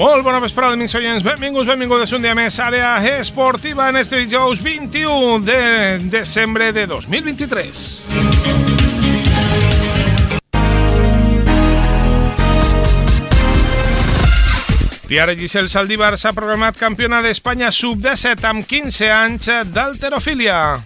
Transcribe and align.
Molt 0.00 0.24
bona 0.24 0.38
vesprada, 0.40 0.72
amics 0.72 0.94
oients. 0.96 1.20
Benvinguts, 1.20 1.66
benvingudes 1.68 2.14
un 2.16 2.22
dia 2.24 2.32
més 2.32 2.54
a 2.56 2.70
Àrea 2.70 3.18
Esportiva 3.18 3.90
en 3.92 3.98
este 4.00 4.16
dijous 4.22 4.62
21 4.64 5.42
de 5.44 5.98
desembre 6.08 6.70
de 6.72 6.86
2023. 6.88 8.08
Tiara 15.10 15.34
Giselle 15.36 15.68
Saldívar 15.68 16.14
s'ha 16.16 16.32
programat 16.32 16.80
campiona 16.80 17.20
d'Espanya 17.20 17.68
sub-17 17.68 18.48
amb 18.54 18.64
15 18.64 19.12
anys 19.12 19.52
d'alterofília. 19.68 20.80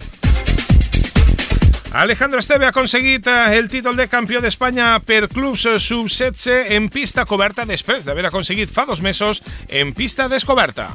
Alejandro 1.95 2.39
Esteve 2.39 2.65
ha 2.65 2.73
aconseguit 2.73 3.25
eh, 3.25 3.57
el 3.57 3.69
títol 3.71 3.95
de 3.95 4.09
campió 4.11 4.41
d'Espanya 4.43 4.97
per 5.07 5.29
clubs 5.31 5.61
sub-16 5.79 6.73
en 6.75 6.89
pista 6.91 7.23
coberta 7.23 7.63
després 7.63 8.03
d'haver 8.03 8.25
aconseguit 8.27 8.67
fa 8.67 8.83
dos 8.83 8.99
mesos 8.99 9.39
en 9.69 9.93
pista 9.95 10.27
descoberta. 10.27 10.89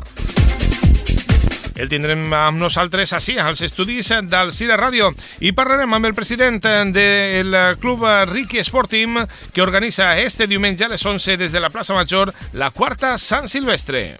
El 1.80 1.88
tindrem 1.88 2.26
amb 2.36 2.60
nosaltres 2.60 3.14
així, 3.16 3.38
als 3.40 3.64
estudis 3.64 4.12
del 4.28 4.52
Cira 4.52 4.76
Ràdio, 4.76 5.08
i 5.40 5.54
parlarem 5.56 5.96
amb 5.96 6.10
el 6.10 6.12
president 6.12 6.60
del 6.92 7.56
club 7.80 8.04
Ricky 8.28 8.60
Sporting, 8.60 9.22
que 9.54 9.64
organitza 9.64 10.18
este 10.20 10.44
diumenge 10.46 10.84
a 10.84 10.92
les 10.92 11.06
11 11.06 11.38
des 11.40 11.56
de 11.56 11.64
la 11.64 11.72
plaça 11.72 11.96
Major 11.96 12.34
la 12.52 12.68
quarta 12.76 13.16
Sant 13.16 13.48
Silvestre. 13.48 14.18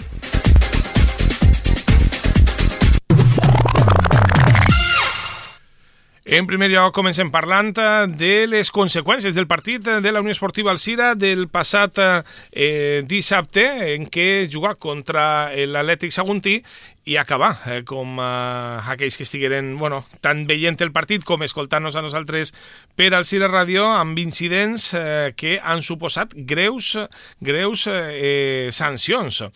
En 6.30 6.46
primer 6.46 6.68
lloc, 6.70 6.92
comencem 6.94 7.26
parlant 7.34 7.72
eh, 7.74 7.86
de 8.14 8.44
les 8.46 8.68
conseqüències 8.70 9.34
del 9.34 9.48
partit 9.50 9.82
de 9.82 10.12
la 10.14 10.20
Unió 10.22 10.30
Esportiva 10.30 10.70
Alcira 10.70 11.16
del 11.18 11.48
passat 11.50 11.98
eh, 11.98 13.02
dissabte, 13.02 13.64
en 13.96 14.06
què 14.06 14.46
jugar 14.46 14.76
contra 14.78 15.50
l'Atlètic 15.50 16.14
Saguntí 16.14 16.60
i 17.10 17.18
acabar, 17.18 17.56
eh, 17.66 17.80
com 17.82 18.22
eh, 18.22 18.92
aquells 18.95 19.18
que 19.18 19.26
estigueren 19.26 19.74
bueno, 19.82 20.04
tant 20.22 20.46
veient 20.46 20.78
el 20.87 20.95
partit 20.95 21.26
com 21.26 21.42
escoltant-nos 21.42 21.98
a 21.98 22.06
nosaltres 22.06 22.54
per 22.94 23.10
al 23.10 23.26
Cira 23.26 23.50
Ràdio 23.50 23.90
amb 23.90 24.22
incidents 24.22 24.92
eh, 24.94 25.32
que 25.34 25.59
han 25.59 25.82
suposat 25.82 26.38
greus, 26.46 26.94
greus 27.42 27.88
eh, 27.90 28.70
sancions. 28.70 29.48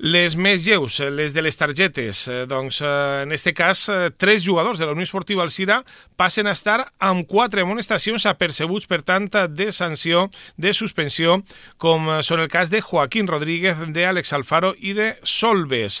Les 0.00 0.32
més 0.32 0.64
lleus, 0.64 0.94
eh, 1.00 1.10
les 1.12 1.34
de 1.36 1.42
les 1.44 1.56
targetes, 1.60 2.22
eh, 2.26 2.46
doncs 2.48 2.78
eh, 2.80 2.86
en 3.22 3.32
este 3.32 3.52
cas 3.52 3.82
tres 4.16 4.42
jugadors 4.42 4.78
de 4.78 4.86
la 4.86 4.92
Unió 4.92 5.04
Esportiva 5.04 5.42
Alcira 5.42 5.84
passen 6.16 6.46
a 6.46 6.54
estar 6.56 6.86
amb 6.98 7.26
quatre 7.28 7.60
amonestacions 7.60 8.24
apercebuts 8.24 8.88
per 8.88 9.02
tant 9.02 9.28
de 9.28 9.66
sanció 9.76 10.30
de 10.56 10.72
suspensió 10.72 11.42
com 11.76 12.08
són 12.24 12.40
el 12.40 12.48
cas 12.48 12.70
de 12.72 12.80
Joaquín 12.80 13.28
Rodríguez, 13.28 13.76
de 13.92 14.06
Àlex 14.08 14.32
Alfaro 14.32 14.72
i 14.78 14.94
de 14.96 15.18
Solves. 15.22 16.00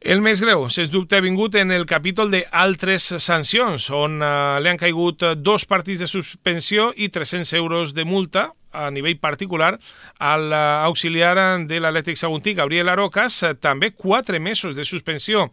El 0.00 0.18
més 0.20 0.42
greu, 0.42 0.66
sens 0.68 0.90
dubte, 0.90 1.14
ha 1.14 1.22
vingut 1.22 1.54
en 1.54 1.70
el 1.70 1.86
capítol 1.86 2.34
d'altres 2.34 3.12
sancions, 3.22 3.92
on 3.94 4.18
eh, 4.18 4.58
li 4.58 4.74
han 4.74 4.80
caigut 4.80 5.22
dos 5.38 5.70
partits 5.70 6.02
de 6.02 6.10
suspensió 6.10 6.90
i 6.96 7.12
300 7.14 7.54
euros 7.62 7.94
de 7.94 8.04
multa, 8.04 8.50
a 8.74 8.90
nivell 8.90 9.16
particular 9.22 9.78
al 10.18 10.50
eh, 10.52 10.58
auxiliar 10.88 11.38
de 11.68 11.78
l'Atlètic 11.80 12.18
Saguntí, 12.18 12.54
Gabriel 12.58 12.90
Arocas, 12.92 13.40
eh, 13.42 13.54
també 13.54 13.92
quatre 13.94 14.40
mesos 14.42 14.74
de 14.76 14.84
suspensió 14.84 15.46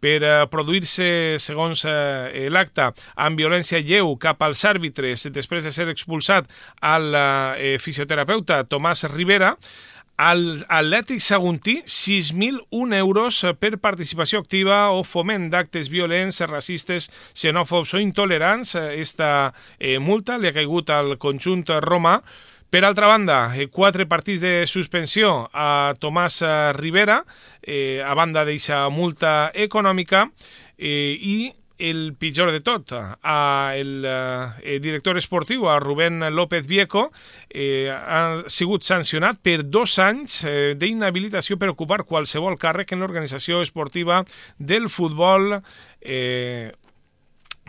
per 0.00 0.16
eh, 0.22 0.32
produir-se, 0.50 1.10
segons 1.42 1.84
l'acte, 2.54 2.88
amb 3.16 3.38
violència 3.38 3.82
lleu 3.82 4.14
cap 4.20 4.42
als 4.46 4.64
àrbitres 4.68 5.26
després 5.34 5.66
de 5.66 5.72
ser 5.74 5.88
expulsat 5.90 6.48
al 6.80 7.14
fisioterapeuta 7.82 8.62
Tomàs 8.70 9.04
Rivera, 9.12 9.54
al 10.18 10.66
Atlètic 10.68 11.22
Saguntí 11.22 11.76
6.001 11.86 12.96
euros 12.98 13.38
per 13.62 13.78
participació 13.78 14.40
activa 14.42 14.90
o 14.90 15.04
foment 15.06 15.46
d'actes 15.52 15.86
violents, 15.94 16.42
racistes, 16.50 17.06
xenòfobs 17.38 17.94
o 17.94 18.02
intolerants. 18.02 18.74
Esta 18.74 19.54
eh, 19.78 20.00
multa 20.02 20.36
li 20.36 20.50
ha 20.50 20.56
caigut 20.56 20.90
al 20.90 21.14
conjunt 21.22 21.62
romà 21.86 22.18
per 22.70 22.84
altra 22.84 23.06
banda, 23.06 23.54
eh, 23.56 23.68
quatre 23.68 24.04
partits 24.06 24.42
de 24.44 24.66
suspensió 24.68 25.48
a 25.52 25.94
Tomàs 26.00 26.42
eh, 26.42 26.72
Rivera, 26.76 27.22
eh, 27.62 28.02
a 28.04 28.12
banda 28.14 28.44
d'eixa 28.44 28.88
multa 28.92 29.50
econòmica, 29.54 30.26
eh, 30.76 31.16
i 31.16 31.38
el 31.78 32.14
pitjor 32.18 32.50
de 32.52 32.60
tot, 32.60 32.92
a 32.92 33.72
el 33.78 34.02
eh, 34.04 34.78
director 34.82 35.16
esportiu, 35.16 35.68
a 35.70 35.78
Rubén 35.80 36.20
López 36.34 36.66
Vieco, 36.66 37.12
eh, 37.48 37.88
ha 37.88 38.42
sigut 38.50 38.82
sancionat 38.82 39.38
per 39.40 39.62
dos 39.62 39.96
anys 40.02 40.42
eh, 40.44 40.74
d'inhabilitació 40.76 41.56
per 41.56 41.70
ocupar 41.72 42.02
qualsevol 42.04 42.58
càrrec 42.58 42.92
en 42.92 43.00
l'organització 43.00 43.62
esportiva 43.62 44.24
del 44.58 44.90
futbol 44.90 45.62
eh, 46.02 46.74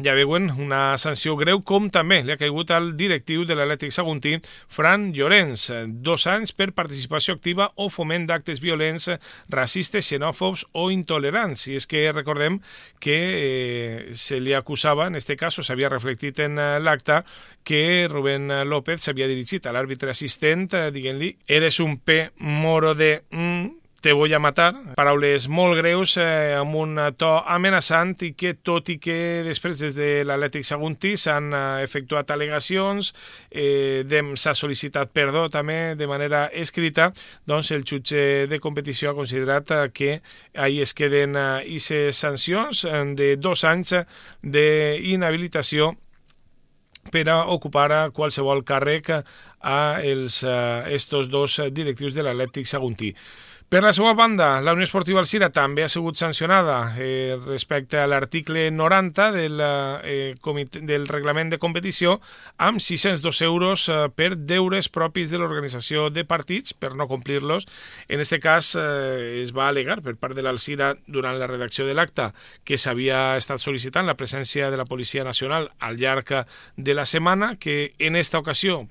ja 0.03 0.13
veuen, 0.15 0.49
una 0.61 0.97
sanció 1.01 1.35
greu, 1.39 1.59
com 1.67 1.89
també 1.91 2.21
li 2.23 2.31
ha 2.33 2.39
caigut 2.39 2.71
al 2.71 2.93
directiu 2.99 3.43
de 3.47 3.55
l'Atlètic 3.57 3.91
Saguntí, 3.91 4.37
Fran 4.71 5.09
Llorenç, 5.15 5.69
dos 6.05 6.25
anys 6.31 6.53
per 6.55 6.71
participació 6.77 7.35
activa 7.35 7.69
o 7.75 7.89
foment 7.91 8.27
d'actes 8.29 8.61
violents, 8.63 9.09
racistes, 9.51 10.07
xenòfobs 10.07 10.65
o 10.79 10.89
intolerants. 10.93 11.67
I 11.67 11.79
és 11.79 11.88
que 11.89 12.05
recordem 12.15 12.61
que 13.03 13.17
eh, 13.19 14.13
se 14.15 14.39
li 14.39 14.55
acusava, 14.55 15.07
en 15.07 15.19
este 15.19 15.35
cas, 15.39 15.59
s'havia 15.59 15.91
reflectit 15.91 16.39
en 16.45 16.59
eh, 16.59 16.69
l'acte, 16.79 17.21
que 17.67 18.07
Rubén 18.09 18.47
López 18.69 19.03
s'havia 19.03 19.27
dirigit 19.27 19.67
a 19.67 19.75
l'àrbitre 19.75 20.15
assistent 20.15 20.69
eh, 20.73 20.88
dient-li 20.95 21.35
«Eres 21.47 21.81
un 21.83 21.99
P 21.99 22.29
moro 22.39 22.95
de...» 22.95 23.19
mm, 23.31 23.79
te 24.01 24.13
voy 24.13 24.33
a 24.33 24.39
matar, 24.39 24.73
paraules 24.95 25.49
molt 25.51 25.75
greus 25.79 26.15
eh, 26.17 26.55
amb 26.55 26.75
un 26.79 26.95
to 27.19 27.29
amenaçant 27.51 28.13
i 28.23 28.31
que 28.37 28.53
tot 28.55 28.87
i 28.93 28.95
que 29.01 29.43
després 29.43 29.81
des 29.83 29.95
de 29.97 30.09
l'Atlètic 30.27 30.63
Saguntí 30.67 31.15
s'han 31.19 31.51
eh, 31.51 31.63
efectuat 31.83 32.31
al·legacions, 32.31 33.11
eh, 33.51 34.05
s'ha 34.39 34.55
sol·licitat 34.55 35.11
perdó 35.11 35.47
també 35.51 35.95
de 35.99 36.07
manera 36.07 36.45
escrita, 36.53 37.09
doncs 37.49 37.73
el 37.75 37.83
jutge 37.83 38.47
de 38.47 38.59
competició 38.63 39.11
ha 39.11 39.17
considerat 39.17 39.71
eh, 39.75 39.81
que 39.91 40.11
ahir 40.55 40.83
es 40.88 40.95
queden 40.95 41.35
eh, 41.35 42.11
sancions 42.11 42.85
eh, 42.85 43.03
de 43.19 43.35
dos 43.35 43.65
anys 43.67 43.97
d'inhabilitació 44.41 45.95
per 47.11 47.27
a 47.31 47.41
ocupar 47.51 48.11
qualsevol 48.13 48.63
càrrec 48.63 49.09
a 49.11 49.99
els, 50.03 50.43
a 50.43 50.88
estos 50.88 51.29
dos 51.29 51.59
directius 51.73 52.13
de 52.13 52.23
l'Atlètic 52.23 52.67
Saguntí. 52.69 53.15
Per 53.69 53.84
la 53.84 53.91
seva 53.94 54.16
banda, 54.18 54.63
la 54.66 54.72
Unió 54.74 54.81
Esportiva 54.88 55.19
Alcira 55.22 55.52
també 55.53 55.84
ha 55.85 55.90
sigut 55.94 56.18
sancionada 56.18 56.96
eh, 56.97 57.35
respecte 57.44 58.00
a 58.02 58.07
l'article 58.09 58.63
90 58.74 59.28
del, 59.35 59.62
eh, 59.62 60.80
del 60.90 61.06
reglament 61.06 61.53
de 61.53 61.59
competició 61.62 62.16
amb 62.57 62.81
602 62.81 63.44
euros 63.46 63.85
eh, 63.94 64.00
per 64.09 64.31
deures 64.50 64.90
propis 64.90 65.30
de 65.30 65.38
l'organització 65.38 66.09
de 66.09 66.25
partits 66.25 66.74
per 66.74 66.96
no 66.97 67.06
complir-los. 67.06 67.69
En 68.09 68.25
aquest 68.25 68.41
cas 68.41 68.74
eh, 68.74 69.44
es 69.44 69.53
va 69.53 69.69
alegar 69.69 70.01
per 70.01 70.18
part 70.18 70.34
de 70.34 70.41
l'Alcira 70.41 70.96
durant 71.06 71.38
la 71.38 71.53
redacció 71.53 71.86
de 71.86 71.94
l'acte 71.94 72.31
que 72.66 72.81
s'havia 72.81 73.36
estat 73.38 73.62
sol·licitant 73.62 74.09
la 74.09 74.18
presència 74.18 74.74
de 74.74 74.81
la 74.81 74.90
Policia 74.90 75.22
Nacional 75.22 75.69
al 75.78 76.01
llarg 76.01 76.40
de 76.74 76.97
la 76.97 77.06
setmana, 77.06 77.53
que 77.62 77.94
en 78.00 78.18
esta 78.18 78.41
ocasió 78.41 78.88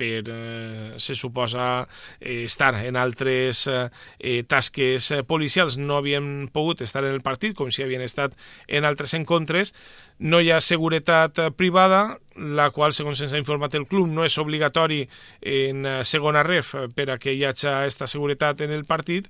per, 0.00 0.24
eh, 0.32 0.94
se 0.96 1.14
suposa, 1.14 1.86
eh, 2.20 2.44
estar 2.44 2.72
en 2.80 2.96
altres 2.96 3.66
eh, 3.68 3.88
eh, 4.18 4.42
tasques 4.48 5.10
eh, 5.10 5.22
policials, 5.28 5.76
no 5.78 5.98
havien 6.00 6.48
pogut 6.52 6.80
estar 6.80 7.04
en 7.04 7.12
el 7.12 7.20
partit, 7.20 7.54
com 7.58 7.70
si 7.70 7.84
havien 7.84 8.04
estat 8.06 8.36
en 8.68 8.88
altres 8.88 9.14
encontres. 9.18 9.74
No 10.18 10.40
hi 10.40 10.50
ha 10.50 10.60
seguretat 10.64 11.38
eh, 11.38 11.50
privada, 11.52 12.18
la 12.40 12.70
qual, 12.72 12.96
segons 12.96 13.20
ens 13.20 13.36
ha 13.36 13.42
informat 13.42 13.76
el 13.76 13.86
club, 13.90 14.08
no 14.08 14.24
és 14.24 14.38
obligatori 14.40 15.02
en 15.44 15.84
segona 16.08 16.44
ref 16.46 16.72
per 16.96 17.10
a 17.10 17.18
que 17.20 17.34
hi 17.34 17.44
hagi 17.44 17.68
aquesta 17.68 18.08
seguretat 18.08 18.62
en 18.64 18.72
el 18.72 18.86
partit, 18.88 19.28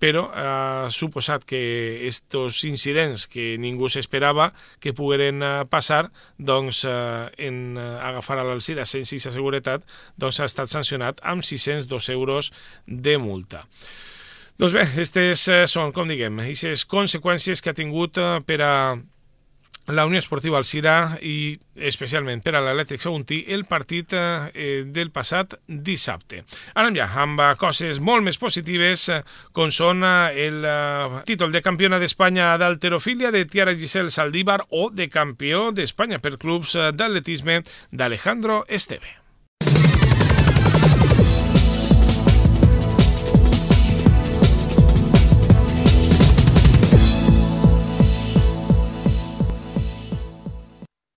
però 0.00 0.24
ha 0.32 0.88
suposat 0.90 1.44
que 1.44 2.06
estos 2.08 2.64
incidents 2.64 3.26
que 3.28 3.58
ningú 3.60 3.90
s'esperava 3.92 4.50
que 4.80 4.94
pogueren 4.96 5.44
eh, 5.44 5.50
passar, 5.70 6.08
doncs 6.38 6.86
eh, 6.88 7.28
en 7.46 7.76
eh, 7.76 7.88
agafar 8.08 8.40
a 8.40 8.46
l'Alcira 8.48 8.88
sense 8.88 9.12
aquesta 9.12 9.36
seguretat, 9.36 9.84
doncs 10.16 10.40
ha 10.40 10.48
estat 10.48 10.72
sancionat 10.72 11.20
amb 11.20 11.44
602 11.44 12.08
euros 12.16 12.50
de 12.86 13.18
multa. 13.20 13.66
Doncs 14.60 14.74
bé, 14.76 14.88
aquestes 14.88 15.46
són, 15.72 15.92
com 15.96 16.08
diguem, 16.08 16.40
aquestes 16.42 16.84
conseqüències 16.88 17.60
que 17.60 17.72
ha 17.72 17.76
tingut 17.76 18.18
per 18.48 18.58
a 18.64 18.74
la 19.92 20.06
Unió 20.06 20.18
Esportiva 20.18 20.58
Alcira 20.58 21.18
i 21.22 21.54
especialment 21.90 22.42
per 22.44 22.54
a 22.56 22.62
l'Atlètic 22.64 23.02
Saguntí 23.02 23.40
el 23.54 23.64
partit 23.68 24.14
eh, 24.16 24.82
del 24.86 25.12
passat 25.14 25.56
dissabte. 25.66 26.42
Anem 26.80 26.98
ja 27.00 27.08
amb 27.22 27.40
coses 27.60 28.00
molt 28.00 28.26
més 28.26 28.38
positives 28.40 29.08
eh, 29.08 29.20
com 29.56 29.72
són 29.74 30.04
eh, 30.06 30.46
el 30.46 30.64
eh, 30.64 31.22
títol 31.28 31.54
de 31.54 31.64
campiona 31.64 32.00
d'Espanya 32.02 32.52
d'alterofília 32.60 33.32
de 33.34 33.46
Tiara 33.46 33.76
Giselle 33.78 34.10
Saldívar 34.14 34.60
o 34.70 34.88
de 34.90 35.08
campió 35.08 35.70
d'Espanya 35.72 36.20
per 36.20 36.38
clubs 36.38 36.76
eh, 36.76 36.90
d'atletisme 36.92 37.62
d'Alejandro 37.92 38.64
Esteve. 38.68 39.19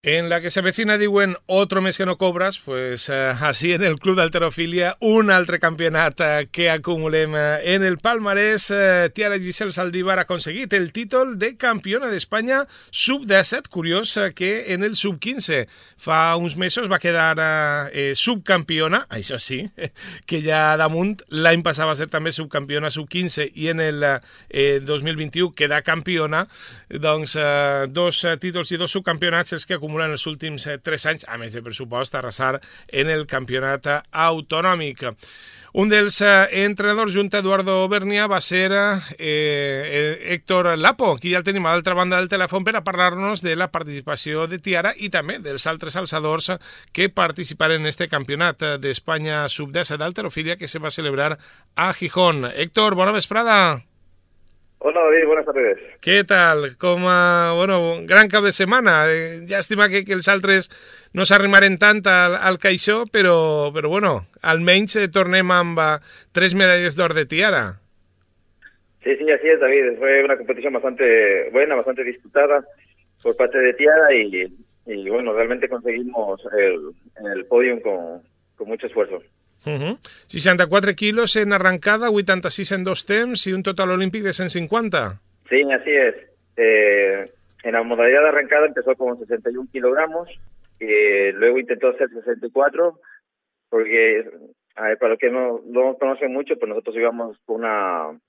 En 0.05 0.27
la 0.27 0.41
que 0.41 0.51
se 0.51 0.59
avecina, 0.59 0.97
diuen, 0.97 1.37
otro 1.45 1.81
mes 1.81 1.97
que 1.97 2.05
no 2.05 2.17
cobras, 2.17 2.59
pues 2.59 3.07
eh, 3.07 3.31
así 3.39 3.71
en 3.71 3.83
el 3.83 3.99
Club 3.99 4.17
d'Alterofilia, 4.17 4.97
un 4.99 5.31
altre 5.31 5.61
campionat 5.63 6.19
eh, 6.19 6.49
que 6.51 6.69
acumulem 6.69 7.31
eh, 7.37 7.73
en 7.73 7.85
el 7.85 7.95
palmarès. 8.03 8.65
Eh, 8.75 9.11
Tiara 9.15 9.39
Giselle 9.39 9.71
Saldívar 9.71 10.19
ha 10.19 10.25
aconseguit 10.27 10.73
el 10.73 10.91
títol 10.91 11.39
de 11.39 11.55
campiona 11.55 12.09
d'Espanya 12.11 12.65
sub-17. 12.91 13.69
Curiós 13.71 14.17
eh, 14.17 14.33
que 14.35 14.73
en 14.73 14.83
el 14.83 14.97
sub-15 14.99 15.69
fa 15.95 16.35
uns 16.35 16.57
mesos 16.59 16.91
va 16.91 16.99
quedar 16.99 17.39
eh, 17.93 18.11
subcampiona, 18.11 19.05
això 19.07 19.39
sí, 19.39 19.61
que 20.27 20.43
ja 20.43 20.75
damunt 20.75 21.15
l'any 21.31 21.63
passat 21.63 21.87
va 21.87 21.95
ser 21.95 22.09
també 22.11 22.35
subcampiona 22.35 22.91
sub-15 22.91 23.47
i 23.55 23.71
en 23.71 23.79
el 23.79 24.03
eh, 24.03 24.83
2021 24.83 25.55
queda 25.55 25.79
campiona. 25.79 26.43
Doncs 26.91 27.39
eh, 27.39 27.87
dos 27.87 28.25
eh, 28.27 28.35
títols 28.35 28.75
i 28.75 28.83
dos 28.83 28.99
subcampionats 28.99 29.55
els 29.55 29.63
que 29.63 29.79
acumulen 29.79 29.92
acumulen 29.93 30.15
els 30.15 30.25
últims 30.25 30.65
eh, 30.65 30.79
tres 30.81 31.05
anys, 31.05 31.25
a 31.29 31.37
més 31.37 31.53
de 31.53 31.61
pressupost, 31.61 32.15
arrasar 32.17 32.57
en 32.89 33.09
el 33.13 33.27
campionat 33.29 33.85
autonòmic. 34.09 35.05
Un 35.77 35.89
dels 35.89 36.19
eh, 36.21 36.65
entrenadors 36.65 37.13
junt 37.13 37.29
a 37.33 37.41
Eduardo 37.43 37.75
Bernia 37.89 38.25
va 38.27 38.39
ser 38.41 38.71
eh, 38.73 40.33
Héctor 40.33 40.73
Lapo, 40.77 41.13
qui 41.21 41.33
ja 41.33 41.41
el 41.41 41.45
tenim 41.45 41.65
a 41.65 41.75
l'altra 41.75 41.93
banda 41.97 42.17
del 42.17 42.29
telèfon 42.29 42.65
per 42.65 42.75
a 42.77 42.83
parlar-nos 42.85 43.45
de 43.45 43.55
la 43.55 43.69
participació 43.69 44.47
de 44.49 44.57
Tiara 44.57 44.95
i 44.97 45.11
també 45.13 45.37
dels 45.37 45.65
altres 45.69 45.97
alçadors 45.97 46.51
que 46.91 47.09
participaran 47.13 47.81
en 47.83 47.93
este 47.93 48.09
campionat 48.09 48.65
d'Espanya 48.81 49.45
sub-10 49.47 49.97
d'alterofilia 50.01 50.57
que 50.57 50.69
se 50.69 50.81
va 50.81 50.93
celebrar 50.93 51.37
a 51.75 51.93
Gijón. 51.93 52.47
Héctor, 52.49 52.95
bona 52.97 53.13
vesprada. 53.13 53.92
Hola 54.85 54.99
David, 54.99 55.25
buenas 55.27 55.45
tardes. 55.47 55.77
Què 56.03 56.25
tal? 56.27 56.65
Com 56.75 57.05
a, 57.07 57.53
bueno, 57.55 57.77
gran 58.03 58.27
cap 58.27 58.43
de 58.43 58.51
setmana. 58.51 58.97
Eh, 59.07 59.37
llàstima 59.47 59.87
que, 59.87 60.01
que 60.03 60.11
els 60.11 60.27
altres 60.27 60.67
no 61.15 61.23
s'arrimaren 61.23 61.77
tant 61.79 62.01
al, 62.11 62.35
al 62.35 62.59
caixó, 62.59 63.05
però, 63.07 63.71
però 63.71 63.87
bueno, 63.93 64.11
almenys 64.43 64.97
eh, 64.99 65.07
tornem 65.07 65.53
amb 65.55 65.79
uh, 65.79 65.93
tres 66.35 66.51
medalles 66.59 66.97
d'or 66.99 67.15
de 67.15 67.23
tiara. 67.31 67.61
Sí, 69.07 69.15
sí, 69.15 69.31
así 69.31 69.53
es, 69.55 69.61
David. 69.61 69.95
Fue 69.99 70.21
una 70.25 70.35
competición 70.35 70.73
bastante 70.73 71.49
buena, 71.55 71.75
bastante 71.79 72.03
disputada 72.03 72.59
por 73.23 73.37
parte 73.37 73.59
de 73.59 73.73
Tiara 73.75 74.13
y, 74.13 74.51
y 74.85 75.09
bueno, 75.09 75.31
realmente 75.31 75.69
conseguimos 75.69 76.41
el, 76.59 76.91
el 77.33 77.45
podium 77.45 77.79
con, 77.79 78.21
con 78.57 78.67
mucho 78.67 78.87
esfuerzo. 78.87 79.23
Uh 79.65 79.69
-huh. 79.69 79.97
64 80.27 80.93
quilos 80.93 81.35
en 81.35 81.53
arrancada, 81.53 82.09
86 82.09 82.71
en 82.73 82.83
dos 82.83 83.05
temps 83.05 83.47
y 83.47 83.53
un 83.53 83.63
total 83.63 83.91
olímpic 83.91 84.23
de 84.23 84.33
150. 84.33 85.19
Sí, 85.49 85.61
así 85.71 85.91
es. 85.91 86.15
Eh, 86.57 87.31
en 87.63 87.71
la 87.71 87.83
modalidad 87.83 88.21
de 88.23 88.29
arrancada 88.29 88.67
empezó 88.67 88.95
con 88.95 89.17
61 89.17 89.69
kilogramos, 89.71 90.29
y 90.79 91.31
luego 91.33 91.59
intentó 91.59 91.89
hacer 91.89 92.09
64, 92.09 92.99
porque 93.69 94.25
a 94.75 94.87
ver, 94.87 94.97
para 94.97 95.11
los 95.11 95.19
que 95.19 95.29
no, 95.29 95.61
no 95.65 95.95
conocen 95.97 96.33
mucho, 96.33 96.57
pues 96.57 96.67
nosotros 96.69 96.95
íbamos 96.95 97.37
con 97.45 97.57
una, 97.57 98.19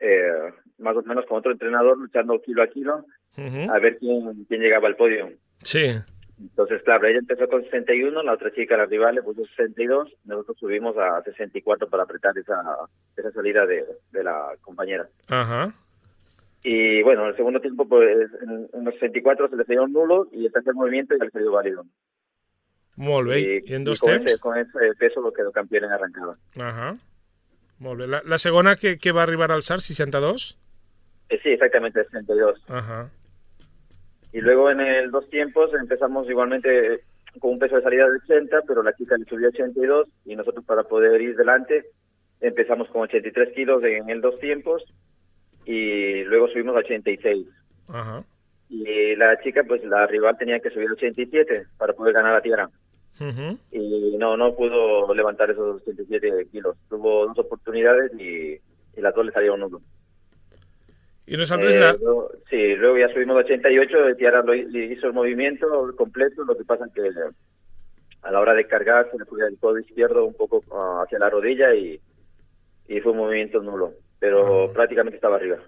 eh, 0.00 0.52
más 0.78 0.96
o 0.96 1.02
menos 1.02 1.24
con 1.26 1.38
otro 1.38 1.52
entrenador 1.52 1.98
luchando 1.98 2.40
kilo 2.42 2.62
a 2.62 2.68
kilo, 2.68 3.06
uh 3.36 3.40
-huh. 3.40 3.70
a 3.70 3.78
ver 3.78 3.98
quién, 3.98 4.44
quién 4.46 4.60
llegaba 4.60 4.88
al 4.88 4.96
podio. 4.96 5.30
Sí. 5.62 5.94
Entonces, 6.40 6.82
claro, 6.82 7.06
ella 7.06 7.18
empezó 7.20 7.48
con 7.48 7.62
61, 7.62 8.22
la 8.22 8.32
otra 8.32 8.52
chica, 8.52 8.76
la 8.76 8.86
rival, 8.86 9.14
le 9.14 9.22
puso 9.22 9.44
62, 9.44 10.12
nosotros 10.24 10.56
subimos 10.58 10.96
a 10.98 11.22
64 11.22 11.88
para 11.88 12.02
apretar 12.02 12.36
esa, 12.36 12.60
esa 13.16 13.30
salida 13.30 13.66
de, 13.66 13.84
de 14.10 14.24
la 14.24 14.52
compañera. 14.60 15.08
Ajá. 15.28 15.72
Y 16.62 17.02
bueno, 17.02 17.22
en 17.22 17.28
el 17.28 17.36
segundo 17.36 17.60
tiempo, 17.60 17.86
pues 17.86 18.30
en, 18.42 18.68
en 18.72 18.84
los 18.84 18.94
64 18.94 19.48
se 19.48 19.56
le 19.56 19.64
salió 19.64 19.84
un 19.84 19.92
nulo 19.92 20.28
y 20.32 20.46
el 20.46 20.52
tercer 20.52 20.74
movimiento 20.74 21.14
ya 21.16 21.24
le 21.24 21.30
salió 21.30 21.52
válido. 21.52 21.84
Molt 22.96 23.28
bé. 23.28 23.40
I, 23.40 23.62
I 23.66 23.74
en 23.74 23.84
dos 23.84 23.98
y 23.98 24.00
con 24.00 24.10
temps? 24.10 24.30
Ese, 24.30 24.40
con 24.40 24.58
ese 24.58 24.94
peso 24.98 25.20
lo 25.20 25.32
quedó 25.32 25.52
campeón 25.52 25.84
en 25.84 25.92
arrancada. 25.92 26.36
Ajá. 26.58 26.96
Molt 27.78 28.00
bé. 28.00 28.06
La, 28.06 28.22
la 28.24 28.38
segona 28.38 28.76
que, 28.76 28.98
que 28.98 29.12
va 29.12 29.22
arribar 29.22 29.52
al 29.52 29.62
SAR, 29.62 29.80
62? 29.80 30.58
Eh, 31.28 31.40
sí, 31.42 31.50
exactamente, 31.50 32.02
62. 32.04 32.64
Ajá. 32.68 33.10
Y 34.34 34.40
luego 34.40 34.68
en 34.68 34.80
el 34.80 35.12
dos 35.12 35.30
tiempos 35.30 35.70
empezamos 35.80 36.28
igualmente 36.28 37.02
con 37.38 37.52
un 37.52 37.58
peso 37.60 37.76
de 37.76 37.82
salida 37.82 38.04
de 38.04 38.18
80, 38.24 38.62
pero 38.66 38.82
la 38.82 38.92
chica 38.94 39.16
le 39.16 39.24
subió 39.26 39.46
a 39.46 39.50
82 39.50 40.08
y 40.24 40.34
nosotros 40.34 40.64
para 40.64 40.82
poder 40.82 41.22
ir 41.22 41.36
delante 41.36 41.84
empezamos 42.40 42.88
con 42.88 43.02
83 43.02 43.54
kilos 43.54 43.82
en 43.84 44.10
el 44.10 44.20
dos 44.20 44.38
tiempos 44.40 44.82
y 45.64 46.24
luego 46.24 46.48
subimos 46.48 46.74
a 46.74 46.80
86. 46.80 47.46
Ajá. 47.88 48.24
Y 48.68 49.14
la 49.14 49.40
chica, 49.40 49.62
pues 49.66 49.84
la 49.84 50.04
rival 50.08 50.36
tenía 50.36 50.58
que 50.58 50.70
subir 50.70 50.88
a 50.88 50.94
87 50.94 51.66
para 51.78 51.92
poder 51.92 52.14
ganar 52.14 52.32
la 52.32 52.42
tierra. 52.42 52.68
Uh 53.20 53.24
-huh. 53.24 53.58
Y 53.70 54.16
no, 54.18 54.36
no 54.36 54.54
pudo 54.56 55.14
levantar 55.14 55.50
esos 55.50 55.80
87 55.82 56.48
kilos. 56.50 56.76
Tuvo 56.88 57.26
dos 57.28 57.38
oportunidades 57.38 58.10
y, 58.18 58.58
y 58.98 59.00
las 59.00 59.14
dos 59.14 59.26
le 59.26 59.32
salieron 59.32 59.62
uno. 59.62 59.80
Y 61.26 61.36
nosotros 61.36 61.72
Eh, 61.72 61.78
la... 61.80 61.92
luego- 61.94 62.30
sí, 62.50 62.74
luego 62.76 62.98
ya 62.98 63.08
subimos 63.08 63.36
a 63.36 63.40
88, 63.40 64.16
Tiara 64.18 64.42
lo, 64.42 64.54
hizo 64.54 65.06
el 65.06 65.12
movimiento 65.12 65.66
completo, 65.96 66.44
lo 66.44 66.56
que 66.56 66.64
pasa 66.64 66.84
es 66.86 66.92
que 66.92 67.02
a 68.22 68.30
la 68.30 68.40
hora 68.40 68.54
de 68.54 68.66
cargar 68.66 69.08
se 69.10 69.18
le 69.18 69.24
fue 69.24 69.46
el 69.46 69.58
codo 69.58 69.78
izquierdo 69.78 70.24
un 70.24 70.34
poco 70.34 70.62
ah, 70.72 71.02
hacia 71.04 71.18
la 71.18 71.30
rodilla 71.30 71.74
y, 71.74 71.98
y 72.88 73.00
fue 73.00 73.12
un 73.12 73.18
movimiento 73.18 73.60
nulo, 73.62 73.92
pero 74.18 74.64
Ah. 74.68 74.72
prácticamente 74.72 75.16
estaba 75.16 75.36
arriba. 75.36 75.58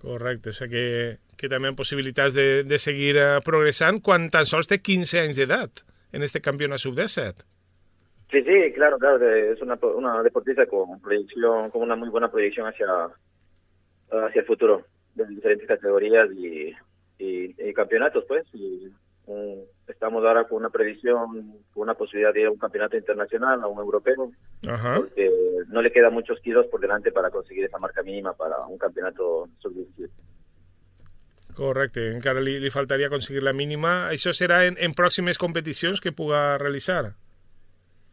Correcte, 0.00 0.48
o 0.50 0.52
sigui 0.56 0.72
que, 0.72 1.18
que 1.36 1.48
també 1.52 1.68
amb 1.68 1.76
possibilitats 1.76 2.32
de, 2.32 2.62
de 2.64 2.78
seguir 2.80 3.18
uh, 3.20 3.40
progressant 3.44 3.98
quan 4.00 4.30
tan 4.32 4.46
sols 4.48 4.68
té 4.68 4.78
15 4.80 5.20
anys 5.20 5.36
d'edat 5.36 5.82
en 6.16 6.24
este 6.24 6.40
campionat 6.40 6.80
sub-17. 6.80 7.44
Sí, 8.32 8.40
sí, 8.46 8.56
claro, 8.72 8.96
claro, 8.98 9.20
es 9.28 9.60
una, 9.60 9.76
una 9.94 10.22
deportista 10.22 10.64
con 10.66 11.00
proyección, 11.02 11.68
con 11.70 11.82
una 11.82 11.96
muy 11.96 12.08
buena 12.08 12.30
proyección 12.30 12.66
hacia, 12.66 12.86
hacia 14.10 14.40
el 14.40 14.46
futuro, 14.46 14.84
de 15.14 15.26
diferentes 15.26 15.66
categorías 15.66 16.28
y, 16.32 16.74
y, 17.18 17.54
y 17.58 17.74
campeonatos, 17.74 18.24
pues, 18.26 18.44
y 18.52 18.90
mm, 19.26 19.60
estamos 19.88 20.24
ahora 20.24 20.44
con 20.44 20.58
una 20.58 20.70
previsión, 20.70 21.58
con 21.72 21.82
una 21.82 21.94
posibilidad 21.94 22.32
de 22.32 22.40
ir 22.42 22.46
a 22.46 22.50
un 22.50 22.58
campeonato 22.58 22.96
internacional, 22.96 23.60
a 23.62 23.66
un 23.66 23.78
europeo, 23.78 24.30
Ajá. 24.68 24.96
porque 24.96 25.30
no 25.68 25.82
le 25.82 25.92
quedan 25.92 26.14
muchos 26.14 26.40
kilos 26.40 26.66
por 26.66 26.80
delante 26.80 27.12
para 27.12 27.30
conseguir 27.30 27.64
esa 27.64 27.78
marca 27.78 28.02
mínima 28.02 28.32
para 28.34 28.58
un 28.66 28.78
campeonato 28.78 29.48
sub-17. 29.58 30.10
Correcte, 31.54 32.06
encara 32.14 32.40
li, 32.40 32.54
li 32.62 32.70
faltaria 32.70 33.10
aconseguir 33.10 33.42
la 33.44 33.52
mínima. 33.52 34.06
Això 34.14 34.32
serà 34.32 34.62
en, 34.68 34.78
en 34.80 34.94
pròximes 34.96 35.36
competicions 35.36 36.00
que 36.00 36.12
puga 36.16 36.56
realitzar. 36.62 37.10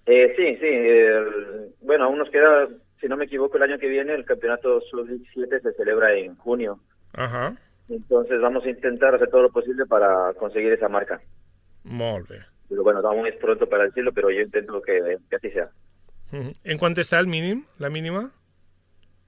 Eh, 0.08 0.34
sí, 0.36 0.56
sí. 0.60 0.72
bueno, 1.82 2.06
aún 2.06 2.18
nos 2.18 2.30
queda, 2.30 2.68
si 3.00 3.08
no 3.08 3.18
me 3.18 3.26
equivoco, 3.26 3.58
el 3.58 3.64
año 3.64 3.80
que 3.80 3.88
viene 3.88 4.14
el 4.14 4.26
campeonato 4.26 4.82
sub-17 4.82 5.62
se 5.62 5.74
celebra 5.74 6.14
en 6.14 6.36
junio. 6.36 6.80
Ajá. 7.14 7.56
Entonces 7.90 8.42
vamos 8.42 8.66
a 8.66 8.70
intentar 8.70 9.16
hacer 9.16 9.30
todo 9.30 9.44
lo 9.44 9.52
posible 9.52 9.86
para 9.86 10.34
conseguir 10.34 10.74
esa 10.74 10.90
marca. 10.90 11.22
Molt 11.84 12.28
bé. 12.28 12.40
Pero 12.70 12.84
bueno, 12.84 13.00
aún 13.00 13.28
es 13.28 13.36
pronto 13.38 13.68
para 13.68 13.86
decirlo, 13.86 14.12
pero 14.12 14.30
yo 14.30 14.42
intento 14.42 14.82
que, 14.82 15.18
que 15.30 15.36
así 15.36 15.52
sea. 15.52 15.70
En 16.32 16.76
quant 16.76 16.98
està 17.00 17.22
el 17.22 17.28
mínim, 17.32 17.64
la 17.80 17.90
mínima? 17.90 18.32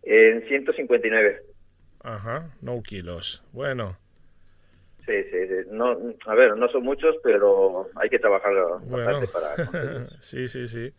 En 0.03 0.41
159. 0.47 1.39
Ajá, 2.03 2.51
9 2.61 2.83
quilos. 2.83 3.43
Bueno, 3.53 3.95
Sí, 5.05 5.23
sí, 5.31 5.47
sí. 5.47 5.69
No, 5.71 5.97
a 6.25 6.35
ver, 6.35 6.55
no 6.57 6.67
son 6.69 6.83
muchos, 6.83 7.15
pero 7.23 7.87
hay 7.95 8.09
que 8.09 8.19
trabajar 8.19 8.53
bueno. 8.83 9.19
bastante 9.19 9.27
para 9.27 10.07
sí, 10.19 10.47
sí, 10.47 10.67
sí. 10.67 10.93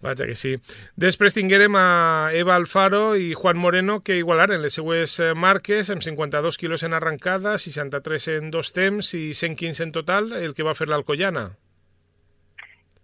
Vaja 0.00 0.26
que 0.26 0.34
sí. 0.36 0.56
Després 1.00 1.34
tinguérem 1.34 1.72
a 1.80 2.28
Eva 2.36 2.54
Alfaro 2.54 3.16
i 3.16 3.32
Juan 3.32 3.56
Moreno 3.56 4.02
que 4.04 4.18
igualaren 4.20 4.60
les 4.60 4.76
seues 4.76 5.16
eh, 5.20 5.32
marques 5.32 5.88
amb 5.90 6.04
52 6.04 6.58
quilos 6.60 6.84
en 6.84 6.92
arrancada, 6.92 7.56
63 7.56 8.28
en 8.36 8.50
dos 8.52 8.74
temps 8.76 9.14
i 9.16 9.32
115 9.32 9.88
en 9.88 9.92
total, 9.96 10.32
el 10.36 10.52
que 10.52 10.66
va 10.66 10.76
fer 10.76 10.90
l'Alcoyana. 10.92 11.48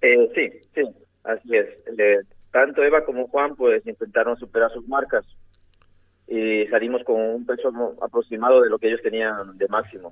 Eh, 0.03 0.29
sí, 0.35 0.51
sí, 0.75 0.85
así 1.25 1.57
es. 1.57 1.73
Eh, 1.97 2.21
tanto 2.53 2.85
Eva 2.85 3.05
como 3.07 3.27
Juan 3.29 3.57
pues 3.57 3.87
intentaron 3.87 4.37
superar 4.37 4.71
sus 4.71 4.87
marcas 4.87 5.25
y 6.35 6.67
salimos 6.69 7.03
con 7.05 7.21
un 7.21 7.45
peso 7.47 7.69
aproximado 8.01 8.63
de 8.63 8.71
lo 8.71 8.79
que 8.79 8.89
ellos 8.89 9.03
tenían 9.03 9.59
de 9.59 9.69
máximo. 9.69 10.09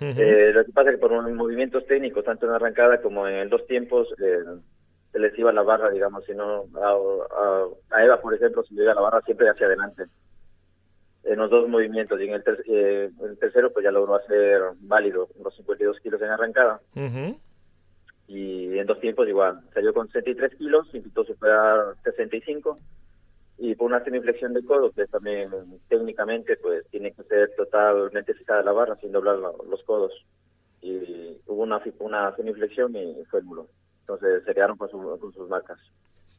Uh 0.00 0.04
-huh. 0.06 0.18
Eh, 0.18 0.52
lo 0.52 0.64
que 0.64 0.72
pasa 0.72 0.90
es 0.90 0.96
que 0.96 1.00
por 1.00 1.12
unos 1.12 1.30
movimientos 1.32 1.86
técnicos, 1.86 2.24
tanto 2.24 2.46
en 2.46 2.50
la 2.50 2.56
arrancada 2.56 3.00
como 3.00 3.28
en 3.28 3.48
dos 3.48 3.64
tiempos, 3.68 4.08
eh, 4.20 4.42
se 5.12 5.18
les 5.20 5.38
iba 5.38 5.52
la 5.52 5.62
barra, 5.62 5.90
digamos, 5.90 6.24
si 6.24 6.34
no, 6.34 6.64
a, 6.74 6.88
a- 6.90 7.68
a 7.96 8.04
Eva, 8.04 8.20
por 8.20 8.34
ejemplo, 8.34 8.64
se 8.64 8.74
le 8.74 8.82
iba 8.82 8.94
la 8.94 9.00
barra 9.02 9.20
siempre 9.22 9.48
hacia 9.48 9.66
adelante. 9.66 10.06
En 11.22 11.38
los 11.38 11.48
dos 11.50 11.68
movimientos, 11.68 12.20
y 12.20 12.24
en 12.24 12.34
el, 12.34 12.42
ter- 12.42 12.64
eh, 12.66 13.10
el 13.22 13.38
tercero 13.38 13.72
pues 13.72 13.84
ya 13.84 13.92
logró 13.92 14.16
hacer 14.16 14.60
válido 14.80 15.28
los 15.42 15.54
52 15.56 16.00
kilos 16.00 16.20
en 16.20 16.30
arrancada. 16.30 16.80
Uh 16.96 17.00
-huh. 17.00 17.38
y 18.26 18.78
en 18.78 18.86
dos 18.86 18.98
tiempos 19.00 19.28
igual. 19.28 19.60
Salió 19.72 19.92
con 19.94 20.08
63 20.08 20.54
kilos, 20.56 20.92
intentó 20.94 21.22
superar 21.24 21.94
65 22.02 22.76
y 23.58 23.74
por 23.76 23.86
una 23.86 24.02
semiflexión 24.04 24.52
de 24.54 24.64
codo, 24.64 24.90
que 24.90 25.06
también 25.06 25.50
técnicamente 25.88 26.56
pues 26.56 26.84
tiene 26.90 27.12
que 27.12 27.22
ser 27.24 27.52
totalmente 27.56 28.34
fijada 28.34 28.62
la 28.62 28.72
barra 28.72 28.96
sin 28.96 29.12
doblar 29.12 29.38
la- 29.38 29.52
los 29.68 29.82
codos. 29.84 30.12
y 30.82 31.38
hubo 31.46 31.62
una, 31.62 31.80
una 32.00 32.36
semiflexión 32.36 32.94
y 32.94 33.24
fue 33.30 33.42
nulo. 33.42 33.68
Entonces 34.00 34.44
se 34.44 34.52
quedaron 34.54 34.76
con, 34.76 34.88
con 35.18 35.32
sus 35.32 35.48
marcas. 35.48 35.78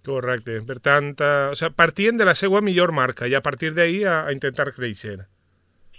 Correcte. 0.06 0.62
Per 0.62 0.80
tant, 0.80 1.20
eh, 1.20 1.48
o 1.52 1.56
sea, 1.56 1.72
partien 1.72 2.16
de 2.20 2.26
la 2.26 2.36
seva 2.36 2.62
millor 2.62 2.92
marca 2.92 3.26
i 3.28 3.34
a 3.34 3.42
partir 3.42 3.74
de 3.74 3.82
ahí 3.82 4.04
a, 4.04 4.28
a 4.28 4.32
intentar 4.32 4.72
créixer. 4.72 5.26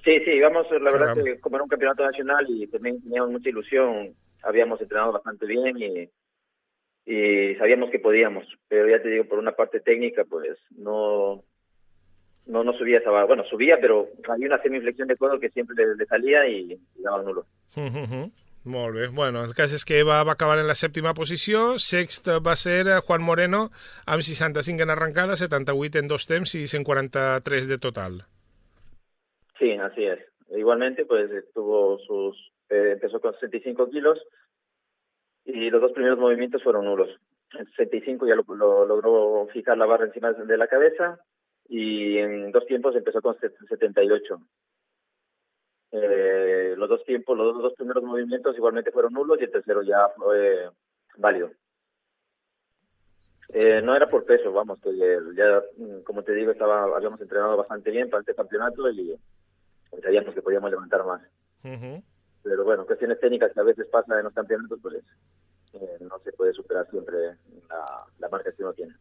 Sí, 0.04 0.20
sí, 0.24 0.30
íbamos, 0.38 0.70
la 0.70 0.92
verdad 0.92 1.14
que 1.24 1.40
como 1.40 1.56
era 1.56 1.64
un 1.64 1.68
campeonato 1.68 2.04
nacional 2.04 2.46
y 2.48 2.68
también 2.68 3.02
teníamos 3.02 3.32
mucha 3.32 3.48
ilusión, 3.48 4.14
habíamos 4.44 4.80
entrenado 4.80 5.10
bastante 5.10 5.44
bien 5.46 5.76
y, 5.78 6.08
y 7.06 7.54
sabíamos 7.54 7.90
que 7.90 8.00
podíamos, 8.00 8.44
pero 8.68 8.88
ya 8.88 9.00
te 9.00 9.08
digo, 9.08 9.24
por 9.24 9.38
una 9.38 9.52
parte 9.52 9.80
técnica, 9.80 10.24
pues 10.24 10.58
no 10.76 11.44
no, 12.46 12.62
no 12.62 12.72
subía 12.74 12.98
esa 12.98 13.10
barra. 13.10 13.26
Bueno, 13.26 13.44
subía, 13.44 13.78
pero 13.80 14.08
había 14.28 14.46
una 14.46 14.62
semiflexión 14.62 15.08
de 15.08 15.16
codo 15.16 15.40
que 15.40 15.50
siempre 15.50 15.74
le, 15.76 15.96
le 15.96 16.06
salía 16.06 16.46
y, 16.48 16.72
y 16.72 17.02
daba 17.02 17.22
nulo. 17.22 17.44
Uh 17.76 17.80
-huh. 17.80 18.30
Molt 18.66 18.96
bé. 18.96 19.06
Bueno, 19.06 19.44
el 19.44 19.54
cas 19.54 19.72
és 19.72 19.84
que 19.84 20.02
va, 20.02 20.24
va 20.24 20.32
acabar 20.32 20.58
en 20.58 20.66
la 20.66 20.74
sèptima 20.74 21.14
posició, 21.14 21.78
sext 21.78 22.26
va 22.42 22.56
ser 22.56 22.98
Juan 23.06 23.22
Moreno 23.22 23.70
amb 24.06 24.22
65 24.26 24.82
en 24.82 24.90
arrancada, 24.90 25.36
78 25.36 26.00
en 26.00 26.08
dos 26.08 26.26
temps 26.26 26.56
y 26.56 26.66
143 26.66 27.68
de 27.68 27.78
total. 27.78 28.24
Sí, 29.58 29.70
así 29.70 30.04
es. 30.04 30.18
Igualmente, 30.50 31.04
pues 31.04 31.30
tuvo 31.54 31.98
sus, 32.00 32.34
eh, 32.68 32.90
empezó 32.94 33.20
con 33.20 33.34
65 33.34 33.88
kilos 33.90 34.18
y 35.46 35.70
los 35.70 35.80
dos 35.80 35.92
primeros 35.92 36.18
movimientos 36.18 36.62
fueron 36.62 36.84
nulos. 36.84 37.08
En 37.56 37.66
65 37.66 38.26
ya 38.26 38.34
lo, 38.34 38.42
lo, 38.54 38.84
logró 38.84 39.46
fijar 39.52 39.78
la 39.78 39.86
barra 39.86 40.06
encima 40.06 40.32
de 40.32 40.56
la 40.56 40.66
cabeza 40.66 41.20
y 41.68 42.18
en 42.18 42.50
dos 42.50 42.66
tiempos 42.66 42.94
empezó 42.96 43.22
con 43.22 43.36
78. 43.38 44.40
Eh, 45.92 46.74
los 46.76 46.88
dos 46.88 47.04
tiempos, 47.04 47.38
los 47.38 47.62
dos, 47.62 47.74
primeros 47.74 48.02
movimientos 48.02 48.56
igualmente 48.56 48.90
fueron 48.90 49.12
nulos 49.12 49.38
y 49.40 49.44
el 49.44 49.50
tercero 49.50 49.82
ya 49.82 50.08
fue 50.16 50.68
válido. 51.16 51.50
Eh, 53.50 53.80
no 53.80 53.94
era 53.94 54.10
por 54.10 54.24
peso, 54.24 54.52
vamos, 54.52 54.80
que 54.80 54.90
ya, 55.36 55.62
como 56.04 56.24
te 56.24 56.34
digo, 56.34 56.50
estaba 56.50 56.96
habíamos 56.96 57.20
entrenado 57.20 57.56
bastante 57.56 57.92
bien 57.92 58.10
para 58.10 58.20
este 58.20 58.34
campeonato 58.34 58.90
y 58.90 59.16
sabíamos 60.02 60.34
que 60.34 60.42
podíamos 60.42 60.70
levantar 60.70 61.04
más. 61.04 61.22
Uh. 61.64 62.02
Pero 62.46 62.64
bueno, 62.64 62.86
cuestiones 62.86 63.18
técnicas 63.18 63.52
que 63.52 63.60
a 63.60 63.64
veces 63.64 63.88
pasan 63.90 64.18
en 64.18 64.24
los 64.24 64.32
campeonatos, 64.32 64.78
pues 64.80 64.94
eh, 64.94 65.98
no 66.00 66.18
se 66.20 66.32
puede 66.32 66.52
superar 66.52 66.88
siempre 66.90 67.16
la, 67.68 68.04
la 68.20 68.28
marca 68.28 68.52
que 68.52 68.62
uno 68.62 68.72
tiene. 68.72 68.94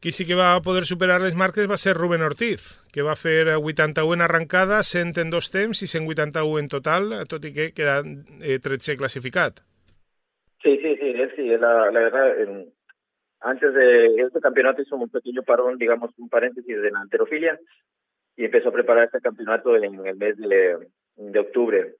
Qui 0.00 0.12
sí 0.16 0.24
que 0.24 0.34
va 0.34 0.62
poder 0.64 0.86
superar 0.88 1.20
les 1.20 1.34
marques 1.36 1.68
va 1.68 1.76
ser 1.76 1.92
Rubén 1.98 2.22
Ortiz, 2.24 2.80
que 2.94 3.04
va 3.04 3.18
fer 3.20 3.52
81 3.52 4.14
en 4.14 4.22
arrancada, 4.24 4.82
100 4.82 5.12
en 5.20 5.28
dos 5.28 5.50
temps 5.52 5.82
i 5.84 5.86
181 5.86 6.62
en 6.62 6.70
total, 6.72 7.12
tot 7.28 7.44
i 7.44 7.52
que 7.52 7.66
queda 7.76 8.00
eh, 8.40 8.56
13 8.64 8.96
clasificat. 8.96 9.60
Sí, 10.64 10.78
sí, 10.80 10.96
sí, 10.96 11.12
él 11.12 11.32
sí, 11.36 11.44
la, 11.60 11.90
la 11.92 12.00
verdad, 12.00 12.40
eh, 12.40 12.72
antes 13.40 13.74
de 13.74 14.16
este 14.24 14.40
campeonato 14.40 14.80
hizo 14.80 14.96
un 14.96 15.10
pequeño 15.10 15.42
parón, 15.42 15.76
digamos, 15.76 16.16
un 16.16 16.30
paréntesis 16.30 16.80
de 16.80 16.90
la 16.90 17.00
alterofilia 17.00 17.60
y 18.36 18.46
empezó 18.46 18.70
a 18.70 18.72
preparar 18.72 19.04
este 19.04 19.20
campeonato 19.20 19.76
en 19.76 20.06
el 20.06 20.16
mes 20.16 20.38
de, 20.38 20.88
de 21.16 21.38
octubre 21.38 21.99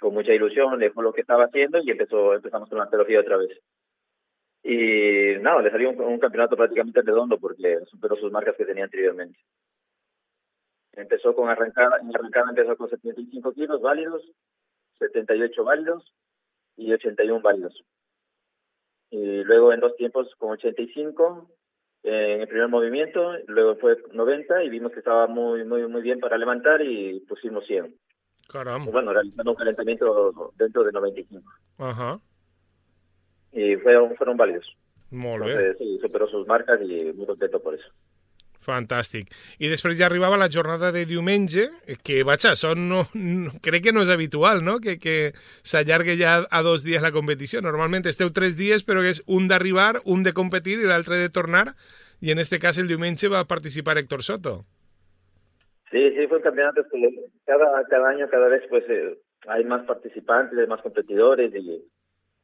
con 0.00 0.14
mucha 0.14 0.32
ilusión, 0.32 0.78
dejó 0.78 1.02
lo 1.02 1.12
que 1.12 1.22
estaba 1.22 1.44
haciendo 1.44 1.78
y 1.78 1.90
empezó 1.90 2.34
empezamos 2.34 2.68
con 2.68 2.78
la 2.78 2.84
alterofilia 2.84 3.20
otra 3.20 3.36
vez. 3.36 3.58
Y 4.62 5.40
nada, 5.40 5.62
le 5.62 5.70
salió 5.70 5.90
un, 5.90 6.00
un, 6.00 6.18
campeonato 6.18 6.56
prácticamente 6.56 7.02
redondo 7.02 7.38
porque 7.38 7.78
superó 7.86 8.16
sus 8.16 8.32
marcas 8.32 8.56
que 8.56 8.66
tenía 8.66 8.84
anteriormente. 8.84 9.38
Empezó 10.92 11.34
con 11.34 11.48
arrancada, 11.48 11.98
en 12.00 12.14
arrancada 12.14 12.50
empezó 12.50 12.76
con 12.76 12.90
75 12.90 13.52
kilos 13.52 13.80
válidos, 13.80 14.22
78 14.98 15.64
válidos 15.64 16.12
y 16.76 16.92
81 16.92 17.40
válidos. 17.40 17.84
Y 19.10 19.44
luego 19.44 19.72
en 19.72 19.80
dos 19.80 19.96
tiempos 19.96 20.34
con 20.36 20.50
85 20.50 21.48
en 22.02 22.40
el 22.42 22.48
primer 22.48 22.68
movimiento, 22.68 23.32
luego 23.46 23.76
fue 23.76 23.96
90 24.12 24.64
y 24.64 24.70
vimos 24.70 24.92
que 24.92 25.00
estaba 25.00 25.26
muy 25.26 25.64
muy 25.64 25.86
muy 25.88 26.02
bien 26.02 26.20
para 26.20 26.38
levantar 26.38 26.82
y 26.82 27.20
pusimos 27.20 27.66
100. 27.66 27.94
Caramba. 28.48 28.90
Bueno, 28.90 29.12
realizando 29.12 29.52
un 29.52 29.56
calentamiento 29.56 30.52
dentro 30.56 30.82
de 30.84 30.92
95. 30.92 31.52
Ajá. 31.78 32.18
Y 33.52 33.76
fueron, 33.76 34.16
fueron 34.16 34.36
válidos. 34.36 34.66
Molt 35.10 35.44
bé. 35.44 35.52
Entonces, 35.52 35.76
sí, 35.78 35.98
superó 36.00 36.26
sus 36.28 36.46
marcas 36.46 36.80
y 36.82 37.12
muy 37.12 37.26
contento 37.26 37.60
por 37.60 37.74
eso. 37.74 37.88
Fantàstic. 38.68 39.30
I 39.62 39.70
després 39.72 39.96
ja 39.96 40.06
arribava 40.08 40.36
la 40.36 40.50
jornada 40.52 40.90
de 40.92 41.06
diumenge, 41.08 41.68
que, 42.04 42.20
vaja, 42.26 42.54
són, 42.58 42.84
no, 42.90 43.04
no, 43.14 43.54
crec 43.64 43.86
que 43.86 43.94
no 43.96 44.02
és 44.04 44.12
habitual, 44.12 44.60
no?, 44.66 44.78
que, 44.84 44.98
que 45.00 45.32
s'allargue 45.64 46.18
ja 46.20 46.42
a 46.44 46.62
dos 46.66 46.84
dies 46.84 47.04
la 47.04 47.12
competició. 47.14 47.62
Normalment 47.64 48.04
esteu 48.10 48.28
tres 48.34 48.58
dies, 48.60 48.84
però 48.84 49.04
és 49.08 49.22
un 49.26 49.48
d'arribar, 49.48 50.02
un 50.04 50.26
de 50.26 50.34
competir 50.36 50.78
i 50.82 50.90
l'altre 50.90 51.16
de 51.16 51.30
tornar, 51.32 51.70
i 52.20 52.34
en 52.34 52.42
este 52.42 52.60
cas 52.60 52.76
el 52.76 52.90
diumenge 52.90 53.30
va 53.32 53.46
participar 53.48 53.96
Héctor 53.96 54.26
Soto. 54.26 54.58
Sí, 55.90 56.10
sí, 56.10 56.26
fue 56.26 56.38
un 56.38 56.42
campeonato 56.42 56.82
que 56.90 57.24
cada, 57.46 57.84
cada 57.84 58.08
año, 58.10 58.28
cada 58.28 58.48
vez, 58.48 58.62
pues, 58.68 58.84
eh, 58.88 59.18
hay 59.46 59.64
más 59.64 59.84
participantes, 59.86 60.58
hay 60.58 60.66
más 60.66 60.82
competidores 60.82 61.54
y, 61.54 61.82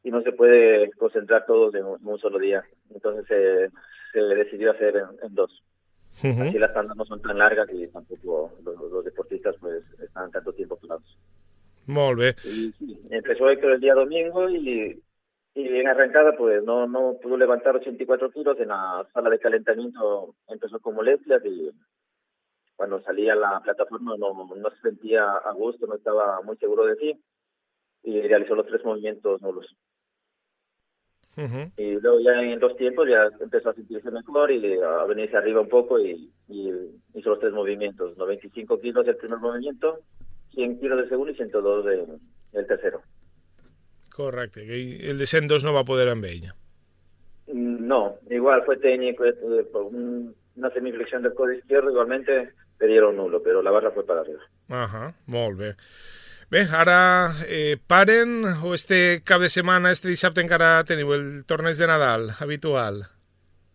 y 0.02 0.10
no 0.10 0.22
se 0.22 0.32
puede 0.32 0.90
concentrar 0.92 1.44
todos 1.46 1.74
en 1.74 1.84
un, 1.84 2.00
en 2.00 2.06
un 2.08 2.18
solo 2.18 2.38
día. 2.38 2.64
Entonces 2.94 3.26
eh, 3.30 3.70
se 4.12 4.20
decidió 4.20 4.70
hacer 4.70 4.96
en, 4.96 5.06
en 5.22 5.34
dos. 5.34 5.62
Uh 6.22 6.26
-huh. 6.28 6.48
Así 6.48 6.58
las 6.58 6.72
tandas 6.72 6.96
no 6.96 7.04
son 7.04 7.20
tan 7.20 7.36
largas 7.38 7.68
y 7.72 7.88
tampoco 7.88 8.52
los, 8.64 8.76
los 8.92 9.04
deportistas 9.04 9.56
pues 9.60 9.82
están 10.00 10.30
tanto 10.30 10.52
tiempo 10.52 10.76
parados. 10.76 11.18
Molt 11.86 12.18
bé. 12.18 12.36
Y, 12.44 12.72
sí, 12.78 12.98
empezó 13.10 13.50
Héctor 13.50 13.72
el 13.72 13.80
día 13.80 13.94
domingo 13.94 14.48
y, 14.48 15.02
y 15.54 15.68
en 15.80 15.88
arrancada 15.88 16.36
pues 16.36 16.62
no 16.62 16.86
no 16.86 17.16
pudo 17.20 17.36
levantar 17.36 17.76
84 17.76 18.30
kilos 18.30 18.58
en 18.60 18.68
la 18.68 19.06
sala 19.12 19.28
de 19.28 19.38
calentamiento 19.38 20.34
empezó 20.48 20.78
con 20.78 20.94
molestias 20.94 21.44
y 21.44 21.70
cuando 22.76 23.00
salía 23.02 23.35
a 23.35 23.37
la 23.37 23.61
plataforma 23.61 24.16
no, 24.16 24.33
no 24.54 24.71
se 24.71 24.81
sentía 24.81 25.25
a 25.33 25.52
gusto, 25.52 25.87
no 25.87 25.95
estaba 25.95 26.40
muy 26.43 26.57
seguro 26.57 26.87
de 26.87 26.97
sí 26.97 27.21
y 28.02 28.21
realizó 28.23 28.54
los 28.54 28.66
tres 28.66 28.85
movimientos 28.85 29.40
nulos. 29.40 29.66
Uh 31.37 31.40
-huh. 31.40 31.73
Y 31.76 32.00
luego 32.00 32.21
ya 32.21 32.40
en 32.40 32.61
dos 32.61 32.76
tiempos 32.76 33.09
ya 33.09 33.28
empezó 33.40 33.71
a 33.71 33.75
sentirse 33.75 34.11
mejor 34.11 34.52
y 34.52 34.78
a 34.81 35.04
venirse 35.04 35.37
arriba 35.37 35.61
un 35.61 35.69
poco 35.69 35.99
y, 35.99 36.31
y 36.49 36.71
hizo 37.14 37.31
los 37.31 37.40
tres 37.40 37.52
movimientos, 37.52 38.16
95 38.16 38.78
kilos 38.81 39.04
del 39.04 39.16
primer 39.16 39.38
movimiento, 39.38 39.99
100 40.54 40.78
kilos 40.78 40.99
del 40.99 41.09
segundo 41.09 41.33
y 41.33 41.37
102 41.37 41.85
de, 41.85 42.07
del 42.52 42.66
tercero. 42.66 43.02
Correcte, 44.14 44.64
que 44.64 45.11
el 45.11 45.19
de 45.19 45.26
102 45.26 45.64
no 45.64 45.73
va 45.73 45.85
poder 45.85 46.09
amb 46.09 46.25
ella. 46.25 46.54
No, 47.49 48.14
igual 48.31 48.62
fue 48.64 48.76
técnico, 48.76 49.25
eh, 49.25 49.35
una 50.57 50.71
semiflexión 50.71 51.23
del 51.23 51.35
codo 51.35 51.52
izquierdo, 51.52 51.90
igualmente 51.90 52.52
le 52.81 52.87
dieron 52.87 53.16
nulo, 53.16 53.43
pero 53.43 53.62
la 53.62 53.71
barra 53.71 53.90
fue 53.90 54.04
para 54.04 54.21
arriba. 54.21 54.40
Ajá, 54.69 55.14
molt 55.26 55.59
bé. 55.59 55.76
Bé, 56.50 56.69
ara 56.71 57.33
eh, 57.49 57.78
paren 57.87 58.45
o 58.62 58.75
este 58.75 59.23
cap 59.25 59.40
de 59.40 59.49
setmana, 59.49 59.90
este 59.90 60.09
dissabte 60.09 60.43
encara 60.45 60.85
teniu 60.85 61.14
el 61.14 61.45
torneig 61.49 61.76
de 61.76 61.87
Nadal 61.88 62.31
habitual? 62.38 63.07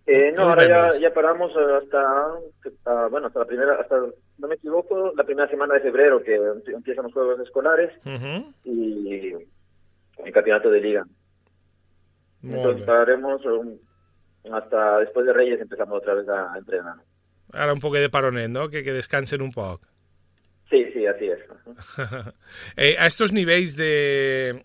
Eh, 0.05 0.31
no, 0.31 0.49
ahora 0.49 0.67
ya, 0.67 0.99
ya 0.99 1.13
paramos 1.13 1.51
hasta, 1.55 2.01
hasta, 2.65 3.07
bueno, 3.07 3.27
hasta 3.27 3.39
la 3.39 3.45
primera, 3.45 3.75
hasta, 3.75 3.95
no 4.39 4.47
me 4.47 4.55
equivoco, 4.55 5.13
la 5.15 5.23
primera 5.23 5.47
semana 5.49 5.75
de 5.75 5.81
febrero 5.81 6.23
que 6.23 6.35
empiezan 6.73 7.03
los 7.03 7.13
juegos 7.13 7.39
escolares 7.41 7.91
uh 8.05 8.09
-huh. 8.09 8.53
y 8.63 9.33
el 10.25 10.33
campeonato 10.33 10.71
de 10.71 10.81
liga. 10.81 11.05
Entonces 12.41 12.81
bé. 12.81 12.85
pararemos 12.87 13.45
um, 13.45 13.77
hasta 14.51 14.99
después 14.99 15.25
de 15.25 15.33
Reyes 15.33 15.59
empezamos 15.59 15.97
otra 15.97 16.13
vez 16.13 16.27
a 16.29 16.57
entrenar. 16.57 16.95
Ara 17.53 17.73
un 17.73 17.81
poc 17.81 17.95
de 17.97 18.09
paronet, 18.13 18.49
no? 18.49 18.67
Que, 18.69 18.83
que 18.83 18.93
descansen 18.93 19.41
un 19.41 19.51
poc. 19.51 19.87
Sí, 20.69 20.85
sí, 20.93 21.05
así 21.05 21.25
es. 21.25 21.39
eh, 22.77 22.95
a 22.99 23.07
estos 23.07 23.33
nivells 23.33 23.75
de 23.75 24.61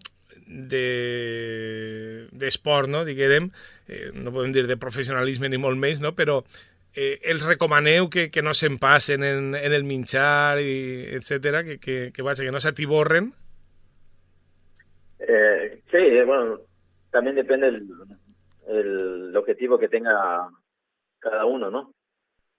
de 0.47 2.29
d'esport, 2.33 2.88
no? 2.88 3.05
diguem, 3.05 3.50
eh, 3.88 4.11
no 4.12 4.33
podem 4.33 4.53
dir 4.53 4.67
de 4.69 4.76
professionalisme 4.76 5.49
ni 5.49 5.61
molt 5.61 5.81
més, 5.81 6.03
no? 6.05 6.12
però 6.12 6.43
eh, 6.95 7.19
els 7.23 7.47
recomaneu 7.49 8.11
que, 8.12 8.29
que 8.31 8.43
no 8.45 8.55
se'n 8.55 8.79
passen 8.79 9.25
en, 9.25 9.55
en 9.57 9.73
el 9.73 9.87
minxar, 9.88 10.61
i 10.61 11.17
etcètera, 11.17 11.64
que, 11.64 11.79
que, 11.79 11.97
que, 12.12 12.23
vaja, 12.26 12.45
que 12.45 12.53
no 12.55 12.61
s'atiborren? 12.61 13.33
Eh, 15.19 15.81
sí, 15.91 16.03
eh, 16.03 16.25
bueno, 16.25 16.61
también 17.11 17.37
depende 17.37 17.69
el, 17.69 17.88
el 18.69 19.37
objetivo 19.37 19.79
que 19.79 19.88
tenga 19.88 20.49
cada 21.19 21.47
uno, 21.47 21.71
¿no? 21.71 21.95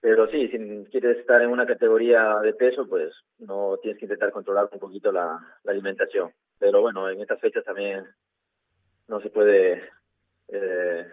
Pero 0.02 0.28
sí, 0.30 0.48
si 0.50 0.86
quieres 0.92 1.18
estar 1.18 1.42
en 1.42 1.50
una 1.50 1.66
categoría 1.66 2.40
de 2.40 2.54
peso, 2.54 2.88
pues 2.88 3.12
no 3.40 3.78
tienes 3.82 4.00
que 4.00 4.06
intentar 4.06 4.32
controlar 4.32 4.70
un 4.72 4.80
poquito 4.80 5.12
la, 5.12 5.40
la 5.64 5.72
alimentación. 5.72 6.32
Pero 6.60 6.82
bueno, 6.82 7.10
en 7.10 7.22
estas 7.22 7.40
fechas 7.40 7.64
también 7.64 8.06
no 9.08 9.20
se 9.22 9.30
puede 9.30 9.82
eh, 10.50 11.08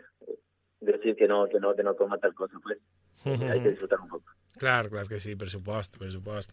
decir 1.03 1.17
que 1.19 1.27
no, 1.29 1.49
que 1.51 1.59
no, 1.61 1.75
que 1.75 1.83
no 1.83 1.97
coma 1.99 2.19
tal 2.23 2.35
cosa, 2.35 2.59
pues 2.63 2.79
Uh 3.27 3.37
hay 3.51 3.61
que 3.61 3.71
disfrutar 3.71 4.01
un 4.01 4.09
poco. 4.09 4.25
Clar, 4.59 4.89
clar 4.91 5.07
que 5.09 5.19
sí, 5.21 5.35
per 5.37 5.49
supost, 5.51 5.99
per 5.99 6.11
supost. 6.13 6.53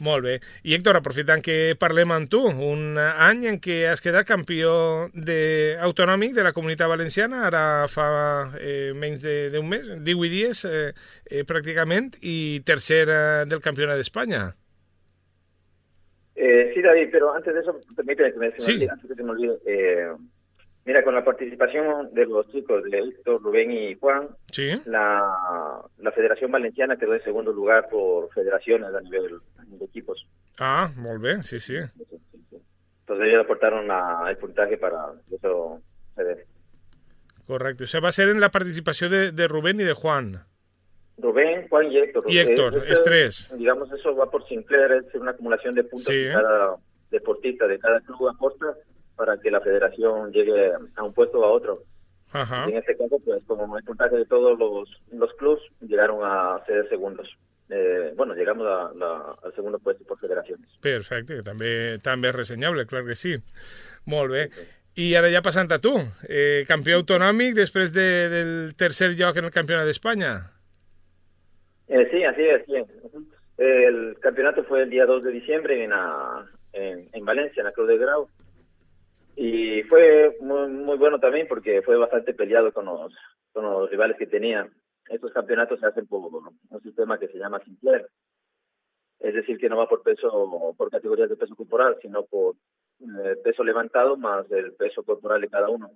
Molt 0.00 0.24
bé. 0.24 0.34
I 0.64 0.74
Héctor, 0.76 0.96
aprofitant 0.98 1.42
que 1.44 1.74
parlem 1.80 2.12
amb 2.12 2.28
tu, 2.30 2.40
un 2.46 2.98
any 3.00 3.46
en 3.50 3.58
què 3.60 3.78
has 3.88 4.00
quedat 4.04 4.26
campió 4.28 5.08
de, 5.14 5.76
autonòmic 5.80 6.34
de 6.36 6.44
la 6.44 6.52
Comunitat 6.56 6.88
Valenciana, 6.92 7.44
ara 7.48 7.64
fa 7.88 8.08
eh, 8.60 8.92
menys 8.96 9.24
d'un 9.54 9.68
mes, 9.68 9.86
18 10.04 10.30
dies 10.32 10.64
eh, 10.68 10.92
eh, 11.26 11.44
pràcticament, 11.48 12.14
i 12.20 12.60
tercer 12.64 13.06
eh, 13.08 13.20
del 13.48 13.60
Campionat 13.64 14.00
d'Espanya. 14.00 14.50
Eh, 16.36 16.72
sí, 16.74 16.80
David, 16.82 17.08
pero 17.12 17.34
antes 17.34 17.52
de 17.54 17.60
eso, 17.60 17.78
permíteme 17.96 18.32
que 18.32 18.38
me, 18.38 18.52
Sí. 18.58 18.86
antes 18.88 19.08
de 19.08 19.14
que 19.14 19.14
se 19.14 19.22
me 19.22 19.32
olvide, 19.32 19.58
eh, 19.66 20.12
mira, 20.90 21.04
con 21.04 21.14
la 21.14 21.24
participación 21.24 22.12
de 22.12 22.26
los 22.26 22.50
chicos 22.50 22.82
de 22.82 22.98
Héctor, 22.98 23.40
Rubén 23.42 23.70
y 23.70 23.94
Juan, 23.94 24.28
Sí. 24.50 24.70
la, 24.86 25.80
la 25.98 26.10
Federación 26.12 26.50
Valenciana 26.50 26.96
quedó 26.96 27.14
en 27.14 27.22
segundo 27.22 27.52
lugar 27.52 27.88
por 27.88 28.28
federaciones 28.32 28.92
a 28.92 29.00
nivel 29.00 29.38
de 29.68 29.84
equipos. 29.84 30.26
Ah, 30.58 30.90
bé, 31.20 31.42
sí, 31.44 31.60
sí. 31.60 31.76
Entonces 31.76 33.26
ellos 33.28 33.44
aportaron 33.44 33.86
la- 33.86 34.26
el 34.30 34.36
puntaje 34.36 34.76
para 34.78 35.12
eso. 35.30 35.80
Correcte. 37.46 37.84
O 37.84 37.86
sigui, 37.86 38.02
va 38.02 38.10
ser 38.12 38.28
en 38.28 38.40
la 38.40 38.50
participació 38.50 39.08
de, 39.08 39.30
de 39.32 39.46
Rubén 39.48 39.80
i 39.80 39.84
de 39.84 39.92
Juan. 39.94 40.44
Rubén, 41.18 41.68
Juan 41.68 41.86
y 41.92 41.98
Héctor. 41.98 42.24
Y 42.28 42.38
Héctor, 42.38 42.74
Este, 42.78 42.92
es 42.92 43.04
tres. 43.04 43.54
Digamos, 43.58 43.90
eso 43.92 44.14
va 44.16 44.30
por 44.30 44.46
Sinclair, 44.48 45.04
es 45.06 45.14
una 45.14 45.30
acumulación 45.32 45.74
de 45.74 45.84
puntos 45.84 46.06
Sí. 46.06 46.24
que 46.24 46.32
cada 46.32 46.76
deportista 47.10 47.66
de 47.68 47.78
cada 47.78 48.00
club 48.00 48.28
aporta 48.28 48.66
para 49.20 49.36
que 49.36 49.50
la 49.50 49.60
federación 49.60 50.32
llegue 50.32 50.72
a 50.96 51.02
un 51.02 51.12
puesto 51.12 51.40
o 51.40 51.44
a 51.44 51.50
otro. 51.52 51.82
Ajá. 52.32 52.64
Y 52.68 52.72
en 52.72 52.78
este 52.78 52.96
caso, 52.96 53.18
pues 53.22 53.44
como 53.44 53.76
el 53.76 53.84
puntaje 53.84 54.16
de 54.16 54.24
todos 54.24 54.58
los, 54.58 54.88
los 55.12 55.34
clubs 55.34 55.60
llegaron 55.80 56.20
a 56.22 56.58
ser 56.64 56.88
segundos. 56.88 57.28
Eh, 57.68 58.14
bueno, 58.16 58.34
llegamos 58.34 58.66
a, 58.66 58.90
la- 58.96 59.34
al 59.44 59.54
segundo 59.54 59.78
puesto 59.78 60.04
por 60.04 60.18
federaciones. 60.18 60.66
Perfecte, 60.80 61.36
que 61.36 61.42
també, 61.44 61.98
també 62.02 62.30
és 62.32 62.34
ressenyable, 62.38 62.86
clar 62.88 63.04
que 63.04 63.14
sí. 63.14 63.34
Molt 64.08 64.32
bé. 64.32 64.46
I 64.96 65.10
ara 65.20 65.28
ja 65.30 65.42
passant 65.44 65.68
a 65.70 65.78
tu, 65.84 65.92
eh, 66.28 66.64
campió 66.66 66.96
autonòmic 67.02 67.54
després 67.60 67.92
de, 67.92 68.06
del 68.32 68.54
tercer 68.74 69.12
lloc 69.20 69.36
en 69.36 69.50
el 69.50 69.54
Campionat 69.54 69.86
d'Espanya. 69.86 70.32
Eh, 71.88 72.08
sí, 72.10 72.24
así 72.24 72.42
es. 72.48 72.64
sí. 72.66 72.80
El 73.58 74.16
campeonato 74.20 74.64
fue 74.64 74.82
el 74.82 74.90
día 74.90 75.04
2 75.04 75.22
de 75.24 75.32
diciembre 75.32 75.84
en, 75.84 75.92
en, 76.72 77.08
en 77.12 77.24
Valencia, 77.24 77.60
en 77.60 77.66
la 77.66 77.72
Cruz 77.72 77.88
de 77.88 77.98
Grau. 77.98 78.28
Y 79.36 79.82
fue 79.84 80.36
muy, 80.40 80.96
bueno 80.98 81.18
también 81.18 81.46
porque 81.48 81.82
fue 81.82 81.96
bastante 81.96 82.34
peleado 82.34 82.72
con 82.72 82.84
los, 82.86 83.12
con 83.52 83.64
los 83.64 83.90
rivales 83.90 84.16
que 84.18 84.26
tenía. 84.26 84.68
Estos 85.08 85.32
campeonatos 85.32 85.80
se 85.80 85.86
hacen 85.86 86.06
por 86.06 86.20
un 86.32 86.82
sistema 86.82 87.18
que 87.18 87.28
se 87.28 87.38
llama 87.38 87.60
Sinclair. 87.64 88.06
Es 89.18 89.34
decir, 89.34 89.58
que 89.58 89.68
no 89.68 89.76
va 89.76 89.88
por 89.88 90.02
peso, 90.02 90.74
por 90.76 90.90
categorías 90.90 91.28
de 91.28 91.36
peso 91.36 91.54
corporal, 91.54 91.98
sino 92.00 92.24
por 92.24 92.54
eh, 93.00 93.36
peso 93.42 93.64
levantado 93.64 94.16
más 94.16 94.50
el 94.50 94.72
peso 94.74 95.02
corporal 95.02 95.40
de 95.40 95.48
cada 95.48 95.68
uno. 95.68 95.90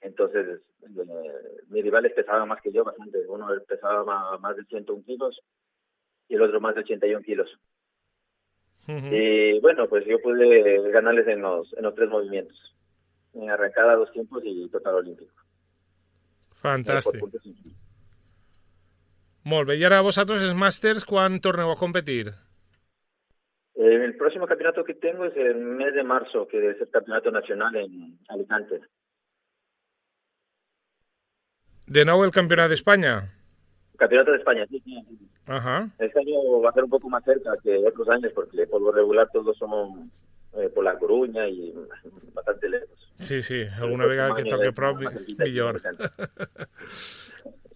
Entonces, 0.00 0.60
eh, 0.82 1.60
mis 1.68 1.82
rivales 1.84 2.12
pesaban 2.12 2.48
más 2.48 2.60
que 2.60 2.72
yo 2.72 2.84
bastante. 2.84 3.26
Uno 3.28 3.46
pesaba 3.66 4.04
ma- 4.04 4.38
más 4.38 4.56
de 4.56 4.64
101 4.64 5.04
kilos 5.04 5.40
y 6.28 6.34
el 6.34 6.42
otro 6.42 6.60
más 6.60 6.74
de 6.74 6.80
81 6.82 7.22
kilos. 7.24 7.48
Y 8.88 9.60
bueno, 9.60 9.88
pues 9.88 10.04
yo 10.06 10.20
pude 10.20 10.90
ganarles 10.90 11.28
en 11.28 11.42
los, 11.42 11.72
en 11.76 11.84
los 11.84 11.94
tres 11.94 12.08
movimientos. 12.08 12.58
En 13.34 13.48
arrancada, 13.48 13.94
dos 13.94 14.12
tiempos 14.12 14.42
y 14.44 14.68
total 14.68 14.96
olímpico. 14.96 15.32
Fantàstic. 16.62 17.18
puntos. 17.20 17.42
Molt 19.44 19.68
bé. 19.68 19.76
I 19.80 19.84
ara 19.88 20.02
vosaltres, 20.06 20.42
els 20.46 20.54
màsters, 20.54 21.06
quan 21.08 21.40
torneu 21.42 21.72
a 21.72 21.78
competir? 21.78 22.30
Eh, 23.74 23.98
el 24.04 24.16
próximo 24.16 24.46
campeonato 24.46 24.84
que 24.84 24.94
tengo 24.94 25.24
es 25.24 25.36
el 25.36 25.56
mes 25.56 25.94
de 25.94 26.04
marzo, 26.04 26.46
que 26.46 26.70
es 26.70 26.80
el 26.80 26.90
campeonato 26.90 27.30
nacional 27.30 27.74
en 27.76 28.18
Alicante. 28.28 28.78
De 31.86 32.04
nou 32.06 32.22
el 32.22 32.30
Campionat 32.30 32.70
d'Espanya? 32.70 33.16
Campeonato 34.02 34.32
de 34.32 34.38
España, 34.38 34.66
sí, 34.68 34.82
sí. 34.84 34.98
Ajá. 35.46 35.88
Este 35.96 36.18
año 36.18 36.60
va 36.60 36.70
a 36.70 36.72
ser 36.72 36.82
un 36.82 36.90
poco 36.90 37.08
más 37.08 37.22
cerca 37.22 37.52
que 37.62 37.76
otros 37.86 38.08
años 38.08 38.32
porque 38.34 38.66
por 38.66 38.82
lo 38.82 38.90
regular 38.90 39.28
todos 39.32 39.56
son 39.56 40.10
eh, 40.54 40.68
por 40.74 40.82
La 40.82 40.98
Coruña 40.98 41.48
y 41.48 41.72
bastante 42.34 42.68
lejos. 42.68 43.12
Sí, 43.20 43.42
sí. 43.42 43.62
Alguna 43.80 44.06
vegada 44.06 44.34
que 44.34 44.44
toque 44.44 44.72
prop, 44.72 44.98
millor. 45.38 45.80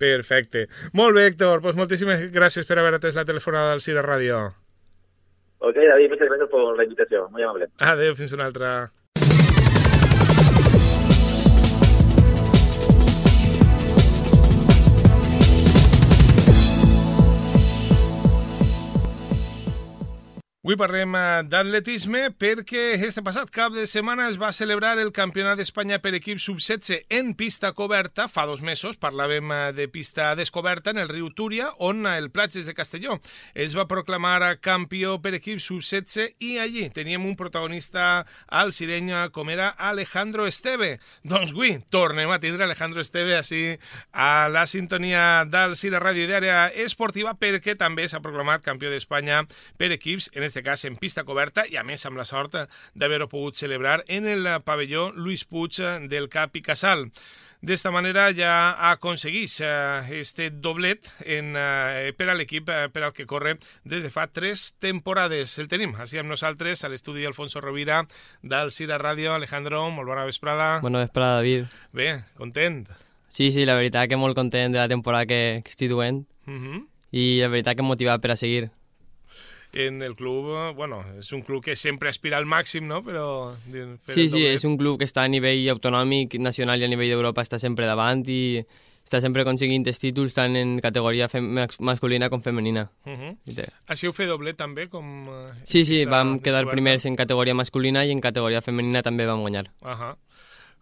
Perfecte. 0.01 0.67
Molt 0.93 1.15
bé, 1.15 1.29
Héctor. 1.29 1.63
Pues 1.63 1.79
moltíssimes 1.79 2.27
gràcies 2.35 2.67
per 2.67 2.81
haver 2.83 2.99
atès 2.99 3.15
la 3.15 3.25
telefonada 3.25 3.71
del 3.71 3.81
Cira 3.81 4.03
Ràdio. 4.03 4.51
Ok, 5.63 5.79
David, 5.79 6.11
muchas 6.11 6.27
gracias 6.27 6.51
por 6.51 6.77
la 6.77 6.83
invitación. 6.83 7.31
Muy 7.31 7.43
amable. 7.45 7.71
Adéu, 7.79 8.19
fins 8.19 8.35
una 8.35 8.51
altra. 8.51 8.91
Avui 20.67 20.75
parlem 20.75 21.13
eh, 21.15 21.43
d'atletisme 21.47 22.25
perquè 22.43 22.97
este 23.07 23.23
passat 23.23 23.53
cap 23.55 23.71
de 23.71 23.85
setmana 23.87 24.25
es 24.27 24.35
va 24.35 24.49
celebrar 24.51 24.97
el 24.99 25.13
Campionat 25.15 25.61
d'Espanya 25.61 26.01
per 26.03 26.11
equip 26.19 26.41
sub-16 26.43 27.05
en 27.15 27.29
pista 27.39 27.71
coberta. 27.71 28.25
Fa 28.27 28.49
dos 28.51 28.65
mesos 28.67 28.99
parlàvem 28.99 29.53
eh, 29.55 29.59
de 29.77 29.87
pista 29.87 30.33
descoberta 30.35 30.91
en 30.91 30.99
el 30.99 31.07
riu 31.07 31.29
Túria, 31.31 31.69
on 31.79 32.03
eh, 32.03 32.17
el 32.19 32.33
Platges 32.35 32.67
de 32.67 32.75
Castelló 32.75 33.21
es 33.55 33.77
va 33.79 33.85
proclamar 33.87 34.41
eh, 34.43 34.49
campió 34.59 35.21
per 35.23 35.37
equip 35.39 35.63
sub-16 35.63 36.35
i 36.43 36.59
allí 36.59 36.89
teníem 36.91 37.31
un 37.31 37.39
protagonista 37.39 38.27
al 38.51 38.75
sirenya 38.75 39.29
com 39.31 39.55
era 39.55 39.69
Alejandro 39.71 40.49
Esteve. 40.51 40.97
Doncs 41.23 41.55
avui 41.55 41.79
tornem 41.95 42.35
a 42.35 42.41
tindre 42.43 42.67
Alejandro 42.67 43.07
Esteve 43.07 43.39
així 43.39 43.63
a 44.11 44.49
la 44.51 44.67
sintonia 44.67 45.47
del 45.47 45.79
Cira 45.79 46.03
Ràdio 46.03 46.27
i 46.27 46.33
d'Àrea 46.35 46.59
Esportiva 46.89 47.39
perquè 47.39 47.79
també 47.79 48.11
s'ha 48.11 48.25
proclamat 48.27 48.67
campió 48.67 48.91
d'Espanya 48.91 49.45
per 49.79 49.95
equips, 49.95 50.33
en 50.35 50.43
este 50.43 50.56
cas 50.63 50.85
en 50.85 50.97
pista 50.97 51.25
coberta 51.25 51.67
i 51.67 51.77
a 51.77 51.83
més 51.83 52.05
amb 52.07 52.17
la 52.17 52.25
sort 52.25 52.55
d'haver-ho 52.95 53.29
pogut 53.29 53.57
celebrar 53.57 54.05
en 54.09 54.27
el 54.27 54.47
pavelló 54.65 55.11
Luis 55.15 55.45
Puig 55.45 55.81
del 56.09 56.29
Cap 56.29 56.57
i 56.57 56.63
Casal. 56.63 57.11
D'esta 57.67 57.91
manera 57.91 58.29
ja 58.37 58.77
aconseguís 58.93 59.61
eh, 59.65 60.21
este 60.21 60.51
doblet 60.51 61.09
en, 61.25 61.55
eh, 61.57 62.13
per 62.15 62.29
a 62.29 62.35
l'equip 62.37 62.69
eh, 62.69 62.89
per 62.93 63.03
al 63.03 63.15
que 63.17 63.25
corre 63.27 63.57
des 63.83 64.05
de 64.05 64.11
fa 64.13 64.27
tres 64.29 64.75
temporades. 64.79 65.57
El 65.59 65.67
tenim 65.67 65.97
així 65.99 66.21
amb 66.21 66.29
nosaltres 66.31 66.85
a 66.85 66.91
l'estudi 66.93 67.25
Alfonso 67.27 67.61
Rovira 67.65 68.05
del 68.43 68.71
Cira 68.71 69.01
Ràdio. 69.01 69.33
Alejandro, 69.35 69.89
molt 69.91 70.07
bona 70.07 70.29
vesprada. 70.29 70.81
Bona 70.85 71.01
vesprada, 71.07 71.41
David. 71.41 71.73
Bé, 71.97 72.21
content. 72.37 72.85
Sí, 73.27 73.51
sí, 73.51 73.65
la 73.67 73.75
veritat 73.75 74.09
que 74.09 74.21
molt 74.21 74.37
content 74.37 74.73
de 74.73 74.79
la 74.79 74.89
temporada 74.89 75.27
que, 75.27 75.63
que 75.65 75.71
estic 75.71 75.91
duent 75.91 76.27
Uh 76.47 76.53
-huh. 76.55 76.87
i 77.11 77.41
la 77.41 77.49
veritat 77.49 77.75
que 77.77 77.83
motivat 77.83 78.21
per 78.23 78.31
a 78.31 78.37
seguir. 78.37 78.71
En 79.77 80.01
el 80.03 80.15
club, 80.17 80.49
bueno, 80.75 81.03
és 81.19 81.29
un 81.37 81.43
club 81.45 81.63
que 81.67 81.77
sempre 81.77 82.09
aspira 82.09 82.39
al 82.41 82.47
màxim, 82.49 82.87
no? 82.89 83.03
Però... 83.05 83.53
Sí, 84.09 84.31
sí, 84.33 84.47
és 84.49 84.65
un 84.65 84.79
club 84.81 84.97
que 84.99 85.05
està 85.05 85.27
a 85.27 85.29
nivell 85.29 85.69
autonòmic, 85.75 86.39
nacional 86.41 86.81
i 86.81 86.87
a 86.87 86.89
nivell 86.89 87.13
d'Europa 87.13 87.45
està 87.45 87.61
sempre 87.61 87.85
davant 87.85 88.25
i 88.25 88.65
està 89.07 89.21
sempre 89.23 89.45
aconseguint 89.45 89.85
els 89.87 90.01
títols 90.03 90.35
tant 90.35 90.57
en 90.59 90.79
categoria 90.83 91.29
masculina 91.87 92.29
com 92.33 92.41
femenina. 92.43 92.89
Uh 93.07 93.13
-huh. 93.13 93.69
Així 93.87 94.07
heu 94.07 94.13
fet 94.13 94.27
doblet 94.27 94.57
també, 94.57 94.89
com... 94.89 95.25
eh, 95.29 95.53
Sí, 95.65 95.85
sí, 95.85 96.05
vam 96.05 96.41
quedar 96.41 96.67
primers 96.71 97.07
en 97.07 97.15
categoria 97.15 97.55
masculina 97.55 98.05
i 98.05 98.11
en 98.11 98.21
categoria 98.21 98.61
femenina 98.61 99.03
també 99.03 99.27
vam 99.27 99.41
guanyar. 99.41 99.71
Ahà. 99.83 100.17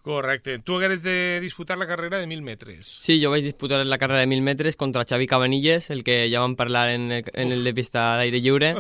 Correcte. 0.05 0.59
Tu 0.59 0.77
hagueres 0.77 1.03
de 1.03 1.41
disputar 1.41 1.79
la 1.79 1.87
carrera 1.87 2.19
de 2.19 2.27
1.000 2.27 2.43
metres. 2.43 2.87
Sí, 2.87 3.23
jo 3.23 3.31
vaig 3.33 3.43
disputar 3.43 3.79
la 3.87 3.97
carrera 3.97 4.21
de 4.21 4.27
1.000 4.27 4.43
metres 4.43 4.77
contra 4.77 5.07
Xavi 5.09 5.27
Cabanilles, 5.27 5.89
el 5.89 6.05
que 6.05 6.29
ja 6.31 6.43
vam 6.45 6.57
parlar 6.57 6.91
en 6.91 7.11
el, 7.11 7.25
en 7.33 7.53
el 7.53 7.65
de 7.65 7.73
pista 7.73 8.13
a 8.13 8.19
l'aire 8.21 8.43
lliure, 8.45 8.75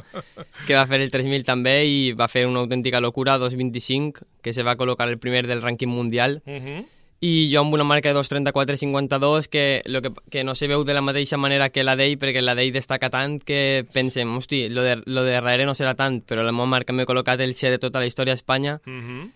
que 0.66 0.76
va 0.76 0.84
fer 0.84 1.00
el 1.00 1.08
3.000 1.08 1.46
també 1.48 1.78
i 1.88 2.12
va 2.12 2.28
fer 2.28 2.44
una 2.44 2.60
autèntica 2.60 3.00
locura, 3.00 3.38
2.25, 3.40 4.20
que 4.44 4.52
se 4.52 4.66
va 4.68 4.76
col·locar 4.76 5.08
el 5.08 5.16
primer 5.16 5.46
del 5.48 5.64
rànquing 5.64 5.88
mundial. 5.88 6.42
Uh 6.44 6.60
-huh. 6.60 6.84
I 7.24 7.48
jo 7.50 7.62
amb 7.62 7.72
una 7.72 7.84
marca 7.84 8.12
de 8.12 8.20
2.34.52 8.20 9.48
que, 9.48 9.80
lo 9.86 10.02
que, 10.02 10.10
que 10.30 10.44
no 10.44 10.54
se 10.54 10.68
veu 10.68 10.84
de 10.84 10.92
la 10.92 11.00
mateixa 11.00 11.38
manera 11.38 11.70
que 11.70 11.84
la 11.84 11.96
d'ell, 11.96 12.18
perquè 12.18 12.42
la 12.42 12.54
d'ell 12.54 12.72
destaca 12.72 13.08
tant 13.08 13.42
que 13.42 13.86
pensem, 13.94 14.36
hosti, 14.36 14.68
lo 14.68 14.82
de, 14.82 15.00
lo 15.06 15.22
de 15.24 15.32
darrere 15.32 15.64
no 15.64 15.72
serà 15.72 15.94
tant, 15.94 16.20
però 16.20 16.42
la 16.42 16.52
meva 16.52 16.66
marca 16.66 16.92
m'he 16.92 17.06
col·locat 17.06 17.40
el 17.40 17.54
6 17.54 17.70
de 17.70 17.78
tota 17.78 17.98
la 17.98 18.06
història 18.06 18.32
a 18.32 18.34
Espanya 18.34 18.80
Uh 18.84 18.92
-huh. 18.92 19.30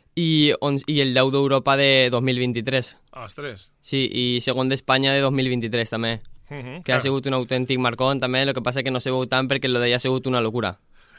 On, 0.60 0.78
i 0.86 1.00
el 1.04 1.14
10 1.14 1.30
d'Europa 1.34 1.76
de 1.76 2.08
2023. 2.10 2.96
Ostres. 3.24 3.68
Sí, 3.80 4.04
i 4.10 4.40
segon 4.44 4.68
d'Espanya 4.72 5.12
de 5.14 5.20
2023 5.26 5.90
també, 5.90 6.20
Uh 6.50 6.54
-huh. 6.56 6.82
que 6.82 6.92
ha 6.94 7.00
sigut 7.00 7.26
un 7.26 7.34
autèntic 7.34 7.78
marcón 7.78 8.18
també, 8.20 8.40
el 8.42 8.54
que 8.54 8.62
passa 8.62 8.82
que 8.82 8.90
no 8.90 9.00
se 9.00 9.10
veu 9.10 9.26
tant 9.28 9.46
perquè 9.50 9.68
lo 9.68 9.80
d'ella 9.80 9.96
ha 9.96 10.00
sigut 10.00 10.26
una 10.26 10.40
locura. 10.40 10.78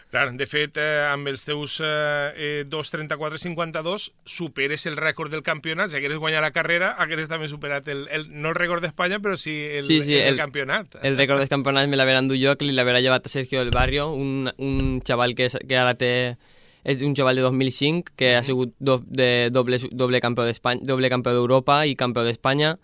Clar, 0.09 0.31
de 0.35 0.47
fet, 0.47 0.75
eh, 0.77 1.05
amb 1.11 1.27
els 1.27 1.45
teus 1.45 1.79
eh, 1.85 2.65
2.34.52 2.67 4.11
superes 4.25 4.85
el 4.87 4.97
rècord 4.97 5.29
del 5.31 5.43
campionat. 5.43 5.89
Si 5.91 5.97
hagueres 5.97 6.17
guanyat 6.17 6.41
la 6.41 6.51
carrera, 6.51 6.91
hagueres 6.97 7.29
també 7.29 7.47
superat 7.47 7.87
el, 7.87 8.07
el 8.11 8.27
no 8.41 8.49
el 8.49 8.55
rècord 8.55 8.81
d'Espanya, 8.81 9.19
però 9.19 9.37
sí 9.37 9.53
el, 9.53 9.83
Sí, 9.83 10.01
sí, 10.03 10.15
el, 10.15 10.33
el- 10.33 10.37
campionat. 10.37 10.95
El 11.03 11.17
rècord 11.17 11.37
dels 11.43 11.49
campionats 11.49 11.87
me 11.89 11.95
l'haver 11.99 12.15
endur 12.17 12.37
jo, 12.41 12.55
que 12.57 12.65
li 12.65 12.73
l'haver 12.73 12.99
llevat 13.01 13.25
a 13.25 13.29
Sergio 13.29 13.59
del 13.59 13.71
Barrio, 13.71 14.11
un, 14.13 14.51
un 14.57 15.01
xaval 15.05 15.35
que, 15.35 15.47
que 15.67 15.77
ara 15.77 15.93
té... 15.95 16.37
És 16.83 17.01
un 17.03 17.13
xaval 17.15 17.35
de 17.35 17.41
2005 17.43 18.13
que 18.15 18.35
ha 18.37 18.43
sigut 18.43 18.73
do, 18.79 19.01
de 19.05 19.49
doble, 19.51 19.77
doble 19.91 20.21
campió 20.23 20.45
d'Espanya, 20.47 20.81
doble 20.87 21.09
campió 21.11 21.33
d'Europa 21.35 21.81
i 21.85 21.95
campió 21.99 22.23
d'Espanya 22.23 22.77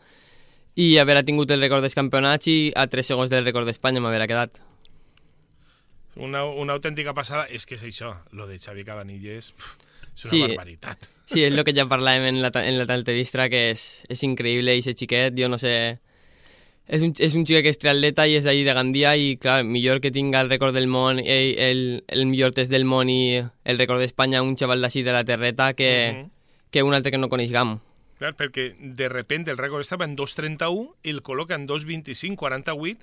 i 0.75 0.97
haver 0.99 1.21
tingut 1.23 1.51
el 1.55 1.61
rècord 1.63 1.81
dels 1.85 1.95
campionats 1.95 2.47
i 2.51 2.73
a 2.75 2.87
3 2.91 3.13
segons 3.13 3.31
del 3.31 3.45
rècord 3.47 3.65
d'Espanya 3.65 4.01
m'haver 4.03 4.27
quedat. 4.27 4.59
Una, 6.15 6.45
una 6.45 6.73
autèntica 6.73 7.13
passada. 7.13 7.45
És 7.51 7.65
que 7.65 7.75
és 7.75 7.83
això, 7.83 8.13
lo 8.31 8.47
de 8.47 8.57
Xavi 8.59 8.83
Cabanilles, 8.87 9.51
és 10.15 10.25
una 10.25 10.31
Sí. 10.31 10.41
barbaritat. 10.47 11.09
Sí, 11.25 11.43
és 11.43 11.51
el 11.51 11.63
que 11.65 11.73
ja 11.75 11.87
parlàvem 11.89 12.27
en 12.29 12.41
la, 12.41 12.51
en 12.53 12.77
la 12.77 12.93
entrevista, 12.95 13.49
que 13.49 13.71
és, 13.71 14.05
és 14.09 14.23
increïble, 14.23 14.75
i 14.75 14.79
ese 14.83 14.93
xiquet, 14.93 15.33
jo 15.37 15.49
no 15.49 15.57
sé... 15.57 15.99
És 16.87 17.01
un, 17.01 17.13
és 17.17 17.33
un 17.33 17.45
xiquet 17.47 17.63
que 17.65 17.71
és 17.73 17.79
triatleta 17.81 18.27
i 18.29 18.35
és 18.37 18.45
d'ahí 18.45 18.61
de 18.63 18.73
Gandia 18.77 19.15
i, 19.17 19.35
clar, 19.41 19.63
millor 19.65 20.01
que 20.03 20.11
tinga 20.13 20.41
el 20.45 20.51
rècord 20.51 20.75
del 20.77 20.85
món, 20.87 21.17
el, 21.19 21.55
el, 21.57 21.81
el 22.07 22.25
millor 22.29 22.53
test 22.53 22.69
del 22.71 22.85
món 22.85 23.09
i 23.09 23.41
el 23.41 23.79
rècord 23.81 23.99
d'Espanya, 24.03 24.43
un 24.45 24.53
xaval 24.55 24.81
d'ací 24.85 25.01
de 25.01 25.11
la 25.15 25.23
terreta, 25.25 25.73
que, 25.73 25.89
Mhm. 26.13 26.29
que 26.69 26.83
un 26.83 26.93
altre 26.93 27.11
que 27.11 27.17
no 27.17 27.29
coneixem. 27.29 27.79
Clar, 28.25 28.33
perquè 28.39 28.71
de 28.79 29.07
repente 29.11 29.51
el 29.53 29.57
rècord 29.61 29.85
estava 29.85 30.05
en 30.09 30.15
2.31 30.17 30.95
i 31.05 31.13
el 31.13 31.21
col·loca 31.21 31.53
en 31.53 31.67
2.25.48 31.69 32.97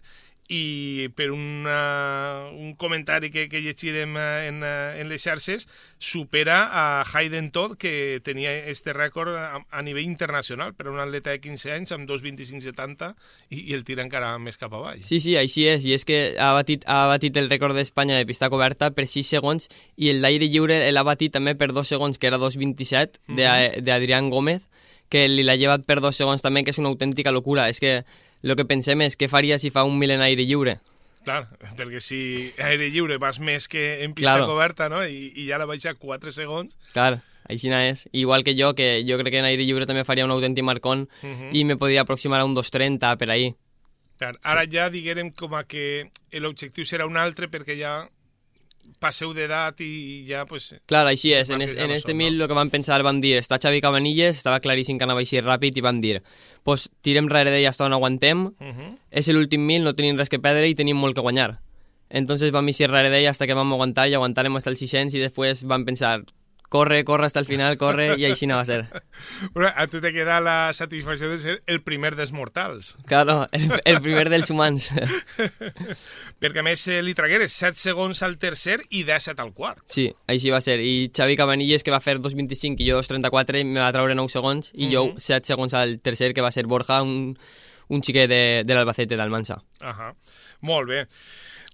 i 0.52 1.06
per 1.14 1.28
una, 1.30 2.48
un 2.50 2.72
comentari 2.74 3.28
que, 3.30 3.44
que 3.48 3.60
llegirem 3.62 4.16
eh, 4.18 4.48
en, 4.48 4.58
eh, 4.66 4.98
en 5.00 5.06
les 5.08 5.22
xarxes 5.22 5.68
supera 6.02 6.64
a 6.66 7.04
Hayden 7.06 7.52
Todd 7.54 7.76
que 7.78 8.18
tenia 8.26 8.50
este 8.68 8.92
rècord 8.92 9.30
a, 9.38 9.62
a 9.70 9.82
nivell 9.86 10.04
internacional 10.10 10.74
per 10.74 10.88
un 10.90 10.98
atleta 11.00 11.30
de 11.30 11.38
15 11.40 11.70
anys 11.76 11.94
amb 11.94 12.10
2.25.70 12.10 13.12
i, 13.54 13.62
i 13.70 13.76
el 13.78 13.86
tira 13.86 14.02
encara 14.02 14.34
més 14.42 14.58
cap 14.60 14.74
avall. 14.74 14.98
Sí, 15.00 15.22
sí, 15.22 15.36
així 15.38 15.68
és, 15.70 15.86
i 15.86 15.94
és 15.94 16.04
que 16.04 16.18
ha 16.34 16.50
batit, 16.58 16.84
ha 16.90 17.06
batit 17.14 17.38
el 17.38 17.48
rècord 17.48 17.78
d'Espanya 17.78 18.18
de 18.18 18.26
pista 18.28 18.50
coberta 18.52 18.90
per 18.90 19.06
6 19.06 19.30
segons 19.38 19.70
i 19.96 20.10
el 20.10 20.20
d'aire 20.26 20.50
lliure 20.50 20.82
l'ha 20.90 21.06
batit 21.06 21.32
també 21.38 21.54
per 21.54 21.70
2 21.70 21.94
segons, 21.94 22.18
que 22.18 22.26
era 22.28 22.42
2.27, 22.42 23.22
de- 23.38 23.80
d'Adrián 23.86 24.28
Gómez, 24.34 24.66
que 25.12 25.26
li 25.28 25.44
l'ha 25.44 25.58
llevat 25.60 25.84
per 25.84 25.98
2 26.00 26.16
segons 26.16 26.40
també, 26.42 26.62
que 26.64 26.72
és 26.72 26.78
una 26.80 26.88
autèntica 26.88 27.30
locura. 27.34 27.68
És 27.68 27.78
que 27.82 27.98
el 28.42 28.56
que 28.56 28.64
pensem 28.64 29.02
és 29.04 29.18
què 29.20 29.28
faria 29.28 29.58
si 29.60 29.68
fa 29.70 29.84
un 29.84 29.98
mil 30.00 30.10
en 30.14 30.24
aire 30.24 30.46
lliure. 30.48 30.78
Clar, 31.22 31.44
perquè 31.78 32.00
si 32.02 32.50
aire 32.58 32.88
lliure 32.90 33.18
vas 33.22 33.38
més 33.38 33.68
que 33.70 34.02
en 34.02 34.14
pista 34.14 34.32
Claro. 34.32 34.48
coberta 34.50 34.88
no? 34.90 35.04
I, 35.06 35.28
i 35.36 35.44
ja 35.46 35.58
la 35.60 35.66
baixa 35.70 35.92
4 35.94 36.32
segons, 36.34 36.72
Clar, 36.92 37.20
així 37.48 37.68
és. 37.70 38.08
Igual 38.10 38.42
que 38.42 38.56
jo, 38.58 38.72
que 38.74 39.04
jo 39.06 39.18
crec 39.20 39.30
que 39.36 39.38
en 39.38 39.44
aire 39.44 39.62
lliure 39.64 39.86
també 39.86 40.02
faria 40.04 40.24
un 40.24 40.32
autèntic 40.34 40.64
marcón 40.64 41.08
Mhm. 41.22 41.52
i 41.54 41.64
me 41.64 41.76
podria 41.76 42.00
aproximar 42.02 42.40
a 42.40 42.44
un 42.44 42.54
2.30 42.54 43.16
per 43.18 43.30
ahí. 43.30 43.54
Clar, 44.18 44.34
ara 44.42 44.64
ja 44.70 44.88
diguérem 44.90 45.30
com 45.30 45.54
a 45.54 45.62
que 45.64 46.10
l'objectiu 46.32 46.84
serà 46.84 47.06
un 47.06 47.16
altre 47.16 47.48
perquè 47.48 47.78
ja 47.78 48.08
passeu 49.02 49.32
d'edat 49.34 49.80
i 49.82 50.24
ja 50.28 50.44
pues, 50.46 50.70
Clar, 50.86 51.04
així 51.10 51.32
és. 51.34 51.50
En, 51.50 51.62
es, 51.64 51.74
en 51.76 51.90
no 51.90 51.96
este 51.96 52.12
són, 52.12 52.20
mil 52.20 52.36
no? 52.36 52.44
el 52.44 52.50
que 52.50 52.58
van 52.58 52.70
pensar 52.70 53.00
van 53.02 53.20
dir 53.22 53.34
està 53.40 53.58
Xavi 53.62 53.82
Cabanilles, 53.82 54.38
estava 54.38 54.60
claríssim 54.62 54.98
que 54.98 55.08
anava 55.08 55.24
així 55.24 55.42
ràpid 55.42 55.78
i 55.78 55.84
van 55.84 56.00
dir 56.04 56.20
pues, 56.62 56.88
tirem 57.02 57.28
rere 57.32 57.50
d'ell 57.50 57.66
hasta 57.70 57.86
on 57.88 57.96
aguantem, 57.98 58.46
uh 58.46 58.72
-huh. 58.72 58.94
és 59.10 59.28
l'últim 59.28 59.66
mil, 59.66 59.82
no 59.84 59.94
tenim 59.94 60.16
res 60.16 60.28
que 60.28 60.38
perdre 60.38 60.68
i 60.68 60.74
tenim 60.74 60.96
molt 60.96 61.14
que 61.14 61.22
guanyar. 61.22 61.60
Entonces 62.08 62.52
vam 62.52 62.68
eixir 62.68 62.90
rere 62.90 63.10
d'ell 63.10 63.28
hasta 63.28 63.46
que 63.46 63.54
vam 63.54 63.72
aguantar 63.72 64.08
i 64.08 64.14
aguantarem 64.14 64.56
hasta 64.56 64.70
el 64.70 64.76
600 64.76 65.14
i 65.14 65.18
després 65.18 65.64
van 65.64 65.84
pensar 65.84 66.24
corre, 66.72 67.04
corre 67.04 67.26
hasta 67.26 67.38
el 67.38 67.44
final, 67.44 67.76
corre 67.76 68.14
i 68.16 68.24
així 68.24 68.46
no 68.48 68.56
va 68.56 68.64
ser. 68.64 68.86
Bueno, 69.52 69.68
a 69.76 69.84
tu 69.92 70.00
te 70.00 70.08
queda 70.14 70.38
la 70.40 70.72
satisfacció 70.72 71.28
de 71.28 71.36
ser 71.38 71.56
el 71.66 71.82
primer 71.84 72.14
dels 72.16 72.32
mortals. 72.32 72.94
Claro, 73.04 73.46
el, 73.52 73.66
el 73.84 73.98
primer 74.00 74.30
dels 74.32 74.48
humans. 74.48 74.86
Perquè 76.40 76.62
a 76.62 76.64
més 76.64 76.86
eh, 76.88 77.02
li 77.04 77.12
tragueres 77.12 77.52
7 77.60 77.76
segons 77.76 78.22
al 78.24 78.38
tercer 78.40 78.78
i 78.88 79.02
17 79.04 79.44
al 79.44 79.52
quart. 79.52 79.82
Sí, 79.84 80.06
així 80.32 80.48
va 80.54 80.62
ser. 80.64 80.78
I 80.80 81.10
Xavi 81.12 81.36
Cabanilles, 81.36 81.84
que 81.84 81.92
va 81.92 82.00
fer 82.00 82.16
2.25 82.24 82.80
i 82.80 82.88
jo 82.88 83.02
2.34, 83.02 83.66
me 83.68 83.82
va 83.84 83.90
treure 83.92 84.16
9 84.16 84.32
segons, 84.32 84.72
i 84.72 84.88
jo 84.94 85.10
7 85.18 85.52
segons 85.52 85.76
al 85.76 85.98
tercer, 86.00 86.32
que 86.32 86.44
va 86.44 86.54
ser 86.56 86.64
Borja, 86.70 87.02
un, 87.04 87.34
un 87.92 88.00
xiquet 88.00 88.32
de, 88.32 88.44
de 88.64 88.78
l'Albacete, 88.78 89.18
d'Almansa. 89.20 89.58
Ahà. 89.92 90.14
Molt 90.64 90.88
bé. 90.88 91.02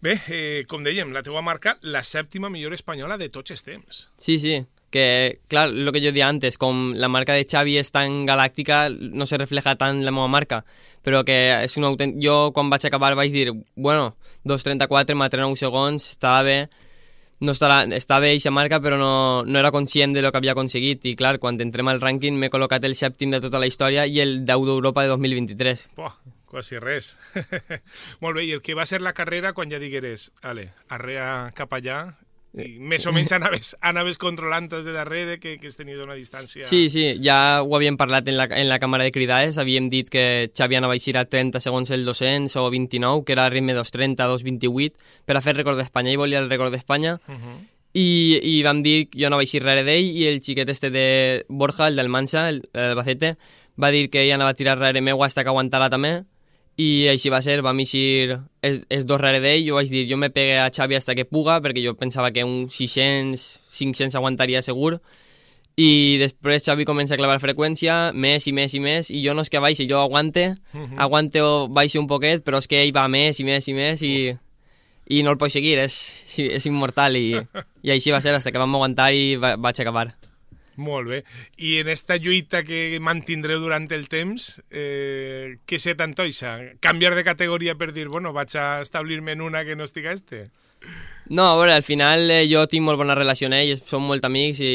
Bé, 0.02 0.18
eh, 0.30 0.64
com 0.70 0.82
dèiem, 0.82 1.14
la 1.14 1.22
teua 1.26 1.42
marca, 1.42 1.76
la 1.82 2.02
sèptima 2.06 2.50
millor 2.50 2.74
espanyola 2.74 3.18
de 3.18 3.30
tots 3.34 3.54
els 3.54 3.64
temps. 3.66 4.04
Sí, 4.18 4.38
sí, 4.42 4.58
que, 4.90 5.40
clar, 5.48 5.68
lo 5.68 5.92
que 5.92 6.00
yo 6.00 6.12
decía 6.12 6.28
antes, 6.28 6.58
com 6.58 6.94
la 6.94 7.08
marca 7.08 7.34
de 7.36 7.44
Xavi 7.44 7.76
és 7.78 7.92
tan 7.92 8.24
galàctica, 8.26 8.88
no 8.88 9.26
se 9.26 9.38
refleja 9.38 9.76
tant 9.76 10.02
la 10.04 10.12
meva 10.14 10.28
marca, 10.32 10.62
però 11.04 11.24
que 11.24 11.38
és 11.60 11.76
un 11.76 11.88
autènt... 11.88 12.16
Jo, 12.22 12.52
quan 12.56 12.70
vaig 12.72 12.86
acabar, 12.88 13.14
vaig 13.18 13.32
dir, 13.32 13.52
bueno, 13.76 14.14
2.34, 14.48 15.14
m'ha 15.14 15.28
9 15.28 15.56
segons, 15.60 16.12
estava 16.16 16.42
bé, 16.46 16.58
no 17.40 17.52
estarà, 17.54 17.82
està 17.94 18.18
bé 18.22 18.32
eixa 18.34 18.50
marca, 18.50 18.80
però 18.82 18.96
no, 18.98 19.44
no 19.44 19.58
era 19.60 19.70
conscient 19.74 20.16
de 20.16 20.22
lo 20.24 20.32
que 20.32 20.40
havia 20.40 20.56
aconseguit, 20.56 21.04
i 21.06 21.14
clar, 21.18 21.36
quan 21.42 21.60
entrem 21.60 21.90
al 21.92 22.00
rànquing 22.02 22.38
m'he 22.38 22.50
col·locat 22.50 22.84
el 22.88 22.96
sèptim 22.98 23.34
de 23.34 23.42
tota 23.44 23.60
la 23.60 23.68
història 23.68 24.06
i 24.06 24.20
el 24.24 24.40
10 24.48 24.66
d'Europa 24.72 25.04
de 25.04 25.12
2023. 25.14 25.84
Buah, 25.98 26.16
quasi 26.48 26.80
res. 26.82 27.12
Molt 28.24 28.40
bé, 28.40 28.48
i 28.48 28.56
el 28.56 28.64
que 28.64 28.74
va 28.78 28.88
ser 28.88 29.02
la 29.04 29.14
carrera 29.14 29.52
quan 29.52 29.70
ja 29.70 29.78
digueres, 29.82 30.32
ale, 30.42 30.72
arrea 30.88 31.52
cap 31.54 31.76
allà, 31.76 32.00
i 32.54 32.78
més 32.80 33.04
o 33.06 33.12
menys 33.12 33.32
anaves, 33.36 33.74
anaves 33.80 34.16
controlant 34.18 34.68
des 34.72 34.86
de 34.86 34.92
darrere 34.92 35.38
que, 35.38 35.56
que 35.60 35.68
es 35.68 35.76
tenies 35.76 36.00
a 36.00 36.04
una 36.04 36.16
distància... 36.16 36.66
Sí, 36.66 36.88
sí, 36.90 37.20
ja 37.22 37.62
ho 37.62 37.74
havíem 37.76 37.98
parlat 38.00 38.28
en 38.28 38.38
la, 38.38 38.48
en 38.50 38.68
la 38.70 38.78
càmera 38.80 39.04
de 39.04 39.12
cridades, 39.12 39.58
havíem 39.58 39.88
dit 39.92 40.08
que 40.08 40.48
Xavi 40.56 40.78
anava 40.78 40.96
a 40.96 40.98
eixir 40.98 41.16
a 41.18 41.26
30 41.28 41.60
segons 41.60 41.90
el 41.90 42.04
200 42.08 42.56
o 42.56 42.70
29, 42.70 43.24
que 43.24 43.36
era 43.36 43.46
el 43.46 43.52
ritme 43.52 43.74
230, 43.76 44.24
228, 44.32 44.96
per 45.28 45.36
a 45.36 45.42
fer 45.44 45.54
rècord 45.58 45.78
d'Espanya, 45.78 46.12
i 46.12 46.16
volia 46.16 46.40
el 46.40 46.48
rècord 46.50 46.72
d'Espanya, 46.72 47.18
Uh 47.28 47.34
-huh. 47.34 47.58
i, 47.92 48.40
i 48.42 48.62
vam 48.62 48.82
dir 48.82 49.08
que 49.08 49.20
jo 49.20 49.26
anava 49.26 49.42
a 49.42 49.44
eixir 49.44 49.62
rere 49.62 49.84
d'ell, 49.84 50.08
i 50.16 50.26
el 50.26 50.40
xiquet 50.40 50.68
este 50.68 50.90
de 50.90 51.44
Borja, 51.48 51.88
el 51.88 51.96
del 51.96 52.08
Mansa, 52.08 52.48
el, 52.48 52.68
el 52.72 52.94
Bacete, 52.94 53.36
va 53.80 53.90
dir 53.90 54.08
que 54.10 54.22
ell 54.24 54.32
anava 54.32 54.50
a 54.50 54.54
tirar 54.54 54.78
rere 54.78 55.00
meu 55.00 55.22
hasta 55.24 55.42
que 55.42 55.48
aguantara 55.48 55.90
també, 55.90 56.24
i 56.78 57.08
així 57.10 57.30
va 57.34 57.40
ser, 57.42 57.58
vam 57.66 57.80
eixir 57.82 58.36
els, 58.62 58.84
els 58.86 59.06
dos 59.06 59.18
rere 59.18 59.40
d'ell, 59.42 59.64
jo 59.66 59.78
vaig 59.78 59.90
dir, 59.90 60.04
jo 60.06 60.16
me 60.16 60.30
pegué 60.30 60.60
a 60.62 60.68
Xavi 60.70 60.94
hasta 60.94 61.16
que 61.18 61.26
puga, 61.26 61.58
perquè 61.64 61.82
jo 61.82 61.96
pensava 61.98 62.30
que 62.30 62.44
un 62.46 62.68
600, 62.70 63.46
500 63.74 64.14
aguantaria 64.20 64.62
segur, 64.62 65.00
i 65.78 66.18
després 66.22 66.62
Xavi 66.66 66.86
comença 66.86 67.14
a 67.14 67.18
clavar 67.18 67.40
freqüència, 67.42 68.12
més 68.14 68.46
i 68.46 68.54
més 68.54 68.74
i 68.74 68.82
més, 68.82 69.10
i 69.10 69.24
jo 69.24 69.34
no 69.34 69.42
és 69.46 69.50
que 69.50 69.62
baixi, 69.62 69.88
jo 69.90 69.98
aguante, 70.02 70.52
aguante 70.96 71.42
o 71.42 71.66
baixi 71.66 71.98
un 71.98 72.06
poquet, 72.10 72.46
però 72.46 72.62
és 72.62 72.70
que 72.70 72.82
ell 72.84 72.94
va 72.94 73.08
més 73.10 73.38
i 73.42 73.46
més 73.46 73.66
i 73.66 73.74
més, 73.74 74.02
i, 74.06 74.14
i 75.10 75.22
no 75.26 75.34
el 75.34 75.38
puc 75.38 75.50
seguir, 75.54 75.78
és, 75.82 75.98
és 76.46 76.70
immortal, 76.70 77.18
i, 77.18 77.42
i 77.82 77.94
així 77.94 78.14
va 78.14 78.22
ser, 78.22 78.38
fins 78.38 78.54
que 78.54 78.58
vam 78.58 78.78
aguantar 78.78 79.10
i 79.14 79.34
va, 79.34 79.56
vaig 79.58 79.82
acabar. 79.82 80.12
Molt 80.78 81.10
bé. 81.10 81.24
I 81.58 81.78
en 81.80 81.88
esta 81.90 82.16
lluita 82.16 82.62
que 82.62 83.00
mantindreu 83.02 83.58
durant 83.58 83.88
el 83.90 84.06
temps, 84.08 84.62
eh, 84.70 85.58
què 85.66 85.80
se 85.82 85.96
t'antoixa? 85.98 86.54
Canviar 86.80 87.16
de 87.18 87.26
categoria 87.26 87.74
per 87.74 87.90
dir, 87.92 88.06
bueno, 88.06 88.32
vaig 88.32 88.54
a 88.54 88.80
establir-me 88.84 89.34
en 89.34 89.42
una 89.42 89.64
que 89.66 89.74
no 89.74 89.84
estiga 89.84 90.14
este? 90.14 90.46
No, 91.26 91.48
a 91.50 91.56
veure, 91.58 91.74
al 91.74 91.82
final 91.82 92.30
eh, 92.30 92.46
jo 92.46 92.62
tinc 92.70 92.86
molt 92.86 93.02
bona 93.02 93.18
relació 93.18 93.50
amb 93.50 93.58
ell, 93.58 93.74
som 93.82 94.06
molt 94.06 94.24
amics 94.24 94.62
i 94.62 94.72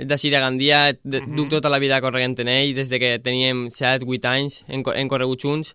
és 0.00 0.08
d'ací 0.08 0.30
de 0.32 0.40
Gandia, 0.40 0.80
de, 1.04 1.20
duc 1.28 1.50
tota 1.52 1.70
la 1.70 1.78
vida 1.78 2.00
corrent 2.00 2.34
en 2.40 2.48
ell, 2.48 2.74
des 2.74 2.90
de 2.90 2.98
que 2.98 3.18
teníem 3.22 3.66
7-8 3.70 4.28
anys, 4.30 4.62
hem, 4.66 4.82
hem 4.82 5.08
corregut 5.12 5.44
junts, 5.44 5.74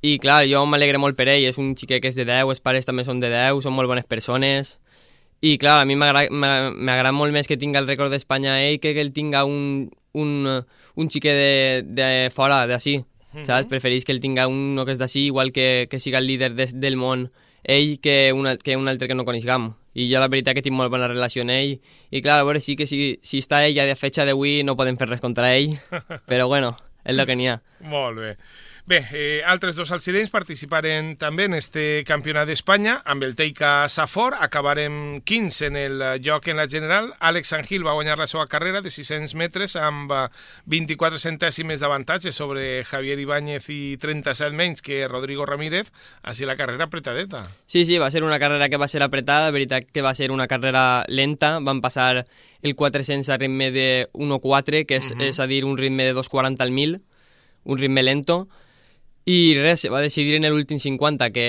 i 0.00 0.16
clar, 0.22 0.44
jo 0.46 0.62
m'alegre 0.64 1.00
molt 1.02 1.18
per 1.18 1.26
ell, 1.32 1.44
és 1.48 1.58
un 1.58 1.74
xiquet 1.76 2.00
que 2.02 2.12
és 2.12 2.16
de 2.18 2.24
10, 2.24 2.46
els 2.46 2.62
pares 2.62 2.86
també 2.86 3.04
són 3.04 3.20
de 3.20 3.32
10, 3.32 3.64
són 3.66 3.74
molt 3.74 3.90
bones 3.90 4.06
persones, 4.06 4.76
i 5.40 5.56
clar, 5.58 5.80
a 5.82 5.86
mi 5.86 5.94
m'agrada 5.94 7.12
molt 7.14 7.34
més 7.34 7.46
que 7.46 7.58
tinga 7.60 7.78
el 7.78 7.86
rècord 7.86 8.10
d'Espanya 8.10 8.58
ell 8.66 8.80
que 8.82 8.94
que 8.94 9.02
ell 9.04 9.12
tinga 9.14 9.44
un, 9.46 9.90
un, 10.18 10.32
un 10.94 11.10
xiquet 11.10 11.36
de, 11.38 11.82
de 11.84 12.08
fora, 12.34 12.64
d'ací, 12.66 12.98
saps? 13.44 13.68
Preferís 13.70 14.04
que 14.04 14.14
ell 14.16 14.22
tinga 14.24 14.48
un 14.50 14.74
no 14.74 14.86
que 14.86 14.96
és 14.96 14.98
d'ací, 14.98 15.28
igual 15.28 15.52
que, 15.52 15.86
que 15.90 16.00
siga 16.02 16.18
el 16.18 16.26
líder 16.26 16.54
de, 16.58 16.66
del 16.74 16.98
món 16.98 17.28
ell 17.68 17.98
que, 18.00 18.32
una, 18.32 18.56
que 18.56 18.76
un 18.76 18.88
altre 18.88 19.08
que 19.08 19.14
no 19.14 19.26
coneixem. 19.28 19.72
I 19.98 20.06
jo 20.10 20.20
la 20.22 20.30
veritat 20.30 20.56
que 20.56 20.62
tinc 20.64 20.76
molt 20.78 20.90
bona 20.90 21.08
relació 21.10 21.44
amb 21.44 21.54
ell. 21.54 21.78
I 22.10 22.22
clar, 22.22 22.38
a 22.40 22.46
veure, 22.46 22.62
sí 22.64 22.76
que 22.78 22.86
si, 22.86 23.18
si 23.22 23.42
està 23.42 23.64
ell 23.66 23.78
a 23.82 23.86
de 23.88 23.96
fetxa 23.98 24.26
d'avui 24.26 24.62
no 24.66 24.76
podem 24.78 24.98
fer 24.98 25.10
res 25.10 25.22
contra 25.22 25.52
ell, 25.56 25.74
però 26.30 26.48
bueno, 26.48 26.74
és 27.04 27.14
el 27.16 27.26
que 27.26 27.36
n'hi 27.38 27.50
ha. 27.50 27.58
Molt 27.86 28.18
bé. 28.18 28.34
Bé, 28.88 29.04
eh, 29.12 29.42
altres 29.44 29.76
dos 29.76 29.90
alcirenys 29.92 30.30
participaren 30.32 31.10
també 31.20 31.44
en 31.44 31.52
este 31.52 32.06
campionat 32.08 32.48
d'Espanya, 32.48 32.94
amb 33.04 33.26
el 33.26 33.34
Teica 33.36 33.82
Safor, 33.92 34.32
acabarem 34.40 35.18
15 35.28 35.66
en 35.66 35.74
el 35.76 36.04
lloc 36.24 36.46
en 36.48 36.56
la 36.56 36.64
general. 36.72 37.10
Àlex 37.20 37.52
Angil 37.52 37.82
va 37.84 37.92
guanyar 37.92 38.14
la 38.16 38.24
seva 38.24 38.46
carrera 38.48 38.80
de 38.80 38.88
600 38.88 39.34
metres 39.36 39.74
amb 39.76 40.14
24 40.64 41.18
centèsimes 41.20 41.82
d'avantatge 41.84 42.32
sobre 42.32 42.82
Javier 42.88 43.18
Ibáñez 43.20 43.66
i 43.68 43.98
37 44.00 44.56
menys 44.56 44.80
que 44.80 45.02
Rodrigo 45.04 45.44
Ramírez, 45.44 45.92
així 46.22 46.48
la 46.48 46.56
carrera 46.56 46.86
apretadeta. 46.88 47.42
Sí, 47.66 47.84
sí, 47.84 47.98
va 48.00 48.08
ser 48.10 48.22
una 48.24 48.38
carrera 48.40 48.70
que 48.70 48.80
va 48.80 48.88
ser 48.88 49.02
apretada, 49.04 49.50
de 49.50 49.56
veritat 49.58 49.84
que 49.92 50.00
va 50.00 50.14
ser 50.14 50.30
una 50.32 50.46
carrera 50.48 51.04
lenta, 51.08 51.58
van 51.60 51.82
passar 51.84 52.24
el 52.62 52.74
400 52.74 53.28
a 53.28 53.36
ritme 53.36 53.68
de 53.70 54.08
1.4, 54.14 54.86
que 54.86 54.96
és, 54.96 55.10
uh 55.10 55.18
-huh. 55.18 55.28
és 55.28 55.40
a 55.40 55.46
dir, 55.46 55.66
un 55.66 55.76
ritme 55.76 56.04
de 56.04 56.14
2.40 56.14 56.62
al 56.62 56.72
1.000, 56.72 57.02
un 57.64 57.76
ritme 57.76 58.02
lento, 58.02 58.48
i 59.28 59.52
res, 59.58 59.84
va 59.92 60.00
decidir 60.00 60.38
en 60.38 60.46
l'últim 60.48 60.78
50 60.80 61.26
que 61.34 61.48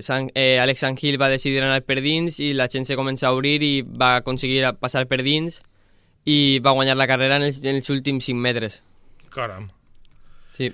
San, 0.00 0.30
eh, 0.34 0.58
Alex 0.58 0.84
Angil 0.88 1.18
va 1.20 1.28
decidir 1.28 1.60
anar 1.60 1.82
per 1.84 1.98
dins 2.00 2.38
i 2.40 2.54
la 2.56 2.68
gent 2.72 2.86
se 2.88 2.96
comença 2.96 3.28
a 3.28 3.34
obrir 3.36 3.58
i 3.62 3.82
va 3.82 4.14
aconseguir 4.22 4.62
passar 4.80 5.04
per 5.10 5.20
dins 5.26 5.60
i 6.24 6.60
va 6.64 6.72
guanyar 6.72 6.96
la 6.96 7.08
carrera 7.10 7.36
en 7.36 7.44
els, 7.48 7.60
en 7.64 7.76
els 7.76 7.90
últims 7.92 8.24
5 8.24 8.40
metres. 8.40 8.80
Caram. 9.34 9.68
Sí. 10.50 10.72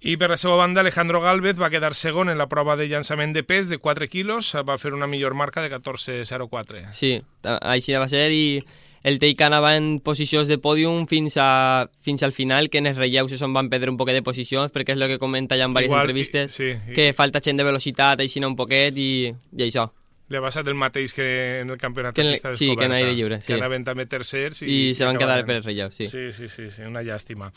I 0.00 0.14
per 0.16 0.30
la 0.30 0.38
seva 0.38 0.54
banda, 0.54 0.84
Alejandro 0.84 1.20
Galvez 1.20 1.58
va 1.58 1.70
quedar 1.70 1.90
segon 1.98 2.30
en 2.30 2.38
la 2.38 2.46
prova 2.46 2.76
de 2.78 2.86
llançament 2.86 3.34
de 3.34 3.42
pes 3.42 3.66
de 3.66 3.80
4 3.82 4.06
quilos, 4.06 4.52
va 4.62 4.78
fer 4.78 4.94
una 4.94 5.10
millor 5.10 5.34
marca 5.34 5.64
de 5.64 5.72
14.04. 5.72 6.92
Sí, 6.94 7.16
així 7.42 7.98
va 7.98 8.06
ser 8.06 8.28
i 8.30 8.62
el 9.08 9.18
Teica 9.18 9.46
anava 9.48 9.74
en 9.76 9.98
posicions 10.04 10.48
de 10.50 10.58
pòdium 10.62 11.06
fins, 11.08 11.38
a, 11.40 11.88
fins 12.04 12.22
al 12.26 12.32
final, 12.36 12.68
que 12.70 12.78
en 12.82 12.86
els 12.92 12.98
relleus 13.00 13.32
és 13.32 13.42
on 13.42 13.54
van 13.56 13.70
perdre 13.72 13.90
un 13.90 13.96
poquet 14.00 14.14
de 14.18 14.22
posicions, 14.26 14.70
perquè 14.74 14.94
és 14.94 15.00
el 15.00 15.08
que 15.08 15.18
comenta 15.22 15.56
ja 15.56 15.64
en 15.64 15.72
diverses 15.72 15.88
Igual, 15.90 16.04
entrevistes, 16.06 16.52
sí, 16.52 16.72
i- 16.74 16.92
que 16.96 17.12
falta 17.16 17.40
gent 17.44 17.56
de 17.58 17.64
velocitat, 17.64 18.20
així 18.20 18.44
un 18.44 18.54
poquet, 18.56 18.96
i, 18.96 19.32
i 19.56 19.64
això. 19.66 19.88
Li 20.28 20.36
ha 20.36 20.42
passat 20.44 20.66
el 20.68 20.74
mateix 20.76 21.14
que 21.16 21.26
en 21.62 21.70
el 21.72 21.78
campionat 21.80 22.12
Que 22.14 22.20
en 22.20 22.34
de 22.34 22.50
sí, 22.60 22.74
que 22.76 22.84
en 22.84 22.92
aire 22.92 23.14
lliure, 23.16 23.38
sí. 23.40 23.46
Que 23.54 23.54
anaven 23.56 23.86
també 23.86 24.04
tercers 24.04 24.60
i, 24.60 24.90
I 24.90 24.94
se 24.94 25.06
van 25.08 25.16
quedar 25.16 25.38
per 25.48 25.62
relleus, 25.64 25.94
sí. 25.96 26.04
Sí, 26.06 26.26
sí, 26.36 26.50
sí, 26.52 26.68
sí, 26.70 26.82
una 26.84 27.00
llàstima. 27.02 27.48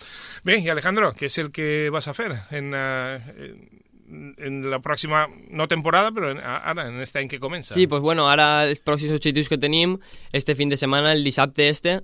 Bé, 0.48 0.56
i 0.64 0.70
Alejandro, 0.72 1.12
què 1.12 1.28
és 1.28 1.38
el 1.44 1.52
que 1.52 1.90
vas 1.92 2.08
a 2.08 2.14
fer 2.16 2.32
en, 2.56 2.72
uh, 2.72 3.81
en 4.12 4.69
la 4.69 4.82
pròxima, 4.84 5.26
no 5.50 5.67
temporada, 5.71 6.12
però 6.12 6.32
en, 6.34 6.41
ara, 6.43 6.88
en 6.89 7.00
aquest 7.00 7.17
any 7.21 7.30
que 7.32 7.39
comença? 7.39 7.74
Sí, 7.74 7.88
pues 7.88 8.04
bueno, 8.04 8.28
ara 8.30 8.67
els 8.67 8.84
pròxims 8.84 9.15
objectius 9.15 9.50
que 9.50 9.60
tenim, 9.62 9.97
este 10.34 10.56
fin 10.56 10.69
de 10.69 10.78
setmana, 10.78 11.13
el 11.13 11.24
dissabte 11.24 11.69
este, 11.69 12.02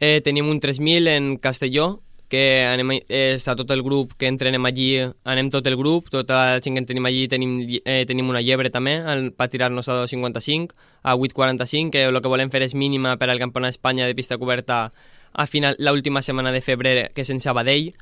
eh, 0.00 0.20
tenim 0.24 0.48
un 0.48 0.60
3.000 0.60 1.08
en 1.16 1.36
Castelló, 1.36 2.00
que 2.28 2.64
anem, 2.66 2.96
eh, 3.06 3.34
està 3.36 3.54
tot 3.54 3.70
el 3.70 3.82
grup 3.84 4.14
que 4.18 4.26
entrenem 4.26 4.64
allí, 4.66 4.88
anem 5.28 5.50
tot 5.52 5.66
el 5.70 5.76
grup, 5.76 6.08
tota 6.10 6.38
la 6.40 6.62
gent 6.64 6.78
que 6.78 6.86
tenim 6.88 7.04
allí, 7.06 7.28
tenim, 7.28 7.52
eh, 7.84 8.04
tenim 8.08 8.30
una 8.32 8.42
llebre 8.42 8.72
també, 8.74 8.96
al, 8.98 9.28
per 9.36 9.50
tirar-nos 9.52 9.88
a 9.88 10.00
2.55, 10.02 10.74
a 11.02 11.14
8.45, 11.14 11.92
que 11.92 12.06
el 12.08 12.20
que 12.20 12.32
volem 12.32 12.50
fer 12.50 12.64
és 12.66 12.74
mínima 12.74 13.16
per 13.20 13.28
al 13.30 13.38
Campionat 13.42 13.74
d'Espanya 13.74 14.08
de 14.08 14.16
pista 14.16 14.38
coberta 14.38 14.90
a 15.34 15.46
final, 15.46 15.76
l'última 15.78 16.22
setmana 16.22 16.52
de 16.54 16.62
febrer, 16.62 17.10
que 17.14 17.22
és 17.22 17.30
en 17.30 17.40
Sabadell, 17.42 17.92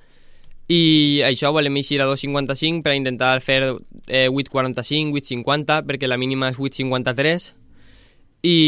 i 0.69 1.23
això 1.27 1.51
volem 1.53 1.77
eixir 1.81 2.01
a 2.03 2.07
2.55 2.07 2.83
per 2.85 2.95
intentar 2.95 3.41
fer 3.43 3.61
eh, 4.07 4.29
8.45, 4.29 5.17
8.50, 5.19 5.83
perquè 5.89 6.09
la 6.09 6.21
mínima 6.21 6.53
és 6.53 6.61
8.53, 6.61 7.49
i 8.47 8.59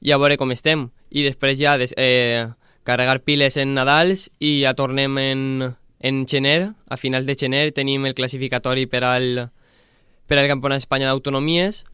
ja 0.00 0.18
veure 0.18 0.38
com 0.40 0.52
estem. 0.52 0.88
I 1.10 1.26
després 1.26 1.58
ja 1.60 1.76
des, 1.80 1.92
eh, 1.96 2.46
carregar 2.84 3.20
piles 3.24 3.56
en 3.60 3.74
Nadals 3.74 4.28
i 4.40 4.60
ja 4.62 4.74
tornem 4.74 5.18
en, 5.18 5.42
en 6.00 6.26
gener. 6.26 6.72
A 6.88 6.96
finals 6.96 7.26
de 7.26 7.36
gener 7.36 7.70
tenim 7.76 8.06
el 8.06 8.16
classificatori 8.16 8.86
per 8.86 9.04
al, 9.04 9.48
per 10.26 10.38
al 10.38 10.48
Campionat 10.48 10.80
d'Espanya 10.80 11.10
d'autonomies 11.10 11.84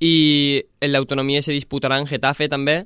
i 0.00 0.60
l'autonomia 0.84 1.40
se 1.40 1.54
disputarà 1.56 1.96
en 1.96 2.08
Getafe 2.08 2.50
també 2.52 2.82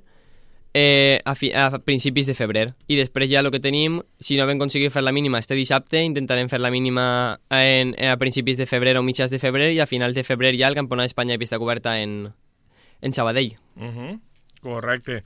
eh, 0.74 1.20
a, 1.24 1.34
fi, 1.34 1.52
a 1.52 1.70
principis 1.84 2.26
de 2.26 2.34
febrer. 2.34 2.66
I 2.88 2.98
després 2.98 3.30
ja 3.30 3.42
el 3.42 3.50
que 3.50 3.60
tenim, 3.62 4.00
si 4.20 4.38
no 4.38 4.46
vam 4.46 4.60
aconseguir 4.60 4.90
fer 4.94 5.02
la 5.02 5.12
mínima 5.12 5.40
este 5.42 5.58
dissabte, 5.58 6.02
intentarem 6.06 6.48
fer 6.48 6.60
la 6.60 6.70
mínima 6.70 7.38
en, 7.50 7.94
a 7.98 8.16
principis 8.20 8.60
de 8.60 8.66
febrer 8.70 8.96
o 8.98 9.02
mitjans 9.06 9.30
de 9.30 9.42
febrer 9.42 9.72
i 9.74 9.80
a 9.80 9.88
finals 9.90 10.14
de 10.14 10.24
febrer 10.26 10.54
ja 10.58 10.70
el 10.70 10.78
Campionat 10.78 11.10
d'Espanya 11.10 11.34
de 11.36 11.42
pista 11.42 11.58
coberta 11.58 11.98
en, 12.00 12.32
en 13.00 13.12
Sabadell. 13.12 13.56
Uh 13.76 13.90
-huh. 13.90 14.20
Correcte. 14.60 15.24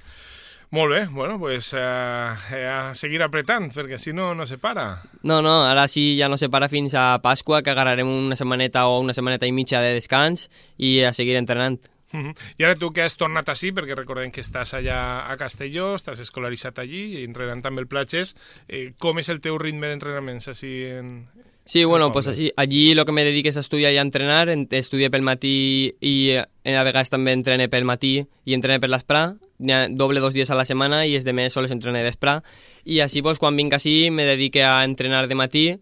Molt 0.74 0.90
bé, 0.90 1.06
bueno, 1.06 1.38
pues 1.38 1.72
uh, 1.72 1.78
a 1.78 2.94
seguir 2.94 3.22
apretant, 3.22 3.68
perquè 3.70 3.94
si 3.96 4.12
no, 4.12 4.34
no 4.34 4.44
se 4.44 4.58
para. 4.58 5.02
No, 5.22 5.40
no, 5.40 5.64
ara 5.68 5.86
sí 5.86 6.16
ja 6.18 6.28
no 6.28 6.36
se 6.36 6.48
para 6.48 6.68
fins 6.68 6.94
a 6.94 7.20
Pasqua, 7.22 7.62
que 7.62 7.70
agarrarem 7.70 8.08
una 8.08 8.34
setmaneta 8.34 8.88
o 8.88 8.98
una 8.98 9.14
setmaneta 9.14 9.46
i 9.46 9.52
mitja 9.52 9.80
de 9.80 9.92
descans 9.94 10.48
i 10.76 11.04
a 11.06 11.12
seguir 11.12 11.36
entrenant. 11.36 11.78
Uh 12.14 12.20
-huh. 12.20 12.34
I 12.58 12.64
ara 12.64 12.76
tu 12.76 12.90
que 12.92 13.02
has 13.02 13.16
tornat 13.16 13.48
així, 13.48 13.72
perquè 13.72 13.94
recordem 13.96 14.30
que 14.30 14.40
estàs 14.40 14.72
allà 14.74 15.26
a 15.30 15.36
Castelló, 15.36 15.96
estàs 15.96 16.20
escolaritzat 16.20 16.78
allí, 16.78 17.20
i 17.20 17.24
entrenant 17.24 17.60
també 17.62 17.80
el 17.82 17.88
Platges, 17.88 18.36
eh, 18.68 18.92
com 18.98 19.18
és 19.18 19.28
el 19.28 19.40
teu 19.40 19.58
ritme 19.58 19.88
d'entrenaments 19.88 20.48
així 20.48 20.84
en... 20.86 21.26
Sí, 21.66 21.82
bueno, 21.84 22.12
pues 22.12 22.28
así, 22.28 22.52
allí 22.56 22.94
lo 22.94 23.06
que 23.06 23.12
me 23.12 23.24
dedico 23.24 23.48
es 23.48 23.56
a 23.56 23.60
estudiar 23.60 23.90
y 23.92 23.96
a 23.96 24.02
entrenar. 24.02 24.50
En- 24.50 24.68
Estudié 24.70 25.08
pel 25.10 25.22
matí 25.22 25.90
i 26.00 26.30
eh, 26.30 26.76
a 26.76 26.82
vegades 26.82 27.08
també 27.08 27.32
entrene 27.32 27.68
pel 27.70 27.84
matí 27.84 28.26
i 28.44 28.52
entrene 28.54 28.78
per 28.80 28.90
l'esprà. 28.90 29.34
Doble 29.58 30.20
dos 30.20 30.34
dies 30.34 30.50
a 30.50 30.54
la 30.54 30.66
setmana 30.66 31.06
i 31.06 31.14
els 31.14 31.24
de 31.24 31.32
més 31.32 31.54
sols 31.54 31.70
entrene 31.70 32.02
d'esprà. 32.04 32.42
I 32.84 33.00
així, 33.00 33.22
pues, 33.22 33.38
quan 33.38 33.56
vinc 33.56 33.72
així, 33.72 34.10
me 34.10 34.26
dedique 34.26 34.62
a 34.62 34.84
entrenar 34.84 35.26
de 35.26 35.34
matí 35.34 35.78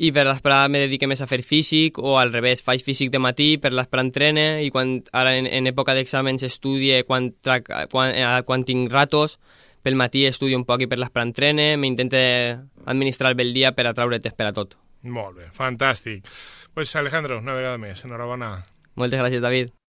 i 0.00 0.10
per 0.16 0.24
l'esprà 0.24 0.62
me 0.72 0.80
dedique 0.86 1.08
més 1.10 1.20
a 1.20 1.28
fer 1.28 1.42
físic 1.44 1.98
o 2.00 2.16
al 2.16 2.32
revés, 2.32 2.62
faig 2.64 2.80
físic 2.84 3.10
de 3.12 3.20
matí, 3.20 3.50
per 3.60 3.74
l'esprà 3.76 4.00
entrene 4.00 4.62
i 4.64 4.70
quan, 4.72 4.96
ara 5.12 5.34
en, 5.36 5.46
en 5.46 5.68
època 5.68 5.92
d'exàmens 5.96 6.46
estudie 6.48 7.02
quan, 7.08 7.30
trac, 7.44 7.68
quan, 7.92 8.14
eh, 8.16 8.28
quan 8.48 8.64
tinc 8.64 8.88
ratos, 8.92 9.36
pel 9.84 9.98
matí 10.00 10.24
estudio 10.28 10.56
un 10.56 10.64
poc 10.68 10.86
i 10.86 10.88
per 10.88 11.00
l'esprà 11.00 11.24
entrene, 11.26 11.74
m'intente 11.80 12.22
administrar 12.86 13.34
bé 13.36 13.48
el 13.48 13.52
dia 13.56 13.74
per 13.76 13.90
a 13.90 13.96
treure 13.96 14.20
temps 14.24 14.36
per 14.36 14.48
a 14.48 14.54
tot. 14.56 14.78
Molt 15.02 15.36
bé, 15.36 15.50
fantàstic. 15.56 16.24
pues 16.74 16.96
Alejandro, 16.96 17.38
una 17.38 17.54
vegada 17.56 17.78
més, 17.78 18.04
enhorabona. 18.04 18.54
Moltes 18.96 19.20
gràcies, 19.20 19.44
David. 19.44 19.79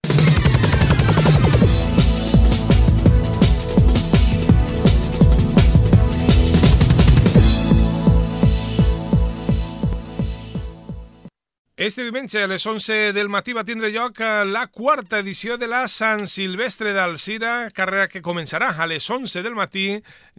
Este 11.82 12.04
diumenge 12.04 12.44
a 12.44 12.46
les 12.46 12.64
11 12.68 13.12
del 13.12 13.28
matí 13.34 13.56
va 13.58 13.64
tindre 13.66 13.90
lloc 13.90 14.20
eh, 14.22 14.44
la 14.46 14.68
quarta 14.70 15.18
edició 15.18 15.56
de 15.58 15.66
la 15.66 15.88
Sant 15.90 16.28
Silvestre 16.30 16.92
d'Alcira, 16.94 17.72
carrera 17.74 18.06
que 18.06 18.22
començarà 18.22 18.68
a 18.78 18.86
les 18.86 19.08
11 19.10 19.42
del 19.42 19.58
matí 19.58 19.88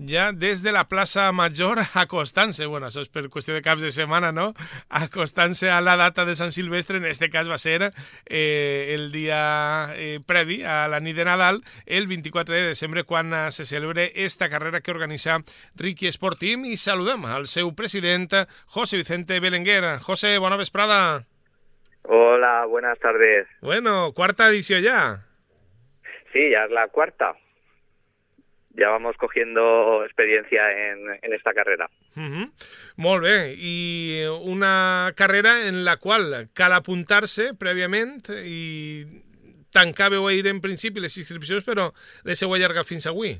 ja 0.07 0.29
des 0.31 0.63
de 0.63 0.71
la 0.71 0.85
plaça 0.87 1.25
Major 1.35 1.81
acostant-se, 2.05 2.69
bueno, 2.71 2.87
això 2.87 3.03
és 3.03 3.11
per 3.11 3.25
qüestió 3.27 3.57
de 3.57 3.65
caps 3.67 3.83
de 3.83 3.91
setmana, 3.91 4.31
no? 4.31 4.53
Acostant-se 5.03 5.67
a 5.67 5.81
la 5.83 5.97
data 5.99 6.23
de 6.29 6.39
Sant 6.39 6.55
Silvestre, 6.55 7.03
en 7.03 7.11
este 7.11 7.27
cas 7.27 7.51
va 7.51 7.59
ser 7.59 7.91
eh, 7.91 8.95
el 8.95 9.11
dia 9.11 9.91
eh, 9.97 10.21
previ 10.23 10.61
a 10.63 10.87
la 10.87 11.03
nit 11.03 11.19
de 11.19 11.27
Nadal, 11.27 11.65
el 11.87 12.07
24 12.07 12.55
de 12.55 12.69
desembre, 12.71 13.03
quan 13.03 13.35
eh, 13.35 13.51
se 13.51 13.67
celebre 13.67 14.13
esta 14.15 14.47
carrera 14.47 14.79
que 14.81 14.95
organitza 14.95 15.43
Ricky 15.75 16.07
Sport 16.07 16.39
Team 16.39 16.71
i 16.71 16.79
saludem 16.79 17.27
al 17.27 17.51
seu 17.51 17.75
president, 17.75 18.47
José 18.79 19.03
Vicente 19.03 19.43
Belenguer. 19.43 19.99
José, 20.07 20.37
bona 20.39 20.63
vesprada. 20.63 21.32
Hola, 22.03 22.67
buenas 22.67 22.99
tardes. 22.99 23.47
Bueno, 23.61 24.13
cuarta 24.13 24.49
edición 24.49 24.83
ya. 24.83 25.27
Sí, 26.33 26.51
ya 26.51 26.65
es 26.65 26.71
la 26.71 26.89
cuarta. 26.89 27.35
Ya 28.71 28.89
vamos 28.89 29.17
cogiendo 29.19 30.03
experiencia 30.05 30.63
en, 30.73 31.19
en 31.21 31.33
esta 31.35 31.53
carrera. 31.53 31.91
Uh 32.17 32.49
Molt 32.97 33.23
bé, 33.25 33.55
i 33.57 34.25
una 34.45 35.13
carrera 35.17 35.69
en 35.69 35.85
la 35.85 35.99
qual 35.99 36.49
cal 36.57 36.73
apuntar-se 36.73 37.51
prèviament 37.61 38.21
i 38.45 39.05
tancàveu 39.73 40.27
ahir 40.29 40.47
en 40.49 40.61
principi 40.65 41.01
les 41.01 41.17
inscripcions, 41.21 41.65
però 41.65 41.91
les 42.25 42.41
heu 42.43 42.53
allargat 42.53 42.89
fins 42.89 43.07
avui. 43.09 43.37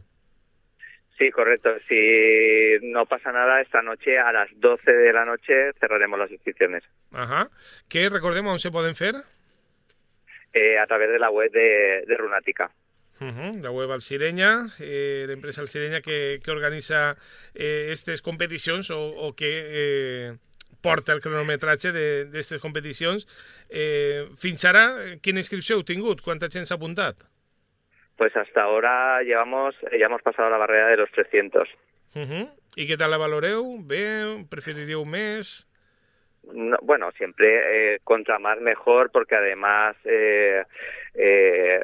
Sí, 1.19 1.31
correcto. 1.31 1.71
Si 1.89 2.79
no 2.83 3.07
pasa 3.07 3.31
nada, 3.33 3.61
esta 3.61 3.83
noche 3.83 4.19
a 4.19 4.33
las 4.33 4.49
12 4.57 4.91
de 4.91 5.13
la 5.13 5.25
noche 5.25 5.73
cerraremos 5.79 6.19
las 6.19 6.31
inscripciones 6.31 6.83
Ajá. 7.13 7.51
Que 7.89 8.09
recordem 8.09 8.47
on 8.47 8.59
se 8.59 8.71
poden 8.71 8.95
fer? 8.95 9.15
eh, 10.55 10.79
a 10.79 10.87
través 10.87 11.11
de 11.11 11.19
la 11.19 11.31
web 11.31 11.51
de, 11.51 12.05
de 12.07 12.17
Runática. 12.17 12.71
Uh 13.21 13.27
-huh. 13.27 13.63
La 13.63 13.71
web 13.71 13.91
Alcireña, 13.91 14.67
eh, 14.81 15.25
l'empresa 15.27 15.61
Alcireña 15.61 16.01
que, 16.03 16.41
que 16.45 16.51
organitza 16.51 17.17
eh, 17.55 17.85
aquestes 17.87 18.21
competicions 18.21 18.91
o, 18.91 18.99
o 19.09 19.35
que 19.35 19.51
eh, 19.55 20.37
porta 20.83 21.13
el 21.13 21.21
cronometratge 21.21 21.93
d'aquestes 21.93 22.61
competicions. 22.61 23.27
Eh, 23.71 24.27
fins 24.37 24.65
ara, 24.65 25.17
quina 25.23 25.39
inscripció 25.41 25.77
heu 25.77 25.85
tingut? 25.85 26.21
Quanta 26.21 26.49
gent 26.51 26.67
s'ha 26.67 26.75
apuntat? 26.75 27.17
Pues 28.23 28.37
hasta 28.37 28.63
ahora 28.63 29.21
llevamos, 29.25 29.75
ya 29.99 30.07
hemos 30.07 30.23
pasado 30.23 30.49
la 30.49 30.57
barrera 30.57 30.87
de 30.87 30.97
los 30.97 31.11
300. 31.11 31.69
Uh 32.15 32.19
-huh. 32.21 32.51
I 32.77 32.87
què 32.87 32.97
tal 32.97 33.11
la 33.11 33.19
valoreu? 33.19 33.83
Bé? 33.83 34.47
Preferiríeu 34.49 35.05
més? 35.05 35.67
bueno, 36.83 37.11
siempre 37.19 37.49
eh, 37.49 37.99
contra 38.05 38.39
más 38.39 38.61
mejor 38.61 39.11
porque 39.11 39.35
además 39.35 39.97
eh, 40.05 40.63
eh, 41.15 41.81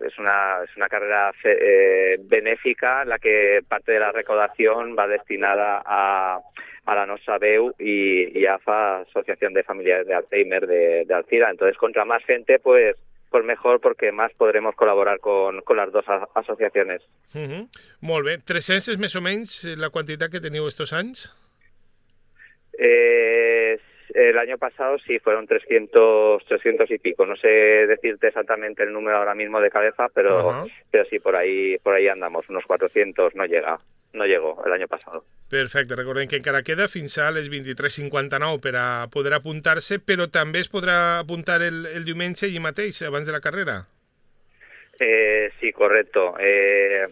es 0.00 0.18
una 0.18 0.64
es 0.64 0.74
una 0.76 0.88
carrera 0.88 1.32
eh, 1.44 2.16
benéfica 2.20 3.04
la 3.04 3.18
que 3.18 3.60
parte 3.68 3.92
de 3.92 4.00
la 4.00 4.12
recaudación 4.12 4.96
va 4.98 5.06
destinada 5.06 5.82
a, 5.84 6.40
a 6.86 6.94
la 6.94 7.04
Nosa 7.04 7.36
Beu 7.36 7.74
y, 7.78 8.38
y 8.38 8.46
AFA, 8.46 9.00
Asociación 9.00 9.52
de 9.52 9.62
Familiares 9.62 10.06
de 10.06 10.14
Alzheimer 10.14 10.66
de, 10.66 11.04
de 11.04 11.14
Alcira. 11.14 11.50
Entonces, 11.50 11.76
contra 11.76 12.06
más 12.06 12.24
gente, 12.24 12.60
pues 12.60 12.96
pues 13.30 13.44
mejor 13.44 13.80
porque 13.80 14.12
más 14.12 14.32
podremos 14.34 14.74
colaborar 14.74 15.20
con, 15.20 15.60
con 15.62 15.76
las 15.76 15.92
dos 15.92 16.04
asociaciones. 16.34 17.02
Uh 17.34 17.38
-huh. 17.38 17.68
Molt 18.00 18.24
bé. 18.26 18.38
300 18.38 18.88
és 18.88 18.98
més 18.98 19.16
o 19.16 19.20
menys 19.20 19.64
la 19.76 19.90
quantitat 19.90 20.30
que 20.30 20.40
teniu 20.40 20.66
estos 20.66 20.92
anys? 20.92 21.32
Eh, 22.78 23.78
el 24.16 24.38
año 24.38 24.56
pasado 24.56 24.96
sí 25.06 25.18
fueron 25.18 25.46
300, 25.46 26.42
300 26.46 26.90
y 26.90 26.98
pico. 26.98 27.26
No 27.26 27.36
sé 27.36 27.48
decirte 27.48 28.28
exactamente 28.28 28.82
el 28.82 28.92
número 28.92 29.18
ahora 29.18 29.34
mismo 29.34 29.60
de 29.60 29.70
cabeza, 29.70 30.08
pero, 30.14 30.38
uh 30.38 30.52
-huh. 30.52 30.72
pero 30.90 31.04
sí 31.04 31.18
por 31.18 31.36
ahí, 31.36 31.76
por 31.82 31.94
ahí 31.94 32.08
andamos. 32.08 32.48
Unos 32.48 32.64
400 32.64 33.34
no 33.34 33.44
llega, 33.44 33.78
no 34.14 34.24
llegó 34.24 34.62
el 34.64 34.72
año 34.72 34.88
pasado. 34.88 35.24
Perfecte, 35.50 35.94
recordem 35.94 36.28
que 36.28 36.36
encara 36.36 36.62
queda 36.62 36.88
fins 36.88 37.18
a 37.18 37.30
les 37.30 37.50
23.59 37.50 38.60
per 38.60 38.74
a 38.76 39.06
poder 39.12 39.34
apuntar-se, 39.34 40.00
però 40.00 40.26
també 40.32 40.64
es 40.64 40.72
podrà 40.72 41.20
apuntar 41.20 41.60
el, 41.62 41.84
el 41.86 42.04
diumenge 42.04 42.46
allí 42.46 42.58
mateix, 42.58 43.02
abans 43.02 43.26
de 43.26 43.32
la 43.32 43.40
carrera. 43.40 43.86
Eh, 44.98 45.50
sí, 45.60 45.72
correcto. 45.72 46.34
Eh, 46.40 47.06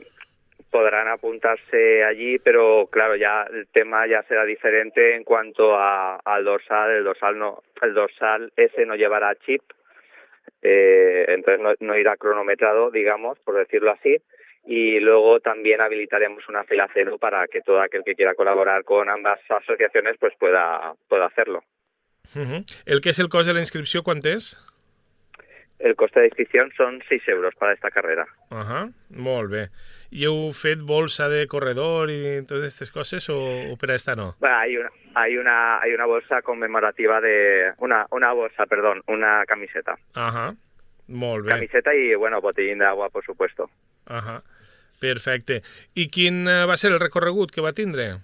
podrán 0.74 1.06
apuntarse 1.06 2.02
allí, 2.02 2.40
pero 2.40 2.88
claro, 2.90 3.14
ya 3.14 3.44
el 3.44 3.68
tema 3.68 4.08
ya 4.08 4.24
será 4.24 4.44
diferente 4.44 5.14
en 5.14 5.22
cuanto 5.22 5.76
a, 5.76 6.16
al 6.16 6.42
dorsal. 6.42 6.90
El 6.90 7.04
dorsal 7.04 7.38
no, 7.38 7.62
el 7.80 7.94
dorsal 7.94 8.52
ese 8.56 8.84
no 8.84 8.96
llevará 8.96 9.36
chip, 9.46 9.62
eh, 10.62 11.26
entonces 11.28 11.78
no, 11.78 11.96
irá 11.96 12.16
cronometrado, 12.16 12.90
digamos, 12.90 13.38
por 13.44 13.56
decirlo 13.56 13.92
así. 13.92 14.16
Y 14.66 14.98
luego 14.98 15.38
también 15.38 15.80
habilitaremos 15.80 16.42
una 16.48 16.64
fila 16.64 16.88
cero 16.92 17.18
para 17.20 17.46
que 17.46 17.60
todo 17.60 17.80
aquel 17.80 18.02
que 18.02 18.16
quiera 18.16 18.34
colaborar 18.34 18.82
con 18.82 19.08
ambas 19.08 19.38
asociaciones 19.48 20.16
pues 20.18 20.34
pueda, 20.40 20.94
pueda 21.08 21.26
hacerlo. 21.26 21.62
El 22.84 23.00
que 23.00 23.10
es 23.10 23.20
el 23.20 23.28
coste 23.28 23.50
de 23.50 23.54
la 23.54 23.60
inscripción, 23.60 24.02
¿cuánto 24.02 24.28
es? 24.28 24.58
El 25.84 25.96
coste 25.96 26.20
de 26.20 26.26
inscripción 26.28 26.72
son 26.78 27.02
6 27.10 27.28
euros 27.28 27.54
para 27.56 27.74
esta 27.74 27.90
carrera. 27.90 28.26
Uh 28.50 28.56
-huh. 28.56 28.92
Molt 29.10 29.50
bé. 29.50 29.68
I 30.10 30.24
heu 30.24 30.50
fet 30.52 30.80
bolsa 30.80 31.28
de 31.28 31.46
corredor 31.46 32.08
i 32.08 32.40
totes 32.48 32.72
aquestes 32.72 32.90
coses 32.90 33.28
o, 33.28 33.36
o 33.70 33.76
per 33.76 33.90
a 33.90 33.94
esta 33.94 34.16
no? 34.16 34.34
Bueno, 34.40 34.56
hay 34.56 34.76
una 34.78 34.90
hay 35.14 35.36
una 35.36 35.82
hay 35.82 35.92
una 35.92 36.06
bolsa 36.06 36.40
conmemorativa 36.40 37.20
de 37.20 37.74
una 37.78 38.06
una 38.10 38.32
bolsa, 38.32 38.64
perdón, 38.64 39.02
una 39.08 39.44
camiseta. 39.46 39.98
Ajá. 40.14 40.48
Uh 40.48 40.52
-huh. 40.52 40.56
Molt 41.08 41.44
bé. 41.44 41.50
Camiseta 41.50 41.94
y 41.94 42.14
bueno, 42.14 42.40
botellín 42.40 42.78
de 42.78 42.86
agua, 42.86 43.10
por 43.10 43.22
supuesto. 43.22 43.68
Ajá. 44.06 44.36
Uh 44.36 44.38
-huh. 44.38 45.00
Perfecte. 45.00 45.62
I 45.94 46.08
quin 46.08 46.46
va 46.46 46.76
ser 46.76 46.92
el 46.92 47.00
recorregut 47.00 47.50
que 47.50 47.60
va 47.60 47.74
tindre? 47.74 48.20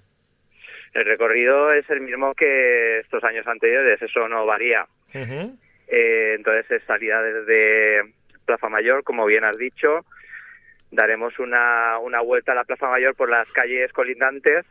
El 0.94 1.04
recorrido 1.04 1.70
es 1.72 1.88
el 1.90 2.00
mismo 2.00 2.34
que 2.34 3.00
estos 3.00 3.22
años 3.22 3.46
anteriores, 3.46 4.00
eso 4.00 4.28
no 4.28 4.46
varía. 4.46 4.86
Uh 5.14 5.26
-huh. 5.28 5.58
Eh, 5.90 6.34
entonces 6.36 6.70
es 6.70 6.82
salida 6.84 7.20
desde 7.22 8.12
Plaza 8.46 8.68
Mayor, 8.68 9.02
como 9.02 9.26
bien 9.26 9.44
has 9.44 9.58
dicho. 9.58 10.04
Daremos 10.90 11.38
una, 11.38 11.98
una 11.98 12.20
vuelta 12.20 12.52
a 12.52 12.54
la 12.54 12.64
Plaza 12.64 12.88
Mayor 12.88 13.14
por 13.14 13.28
las 13.28 13.50
calles 13.52 13.92
colindantes 13.92 14.66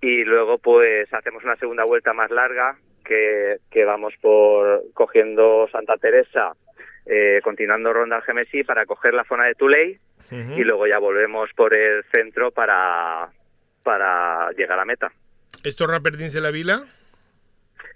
y 0.00 0.24
luego 0.24 0.58
pues 0.58 1.12
hacemos 1.12 1.44
una 1.44 1.56
segunda 1.56 1.84
vuelta 1.84 2.12
más 2.12 2.30
larga 2.30 2.76
que, 3.04 3.58
que 3.70 3.84
vamos 3.84 4.14
por 4.20 4.82
cogiendo 4.94 5.68
Santa 5.70 5.96
Teresa, 5.96 6.52
eh, 7.06 7.40
continuando 7.42 7.92
Ronda 7.92 8.20
Gemesí 8.22 8.64
para 8.64 8.86
coger 8.86 9.14
la 9.14 9.24
zona 9.24 9.44
de 9.44 9.54
Tuley 9.54 9.98
uh 10.30 10.34
-huh. 10.34 10.58
y 10.58 10.64
luego 10.64 10.86
ya 10.86 10.98
volvemos 10.98 11.50
por 11.54 11.74
el 11.74 12.04
centro 12.14 12.50
para, 12.50 13.28
para 13.82 14.50
llegar 14.52 14.78
a 14.78 14.84
meta. 14.84 15.12
¿Es 15.62 15.76
torna 15.76 16.00
per 16.00 16.16
dins 16.16 16.32
de 16.32 16.40
la 16.40 16.50
vila? 16.50 16.84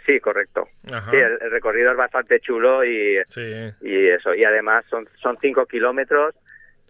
Sí, 0.09 0.21
correcto. 0.21 0.67
Ajá. 0.91 1.11
Sí, 1.11 1.19
el, 1.19 1.37
el, 1.39 1.51
recorrido 1.51 1.91
es 1.91 1.97
bastante 1.99 2.41
chulo 2.41 2.83
y, 2.83 3.19
sí. 3.27 3.43
y 3.83 4.09
eso. 4.09 4.35
Y 4.35 4.43
además 4.43 4.87
son, 4.89 5.07
son 5.21 5.37
cinco 5.39 5.67
kilómetros 5.67 6.35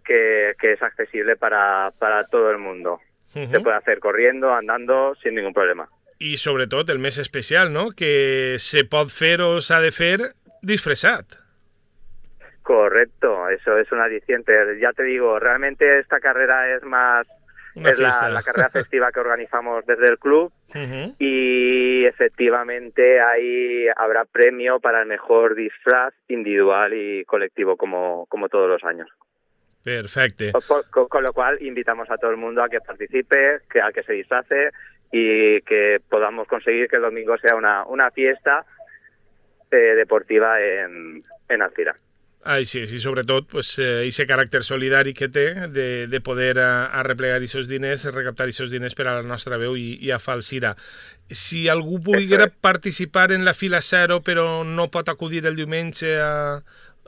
que, 0.05 0.53
que 0.57 0.71
es 0.71 0.81
accesible 0.81 1.35
para, 1.35 1.91
para 1.99 2.23
todo 2.23 2.49
el 2.49 2.59
mundo. 2.59 3.01
Uh 3.35 3.39
-huh. 3.39 3.51
Se 3.51 3.59
puede 3.59 3.75
hacer 3.75 3.99
corriendo, 3.99 4.53
andando, 4.53 5.15
sin 5.21 5.35
ningún 5.35 5.53
problema. 5.53 5.89
I 6.19 6.37
sobretot 6.37 6.89
el 6.89 6.99
més 6.99 7.17
especial, 7.17 7.71
no?, 7.71 7.91
que 7.91 8.55
se 8.59 8.83
pot 8.83 9.07
fer 9.07 9.39
o 9.41 9.61
s'ha 9.61 9.79
de 9.79 9.91
fer 9.91 10.33
disfressat. 10.61 11.25
Correcto, 12.63 13.49
eso 13.49 13.77
es 13.77 13.91
un 13.91 13.99
aliciente. 13.99 14.51
Ya 14.81 14.91
te 14.91 15.03
digo, 15.03 15.39
realmente 15.39 15.99
esta 15.99 16.19
carrera 16.19 16.75
es 16.75 16.83
más 16.83 17.27
Una 17.79 17.89
es 17.89 17.99
la, 17.99 18.29
la, 18.29 18.41
carrera 18.41 18.69
festiva 18.69 19.11
que 19.11 19.19
organizamos 19.19 19.85
desde 19.85 20.07
el 20.07 20.19
club 20.19 20.51
uh 20.69 20.77
-huh. 20.77 21.15
y 21.17 22.05
efectivamente 22.05 23.21
ahí 23.21 23.87
habrá 23.95 24.25
premio 24.25 24.79
para 24.79 25.01
el 25.01 25.07
mejor 25.07 25.55
disfraz 25.55 26.13
individual 26.27 26.93
y 26.93 27.25
colectivo 27.25 27.77
como, 27.77 28.25
como 28.27 28.49
todos 28.49 28.69
los 28.69 28.83
años. 28.83 29.09
Con, 30.51 30.83
con, 30.91 31.07
con, 31.07 31.23
lo 31.23 31.33
cual 31.33 31.61
invitamos 31.61 32.09
a 32.11 32.17
todo 32.17 32.31
el 32.31 32.37
mundo 32.37 32.61
a 32.61 32.69
que 32.69 32.81
participe, 32.81 33.59
que 33.71 33.81
a 33.81 33.91
que 33.91 34.03
se 34.03 34.13
disfrace 34.13 34.71
y 35.11 35.61
que 35.61 35.99
podamos 36.09 36.47
conseguir 36.47 36.87
que 36.87 36.97
el 36.97 37.01
domingo 37.01 37.37
sea 37.37 37.55
una, 37.55 37.85
una 37.85 38.11
fiesta 38.11 38.65
eh, 39.71 39.95
deportiva 39.95 40.61
en, 40.61 41.23
en 41.47 41.61
Alcira. 41.61 41.95
Ai, 42.41 42.65
sí, 42.65 42.87
sí, 42.87 43.01
sobretot 43.01 43.49
pues, 43.51 43.73
eh, 43.83 44.07
ese 44.07 44.23
caràcter 44.23 44.61
solidari 44.63 45.11
que 45.13 45.27
té 45.27 45.67
de, 45.67 46.07
de 46.07 46.21
poder 46.23 46.61
a, 46.63 46.85
a 46.87 47.03
replegar 47.03 47.41
aquests 47.41 47.67
diners, 47.67 48.05
recaptar 48.15 48.47
aquests 48.47 48.71
diners 48.71 48.95
per 48.95 49.09
a 49.09 49.17
la 49.17 49.27
nostra 49.27 49.59
veu 49.59 49.75
i, 49.75 49.97
i 49.99 50.13
a 50.15 50.21
Falsira. 50.23 50.71
Si 51.27 51.67
algú 51.67 51.99
volguera 51.99 52.47
participar 52.47 53.33
en 53.35 53.43
la 53.43 53.53
fila 53.53 53.81
zero 53.83 54.21
però 54.23 54.63
no 54.63 54.87
pot 54.87 55.11
acudir 55.11 55.43
el 55.51 55.59
diumenge 55.59 56.15
a, 56.15 56.31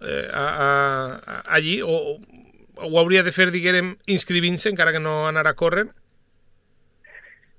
a, 0.04 0.44
a, 0.44 0.70
a 1.16 1.42
allí, 1.56 1.80
o, 1.82 2.20
o 2.76 3.00
hauria 3.00 3.24
de 3.24 3.32
fer, 3.32 3.52
diguem, 3.56 3.96
inscrivint-se 4.12 4.68
encara 4.70 4.92
que 4.92 5.00
no 5.00 5.30
anara 5.30 5.56
a 5.56 5.60
córrer? 5.60 5.88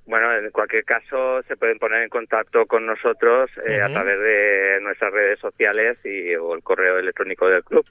Bueno, 0.05 0.35
en 0.37 0.51
cualquier 0.51 0.85
caso 0.85 1.43
se 1.45 1.57
pueden 1.57 1.79
poner 1.79 2.03
en 2.03 2.09
contacto 2.09 2.67
con 2.67 2.87
nosotros 2.87 3.51
eh, 3.65 3.79
uh 3.79 3.81
-huh. 3.81 3.85
a 3.85 3.88
través 3.93 4.19
de 4.19 4.79
nuestras 4.83 5.12
redes 5.12 5.38
sociales 5.38 5.99
y 6.05 6.35
o 6.35 6.55
el 6.55 6.62
correo 6.62 6.99
electrónico 6.99 7.49
del 7.49 7.62
club. 7.62 7.87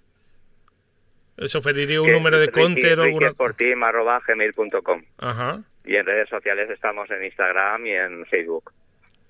¿Eso 1.37 1.59
ofrecería 1.59 2.01
un 2.01 2.07
que 2.07 2.13
número 2.13 2.39
de 2.39 2.49
conter 2.49 2.99
o 2.99 3.03
alguna 3.03 3.31
gmail.com. 3.33 5.03
Ajá. 5.17 5.61
Y 5.85 5.95
en 5.95 6.05
redes 6.05 6.29
sociales 6.29 6.69
estamos 6.69 7.09
en 7.09 7.23
Instagram 7.23 7.85
y 7.87 7.93
en 7.93 8.25
Facebook. 8.25 8.71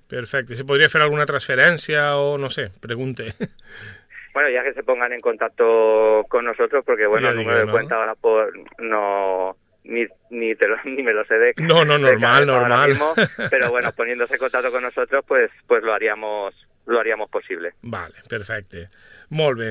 Perfecto. 0.09 0.55
¿Se 0.55 0.65
podría 0.65 0.87
hacer 0.87 1.01
alguna 1.01 1.25
transferencia 1.25 2.17
o 2.17 2.37
no 2.37 2.49
sé? 2.49 2.71
Pregunte. 2.81 3.27
Bueno, 4.33 4.49
ya 4.49 4.63
que 4.63 4.73
se 4.73 4.83
pongan 4.83 5.11
en 5.11 5.19
contacto 5.19 6.23
con 6.29 6.45
nosotros, 6.45 6.85
porque 6.85 7.05
bueno, 7.05 7.29
el 7.29 7.35
número 7.35 7.59
de 7.59 7.65
¿no? 7.65 7.71
cuenta 7.73 7.95
ahora 7.95 8.15
por 8.15 8.53
no 8.79 9.57
ni, 9.83 10.05
ni, 10.29 10.55
te 10.55 10.67
lo, 10.67 10.77
ni 10.85 11.03
me 11.03 11.13
lo 11.13 11.25
sé 11.25 11.35
de 11.35 11.53
No, 11.57 11.85
no, 11.85 11.97
normal, 11.97 12.45
normal. 12.45 12.89
Mismo, 12.89 13.13
pero 13.49 13.69
bueno, 13.69 13.91
poniéndose 13.95 14.35
en 14.35 14.39
contacto 14.39 14.71
con 14.71 14.83
nosotros, 14.83 15.23
pues, 15.27 15.51
pues 15.67 15.83
lo 15.83 15.93
haríamos 15.93 16.53
lo 16.91 16.99
haríamos 16.99 17.29
possible. 17.29 17.73
Vale, 17.81 18.15
perfecte. 18.29 18.87
Molt 19.31 19.57
bé. 19.57 19.69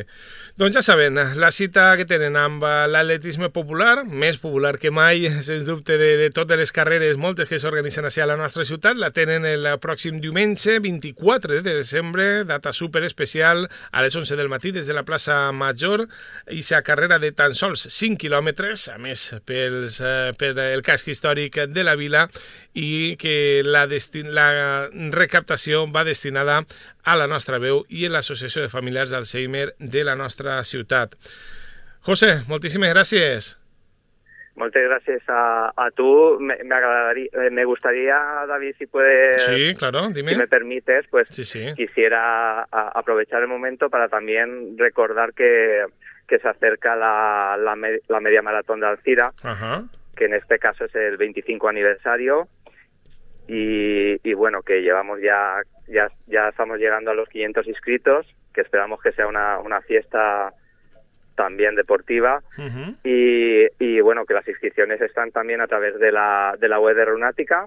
Doncs 0.56 0.78
ja 0.78 0.83
saben, 0.83 1.18
la 1.37 1.50
cita 1.52 1.90
que 2.00 2.06
tenen 2.09 2.37
amb 2.40 2.64
l'atletisme 2.64 3.50
popular, 3.52 4.06
més 4.09 4.38
popular 4.40 4.78
que 4.80 4.88
mai, 4.88 5.26
sens 5.44 5.66
dubte, 5.68 5.98
de, 6.00 6.14
de 6.16 6.30
totes 6.33 6.56
les 6.56 6.72
carreres, 6.72 7.18
moltes 7.20 7.48
que 7.48 7.59
s'organitzen 7.61 8.09
a 8.09 8.26
la 8.26 8.38
nostra 8.40 8.64
ciutat, 8.64 8.96
la 8.96 9.11
tenen 9.12 9.44
el 9.44 9.68
pròxim 9.83 10.20
diumenge, 10.20 10.78
24 10.80 11.61
de 11.61 11.74
desembre, 11.76 12.44
data 12.48 12.72
super 12.72 13.04
especial, 13.04 13.68
a 13.92 14.02
les 14.02 14.16
11 14.16 14.37
del 14.37 14.48
matí, 14.48 14.72
des 14.72 14.88
de 14.88 14.96
la 14.96 15.04
plaça 15.04 15.52
Major, 15.52 16.06
i 16.48 16.62
sa 16.64 16.80
carrera 16.80 17.18
de 17.20 17.33
tan 17.37 17.52
sols 17.54 17.85
5 17.92 18.16
quilòmetres, 18.20 18.88
a 18.94 18.96
més, 18.96 19.26
pels, 19.44 20.00
per 20.40 20.54
el 20.70 20.80
casc 20.87 21.12
històric 21.12 21.66
de 21.68 21.85
la 21.85 21.98
vila, 22.00 22.28
i 22.72 23.16
que 23.20 23.61
la, 23.66 23.85
la 24.33 24.48
recaptació 25.12 25.85
va 25.92 26.06
destinada 26.09 26.62
la 27.16 27.27
nostra 27.31 27.59
veu 27.59 27.85
i 27.88 28.07
a 28.07 28.11
l'Associació 28.12 28.62
de 28.62 28.73
Familiars 28.73 29.11
d'Alzheimer 29.11 29.70
de 29.79 30.05
la 30.05 30.16
nostra 30.16 30.62
ciutat. 30.64 31.16
José, 32.07 32.40
moltíssimes 32.49 32.92
gràcies. 32.94 33.57
Muchas 34.57 34.82
gracias 34.82 35.22
a, 35.28 35.72
a 35.76 35.91
tú. 35.91 36.39
Me, 36.41 36.57
me, 36.64 37.51
me, 37.51 37.64
gustaría, 37.64 38.16
David, 38.47 38.74
si 38.78 38.87
puedes, 38.87 39.45
sí, 39.45 39.74
claro, 39.74 40.09
dime. 40.11 40.32
si 40.32 40.37
me 40.37 40.49
permites, 40.49 41.07
pues 41.09 41.28
sí, 41.30 41.45
sí. 41.45 41.72
quisiera 41.76 42.62
a, 42.62 42.93
aprovechar 42.95 43.41
el 43.43 43.49
momento 43.49 43.89
para 43.89 44.09
también 44.09 44.76
recordar 44.76 45.32
que, 45.32 45.84
que 46.26 46.39
se 46.41 46.49
acerca 46.49 46.95
la, 46.97 47.57
la, 47.59 47.76
la 48.09 48.20
media 48.20 48.43
maratón 48.43 48.80
de 48.80 48.89
Alcira, 48.89 49.30
Ajá. 49.43 49.84
que 50.14 50.26
en 50.26 50.34
este 50.34 50.59
caso 50.59 50.84
es 50.84 50.95
el 50.95 51.16
25 51.16 51.68
aniversario 51.68 52.49
y, 53.53 54.34
bueno, 54.34 54.62
que 54.62 54.80
llevamos 54.80 55.20
ya, 55.20 55.61
ya, 55.88 56.09
ya 56.28 56.48
estamos 56.51 56.78
llegando 56.78 57.11
a 57.11 57.14
los 57.14 57.28
500 57.28 57.66
inscritos, 57.66 58.26
que 58.55 58.61
esperamos 58.61 59.03
que 59.03 59.11
sea 59.12 59.26
una, 59.26 59.59
una 59.59 59.80
fiesta 59.80 60.53
también 61.34 61.74
deportiva. 61.74 62.42
Y, 63.03 63.66
y, 63.78 64.01
bueno 64.01 64.24
que 64.24 64.34
las 64.34 64.46
inscripciones 64.46 65.01
están 65.01 65.32
también 65.32 65.61
a 65.61 65.66
través 65.66 65.98
de 65.98 66.12
la, 66.12 66.55
de 66.61 66.68
la 66.68 66.78
web 66.78 66.96
de 66.96 67.05
Runática 67.05 67.66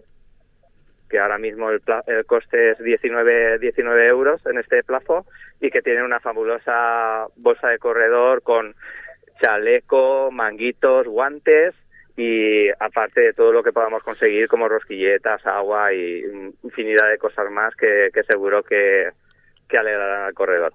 que 1.10 1.20
ahora 1.20 1.38
mismo 1.38 1.70
el, 1.70 1.80
el 2.08 2.26
coste 2.26 2.72
es 2.72 2.80
19, 2.80 3.60
19 3.60 4.08
euros 4.08 4.44
en 4.48 4.58
este 4.58 4.82
plazo 4.82 5.28
y 5.62 5.70
que 5.70 5.84
tiene 5.84 6.04
una 6.04 6.20
fabulosa 6.20 7.28
bolsa 7.36 7.68
de 7.68 7.78
corredor 7.78 8.42
con 8.42 8.74
chaleco, 9.40 10.32
manguitos, 10.32 11.06
guantes 11.06 11.76
y 12.16 12.70
aparte 12.80 13.22
de 13.22 13.34
todo 13.34 13.52
lo 13.52 13.64
que 13.64 13.72
podamos 13.72 14.04
conseguir 14.04 14.48
como 14.48 14.70
rosquilletas, 14.70 15.46
agua 15.46 15.94
y 15.94 16.24
infinidad 16.64 17.10
de 17.10 17.18
cosas 17.18 17.50
más 17.52 17.76
que, 17.76 18.12
seguro 18.28 18.64
que, 18.64 19.10
que 19.68 19.78
alegrarán 19.78 20.28
al 20.28 20.34
corredor. 20.34 20.74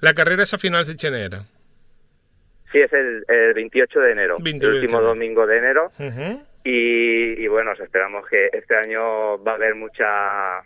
La 0.00 0.14
carrera 0.14 0.44
es 0.44 0.54
a 0.54 0.58
finales 0.58 0.86
de 0.86 1.08
enero. 1.08 1.38
Sí, 2.72 2.78
es 2.80 2.92
el, 2.92 3.24
28 3.54 4.00
de 4.00 4.12
enero, 4.12 4.36
el 4.38 4.64
último 4.64 5.00
domingo 5.00 5.46
de 5.46 5.58
enero. 5.58 5.90
Y, 6.62 7.46
bueno, 7.48 7.72
esperamos 7.72 8.26
que 8.28 8.48
este 8.52 8.76
año 8.76 9.42
va 9.42 9.52
a 9.52 9.54
haber 9.56 9.74
mucha 9.74 10.62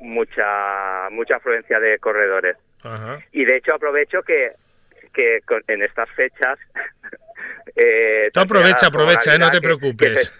mucha 0.00 1.08
mucha 1.10 1.36
afluencia 1.36 1.78
de 1.80 1.98
corredores. 1.98 2.56
Y 3.32 3.44
de 3.44 3.56
hecho 3.56 3.74
aprovecho 3.74 4.22
que, 4.22 4.52
que 5.12 5.40
en 5.68 5.82
estas 5.82 6.08
fechas 6.10 6.58
eh, 7.76 8.30
aprovecha, 8.34 8.86
aprovecha, 8.86 9.34
eh, 9.34 9.38
no 9.38 9.50
te 9.50 9.60
preocupes. 9.60 10.30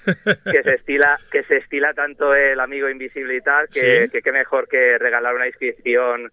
Que 0.45 0.62
se, 0.62 0.74
estila, 0.74 1.18
que 1.30 1.43
se 1.45 1.59
estila 1.59 1.93
tanto 1.95 2.35
el 2.35 2.61
amigo 2.61 2.89
invisible 2.89 3.37
y 3.37 3.41
tal, 3.41 3.68
que, 3.68 4.09
qué 4.22 4.32
mejor 4.32 4.68
que 4.68 4.99
regalar 4.99 5.35
una 5.35 5.47
inscripción 5.47 6.30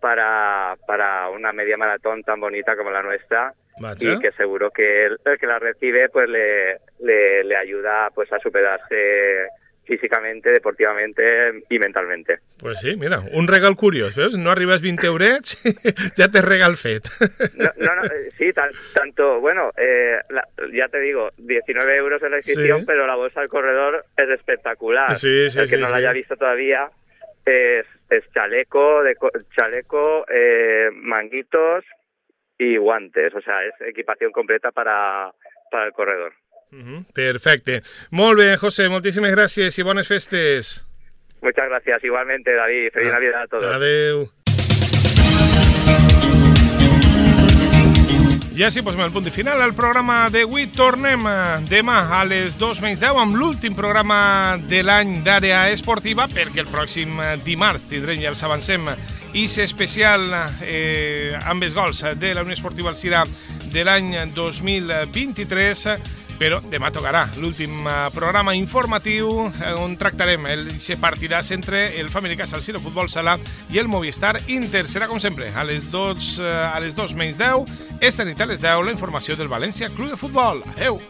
para, 0.00 0.76
para 0.86 1.28
una 1.28 1.52
media 1.52 1.76
maratón 1.76 2.22
tan 2.22 2.40
bonita 2.40 2.76
como 2.76 2.90
la 2.90 3.02
nuestra 3.02 3.54
y 3.98 4.18
que 4.18 4.32
seguro 4.32 4.70
que 4.70 5.06
el, 5.06 5.18
que 5.38 5.46
la 5.46 5.58
recibe 5.58 6.08
pues 6.08 6.28
le, 6.28 6.80
le, 7.00 7.56
ayuda 7.56 8.10
pues 8.14 8.30
a 8.32 8.38
superarse 8.38 9.48
físicamente, 9.90 10.50
deportivamente 10.50 11.64
y 11.68 11.78
mentalmente. 11.80 12.38
Pues 12.60 12.78
sí, 12.78 12.94
mira, 12.94 13.20
un 13.32 13.48
regal 13.48 13.74
curioso, 13.74 14.20
No 14.38 14.52
arribas 14.52 14.80
20 14.80 15.04
euros, 15.04 15.58
ya 16.16 16.28
te 16.28 16.40
regal 16.40 16.76
fet. 16.76 17.08
no, 17.56 17.96
no, 17.96 18.04
eh, 18.04 18.30
sí, 18.38 18.52
tanto, 18.94 19.40
bueno, 19.40 19.72
eh, 19.76 20.20
ya 20.72 20.86
te 20.86 21.00
digo, 21.00 21.30
19 21.38 21.96
euros 21.96 22.22
en 22.22 22.30
la 22.30 22.36
inscripción, 22.36 22.86
pero 22.86 23.04
la 23.04 23.16
bolsa 23.16 23.40
del 23.40 23.48
corredor 23.48 24.04
es 24.16 24.28
espectacular. 24.30 25.16
Sí, 25.16 25.48
sí, 25.48 25.58
El 25.58 25.68
que 25.68 25.78
no 25.78 25.90
la 25.90 25.96
haya 25.96 26.12
visto 26.12 26.36
todavía 26.36 26.88
es, 27.44 27.84
es 28.10 28.24
chaleco, 28.32 29.02
de, 29.02 29.16
chaleco, 29.56 30.24
eh, 30.28 30.88
manguitos, 30.92 31.84
y 32.58 32.76
guantes, 32.76 33.34
o 33.34 33.40
sea, 33.40 33.64
es 33.64 33.74
equipación 33.80 34.30
completa 34.30 34.70
para, 34.70 35.32
para 35.70 35.86
el 35.86 35.92
corredor. 35.92 36.34
Perfecto. 37.12 37.72
Muy 38.10 38.36
bien, 38.36 38.56
José, 38.56 38.88
muchísimas 38.88 39.30
gracias 39.32 39.78
y 39.78 39.82
buenas 39.82 40.06
festes. 40.06 40.86
Muchas 41.42 41.68
gracias, 41.68 42.04
igualmente, 42.04 42.54
David. 42.54 42.90
Feliz 42.92 43.08
ah, 43.08 43.12
Navidad 43.12 43.42
a 43.42 43.46
todos. 43.46 43.74
Adeu. 43.74 44.30
I 48.60 48.64
així 48.66 48.82
posem 48.84 49.00
el 49.00 49.12
punt 49.14 49.24
de 49.24 49.30
final 49.32 49.62
al 49.64 49.70
programa 49.72 50.26
d'avui. 50.28 50.66
Tornem 50.74 51.22
eh, 51.24 51.34
demà 51.70 52.00
a 52.12 52.18
les 52.28 52.58
2 52.60 52.82
menys 52.84 53.00
10 53.00 53.16
amb 53.22 53.38
l'últim 53.40 53.72
programa 53.72 54.58
de 54.68 54.82
l'any 54.84 55.22
d'àrea 55.24 55.62
esportiva 55.72 56.26
perquè 56.28 56.60
el 56.60 56.68
pròxim 56.68 57.22
eh, 57.24 57.30
dimarts 57.46 57.88
tindrem, 57.88 58.20
ja 58.20 58.28
els 58.34 58.44
avancem, 58.44 58.90
is 59.32 59.56
especial 59.64 60.26
eh, 60.66 61.32
amb 61.48 61.64
els 61.64 61.72
gols 61.78 62.02
de 62.20 62.34
la 62.36 62.44
Unió 62.44 62.58
Esportiva 62.58 62.92
Alcira 62.92 63.24
de 63.72 63.86
l'any 63.86 64.12
2023 64.36 65.86
però 66.40 66.58
demà 66.72 66.88
tocarà 66.88 67.26
l'últim 67.36 67.84
eh, 67.84 68.08
programa 68.14 68.54
informatiu 68.56 69.28
eh, 69.50 69.74
on 69.76 69.98
tractarem 70.00 70.48
el 70.48 70.66
partidàs 71.00 71.52
entre 71.52 71.82
el 72.00 72.08
Family 72.08 72.38
Casa, 72.40 72.56
el 72.56 72.64
Ciro 72.64 72.80
Futbol 72.80 73.12
Sala 73.12 73.36
i 73.70 73.78
el 73.78 73.92
Movistar 73.92 74.38
Inter. 74.48 74.86
Serà 74.88 75.06
com 75.10 75.20
sempre 75.20 75.52
a 75.52 75.66
les 75.68 75.90
2, 75.92 76.32
eh, 76.40 76.50
a 76.72 76.80
les 76.80 76.96
2 76.96 77.14
menys 77.20 77.38
10, 77.38 77.68
esta 78.00 78.24
nit 78.24 78.40
a 78.40 78.48
les 78.48 78.64
10 78.64 78.88
la 78.88 78.96
informació 78.96 79.36
del 79.36 79.52
València 79.52 79.92
Club 79.92 80.16
de 80.16 80.20
Futbol. 80.20 80.64
Adeu! 80.78 81.00